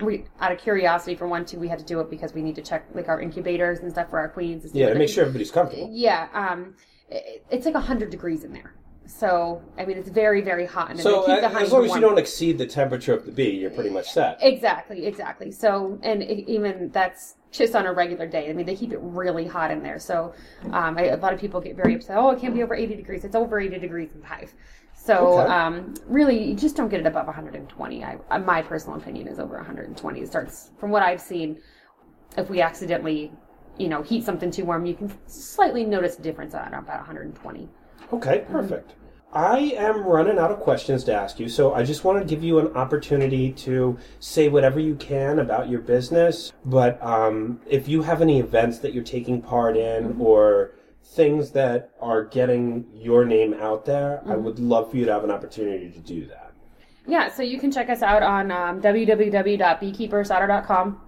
we, 0.00 0.26
out 0.38 0.52
of 0.52 0.58
curiosity, 0.58 1.16
for 1.16 1.26
one, 1.26 1.44
two, 1.44 1.58
we 1.58 1.66
had 1.66 1.80
to 1.80 1.84
do 1.84 1.98
it 1.98 2.08
because 2.08 2.34
we 2.34 2.40
need 2.42 2.54
to 2.54 2.62
check 2.62 2.84
like 2.94 3.08
our 3.08 3.20
incubators 3.20 3.80
and 3.80 3.90
stuff 3.90 4.10
for 4.10 4.20
our 4.20 4.28
queens. 4.28 4.62
and 4.62 4.72
see 4.72 4.78
Yeah, 4.78 4.90
to 4.90 4.94
make 4.94 5.08
sure 5.08 5.22
everybody's 5.24 5.50
comfortable. 5.50 5.90
Yeah, 5.92 6.28
um, 6.34 6.76
it, 7.10 7.44
it's 7.50 7.66
like 7.66 7.74
100 7.74 8.10
degrees 8.10 8.44
in 8.44 8.52
there. 8.52 8.74
So 9.08 9.62
I 9.78 9.86
mean, 9.86 9.96
it's 9.96 10.10
very 10.10 10.42
very 10.42 10.66
hot, 10.66 10.90
and 10.90 11.00
So 11.00 11.22
they 11.22 11.32
keep 11.32 11.40
the 11.40 11.48
honey 11.48 11.64
as 11.64 11.72
long 11.72 11.82
as 11.84 11.88
warm. 11.88 12.02
you 12.02 12.08
don't 12.08 12.18
exceed 12.18 12.58
the 12.58 12.66
temperature 12.66 13.14
of 13.14 13.24
the 13.24 13.32
bee, 13.32 13.50
you're 13.50 13.70
pretty 13.70 13.88
much 13.90 14.10
set. 14.12 14.38
Exactly, 14.42 15.06
exactly. 15.06 15.50
So, 15.50 15.98
and 16.02 16.22
even 16.22 16.90
that's 16.90 17.36
just 17.50 17.74
on 17.74 17.86
a 17.86 17.92
regular 17.92 18.26
day. 18.26 18.50
I 18.50 18.52
mean, 18.52 18.66
they 18.66 18.76
keep 18.76 18.92
it 18.92 18.98
really 19.00 19.46
hot 19.46 19.70
in 19.70 19.82
there. 19.82 19.98
So, 19.98 20.34
um, 20.72 20.98
I, 20.98 21.04
a 21.06 21.16
lot 21.16 21.32
of 21.32 21.40
people 21.40 21.58
get 21.60 21.74
very 21.74 21.94
upset. 21.94 22.18
Oh, 22.18 22.30
it 22.30 22.40
can't 22.40 22.54
be 22.54 22.62
over 22.62 22.74
80 22.74 22.94
degrees. 22.96 23.24
It's 23.24 23.34
over 23.34 23.58
80 23.58 23.78
degrees 23.78 24.12
in 24.14 24.20
the 24.20 24.26
hive. 24.26 24.52
So, 24.94 25.40
Okay. 25.40 25.50
um, 25.50 25.94
really, 26.06 26.50
you 26.50 26.54
just 26.54 26.76
don't 26.76 26.90
get 26.90 27.00
it 27.00 27.06
above 27.06 27.26
120. 27.26 28.04
I, 28.04 28.18
uh, 28.30 28.38
my 28.40 28.60
personal 28.60 28.98
opinion 28.98 29.26
is 29.26 29.38
over 29.38 29.56
120. 29.56 30.20
It 30.20 30.28
starts, 30.28 30.70
from 30.78 30.90
what 30.90 31.02
I've 31.02 31.20
seen, 31.20 31.58
if 32.36 32.50
we 32.50 32.60
accidentally, 32.60 33.32
you 33.78 33.88
know, 33.88 34.02
heat 34.02 34.24
something 34.24 34.50
too 34.50 34.66
warm, 34.66 34.84
you 34.84 34.94
can 34.94 35.10
slightly 35.26 35.84
notice 35.86 36.18
a 36.18 36.22
difference 36.22 36.54
on 36.54 36.74
about 36.74 36.98
120. 36.98 37.68
Okay, 38.12 38.44
perfect. 38.50 38.92
I 39.32 39.74
am 39.76 40.04
running 40.04 40.38
out 40.38 40.50
of 40.50 40.60
questions 40.60 41.04
to 41.04 41.14
ask 41.14 41.38
you, 41.38 41.50
so 41.50 41.74
I 41.74 41.82
just 41.82 42.02
want 42.02 42.18
to 42.18 42.24
give 42.24 42.42
you 42.42 42.60
an 42.60 42.74
opportunity 42.74 43.52
to 43.52 43.98
say 44.20 44.48
whatever 44.48 44.80
you 44.80 44.94
can 44.94 45.40
about 45.40 45.68
your 45.68 45.80
business. 45.80 46.54
But 46.64 46.98
um, 47.04 47.60
if 47.66 47.88
you 47.88 48.00
have 48.02 48.22
any 48.22 48.40
events 48.40 48.78
that 48.78 48.94
you're 48.94 49.04
taking 49.04 49.42
part 49.42 49.76
in 49.76 50.16
or 50.18 50.70
things 51.04 51.50
that 51.50 51.90
are 52.00 52.24
getting 52.24 52.86
your 52.94 53.26
name 53.26 53.52
out 53.54 53.84
there, 53.84 54.22
I 54.26 54.34
would 54.34 54.58
love 54.58 54.90
for 54.90 54.96
you 54.96 55.04
to 55.04 55.12
have 55.12 55.24
an 55.24 55.30
opportunity 55.30 55.90
to 55.90 56.00
do 56.00 56.24
that. 56.26 56.54
Yeah, 57.06 57.30
so 57.30 57.42
you 57.42 57.58
can 57.58 57.70
check 57.70 57.90
us 57.90 58.00
out 58.00 58.22
on 58.22 58.50
um, 58.50 58.80
www.beekeepersdaughter.com. 58.80 61.00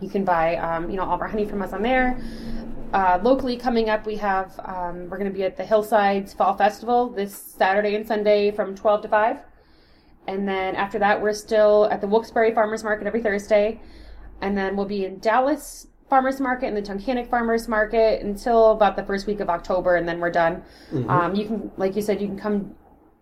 You 0.00 0.10
can 0.10 0.24
buy, 0.24 0.56
um, 0.56 0.90
you 0.90 0.96
know, 0.96 1.04
all 1.04 1.14
of 1.14 1.22
our 1.22 1.28
honey 1.28 1.46
from 1.46 1.62
us 1.62 1.72
on 1.72 1.80
there. 1.82 2.20
Uh, 2.92 3.18
locally, 3.22 3.56
coming 3.56 3.88
up, 3.88 4.04
we 4.06 4.16
have 4.16 4.58
um, 4.64 5.08
we're 5.08 5.16
going 5.16 5.30
to 5.30 5.36
be 5.36 5.44
at 5.44 5.56
the 5.56 5.64
Hillsides 5.64 6.34
Fall 6.34 6.54
Festival 6.56 7.08
this 7.08 7.34
Saturday 7.34 7.94
and 7.94 8.06
Sunday 8.06 8.50
from 8.50 8.74
12 8.74 9.02
to 9.02 9.08
5, 9.08 9.38
and 10.26 10.46
then 10.46 10.76
after 10.76 10.98
that, 10.98 11.20
we're 11.22 11.32
still 11.32 11.88
at 11.90 12.02
the 12.02 12.06
Wilkes-Barre 12.06 12.52
Farmers 12.52 12.84
Market 12.84 13.06
every 13.06 13.22
Thursday, 13.22 13.80
and 14.42 14.56
then 14.56 14.76
we'll 14.76 14.84
be 14.84 15.06
in 15.06 15.18
Dallas 15.20 15.86
Farmers 16.10 16.38
Market 16.38 16.66
and 16.66 16.76
the 16.76 16.82
Tunkhannock 16.82 17.30
Farmers 17.30 17.66
Market 17.66 18.22
until 18.22 18.72
about 18.72 18.96
the 18.96 19.04
first 19.04 19.26
week 19.26 19.40
of 19.40 19.48
October, 19.48 19.96
and 19.96 20.06
then 20.06 20.20
we're 20.20 20.30
done. 20.30 20.62
Um, 21.08 21.34
you 21.34 21.46
can, 21.46 21.70
like 21.78 21.96
you 21.96 22.02
said, 22.02 22.20
you 22.20 22.26
can 22.26 22.38
come 22.38 22.74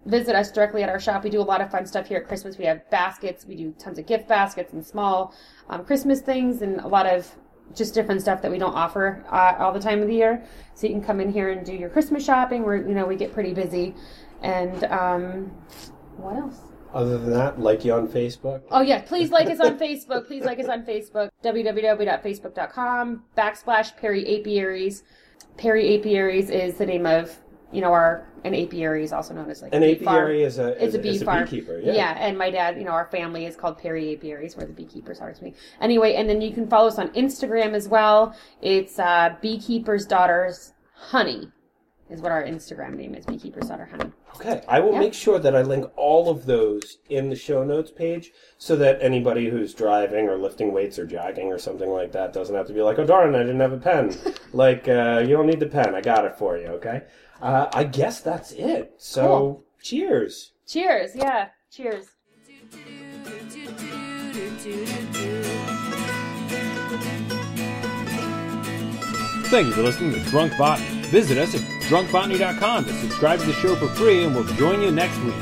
visit 0.05 0.35
us 0.35 0.51
directly 0.51 0.83
at 0.83 0.89
our 0.89 0.99
shop. 0.99 1.23
We 1.23 1.31
do 1.31 1.41
a 1.41 1.43
lot 1.43 1.61
of 1.61 1.71
fun 1.71 1.87
stuff 1.87 2.09
here 2.09 2.19
at 2.19 2.27
Christmas. 2.27 2.59
We 2.59 2.65
have 2.65 2.89
baskets. 2.91 3.47
We 3.47 3.55
do 3.55 3.73
tons 3.79 3.99
of 4.01 4.07
gift 4.07 4.27
baskets 4.27 4.73
and 4.73 4.85
small 4.85 5.33
um, 5.69 5.85
Christmas 5.85 6.21
things 6.21 6.63
and 6.63 6.81
a 6.81 6.89
lot 6.89 7.07
of 7.07 7.33
just 7.75 7.95
different 7.95 8.21
stuff 8.21 8.43
that 8.43 8.51
we 8.51 8.59
don't 8.59 8.75
offer 8.75 9.25
uh, 9.31 9.57
all 9.59 9.73
the 9.73 9.81
time 9.81 10.01
of 10.01 10.09
the 10.09 10.15
year. 10.15 10.45
So 10.75 10.87
you 10.87 10.93
can 10.93 11.03
come 11.03 11.21
in 11.21 11.33
here 11.33 11.51
and 11.51 11.65
do 11.65 11.75
your 11.75 11.89
Christmas 11.89 12.25
shopping. 12.25 12.65
Where 12.65 12.77
you 12.77 12.95
know 12.95 13.07
we 13.07 13.17
get 13.17 13.33
pretty 13.33 13.55
busy. 13.55 13.95
And 14.43 14.85
um, 14.85 15.47
what 16.17 16.37
else? 16.37 16.59
Other 16.93 17.19
than 17.19 17.31
that, 17.31 17.61
like 17.61 17.85
you 17.85 17.93
on 17.93 18.09
Facebook. 18.09 18.63
Oh 18.71 18.81
yeah, 18.81 19.01
please 19.03 19.31
like 19.31 19.49
us 19.49 19.61
on 19.61 19.79
Facebook. 19.79 20.27
Please 20.27 20.45
like 20.45 20.59
us 20.59 20.67
on 20.67 20.85
Facebook. 20.85 21.31
www.facebook.com 21.45 23.25
backslash 23.37 23.97
Perry 23.97 24.25
Apiaries. 24.25 25.05
Perry 25.57 25.97
Apiaries 25.99 26.51
is 26.51 26.77
the 26.77 26.87
name 26.87 27.07
of 27.07 27.39
you 27.73 27.81
know 27.81 27.93
our 27.93 28.27
an 28.45 28.55
apiary 28.55 29.05
is 29.05 29.13
also 29.13 29.35
known 29.35 29.51
as 29.51 29.61
like 29.63 29.75
An 29.75 29.83
a 29.83 29.95
bee 29.95 30.05
farm. 30.05 30.17
apiary 30.17 30.43
is 30.45 30.59
a 30.59 30.83
is 30.83 30.95
a 30.95 30.99
bee 30.99 31.19
farm. 31.19 31.45
beekeeper. 31.45 31.79
Yeah. 31.83 32.17
and 32.19 32.37
my 32.39 32.51
dad, 32.51 32.79
you 32.79 32.85
know, 32.85 32.93
our 32.93 33.07
family 33.07 33.45
is 33.47 33.55
called 33.57 33.79
Perry 33.79 34.13
Apiaries, 34.17 34.57
where 34.57 34.67
the 34.67 34.73
beekeepers 34.73 35.21
are 35.21 35.33
to 35.33 35.45
me. 35.45 35.55
Anyway, 35.81 36.15
and 36.15 36.29
then 36.29 36.41
you 36.41 36.53
can 36.53 36.67
follow 36.69 36.89
us 36.89 36.99
on 36.99 37.09
Instagram 37.11 37.75
as 37.75 37.87
well. 37.89 38.35
It's 38.63 38.99
uh, 38.99 39.35
Beekeeper's 39.43 40.07
Daughters 40.07 40.73
Honey, 40.95 41.49
is 42.09 42.21
what 42.23 42.33
our 42.33 42.43
Instagram 42.43 42.95
name 42.97 43.15
is. 43.15 43.27
Beekeeper's 43.27 43.69
Daughter 43.69 43.85
Honey. 43.91 44.11
Okay, 44.37 44.63
I 44.67 44.81
will 44.81 44.93
Yeah. 44.93 45.01
make 45.01 45.13
sure 45.15 45.39
that 45.39 45.55
I 45.55 45.61
link 45.63 45.91
all 45.97 46.31
of 46.31 46.47
those 46.47 46.99
in 47.11 47.29
the 47.29 47.37
show 47.37 47.63
notes 47.63 47.91
page 47.91 48.33
so 48.59 48.75
that 48.77 49.03
anybody 49.03 49.51
who's 49.51 49.75
driving 49.75 50.29
or 50.29 50.37
lifting 50.39 50.73
weights 50.73 50.99
or 50.99 51.05
jogging 51.07 51.49
or 51.53 51.59
something 51.59 51.91
like 51.91 52.13
that 52.13 52.33
doesn't 52.33 52.55
have 52.55 52.67
to 52.69 52.73
be 52.73 52.81
like, 52.81 52.99
oh 52.99 53.05
darn, 53.05 53.35
I 53.35 53.41
didn't 53.41 53.61
have 53.61 53.73
a 53.73 53.77
pen. 53.79 54.17
like, 54.55 54.89
uh, 54.89 55.23
you 55.27 55.37
don't 55.37 55.47
need 55.47 55.61
the 55.61 55.67
pen. 55.67 55.95
I 55.95 56.01
got 56.01 56.25
it 56.25 56.37
for 56.39 56.57
you, 56.57 56.67
okay? 56.69 57.03
Uh, 57.41 57.69
I 57.73 57.85
guess 57.85 58.21
that's 58.21 58.53
it. 58.53 58.95
So, 58.99 59.27
Cool. 59.27 59.65
cheers. 59.83 60.53
Cheers! 60.67 61.17
Yeah, 61.17 61.49
cheers. 61.71 62.07
Thank 69.51 69.67
you 69.67 69.73
for 69.73 69.83
listening 69.83 70.13
to 70.13 70.21
Drunk 70.31 70.57
Botany. 70.57 71.03
Visit 71.09 71.37
us 71.39 71.55
at 71.57 71.61
drunkbotany.com 71.89 72.85
to 72.85 72.93
subscribe 72.93 73.41
to 73.41 73.47
the 73.47 73.53
show 73.55 73.75
for 73.75 73.89
free, 73.89 74.23
and 74.25 74.35
we'll 74.35 74.45
join 74.55 74.81
you 74.81 74.93
next 74.93 75.19
week. 75.23 75.35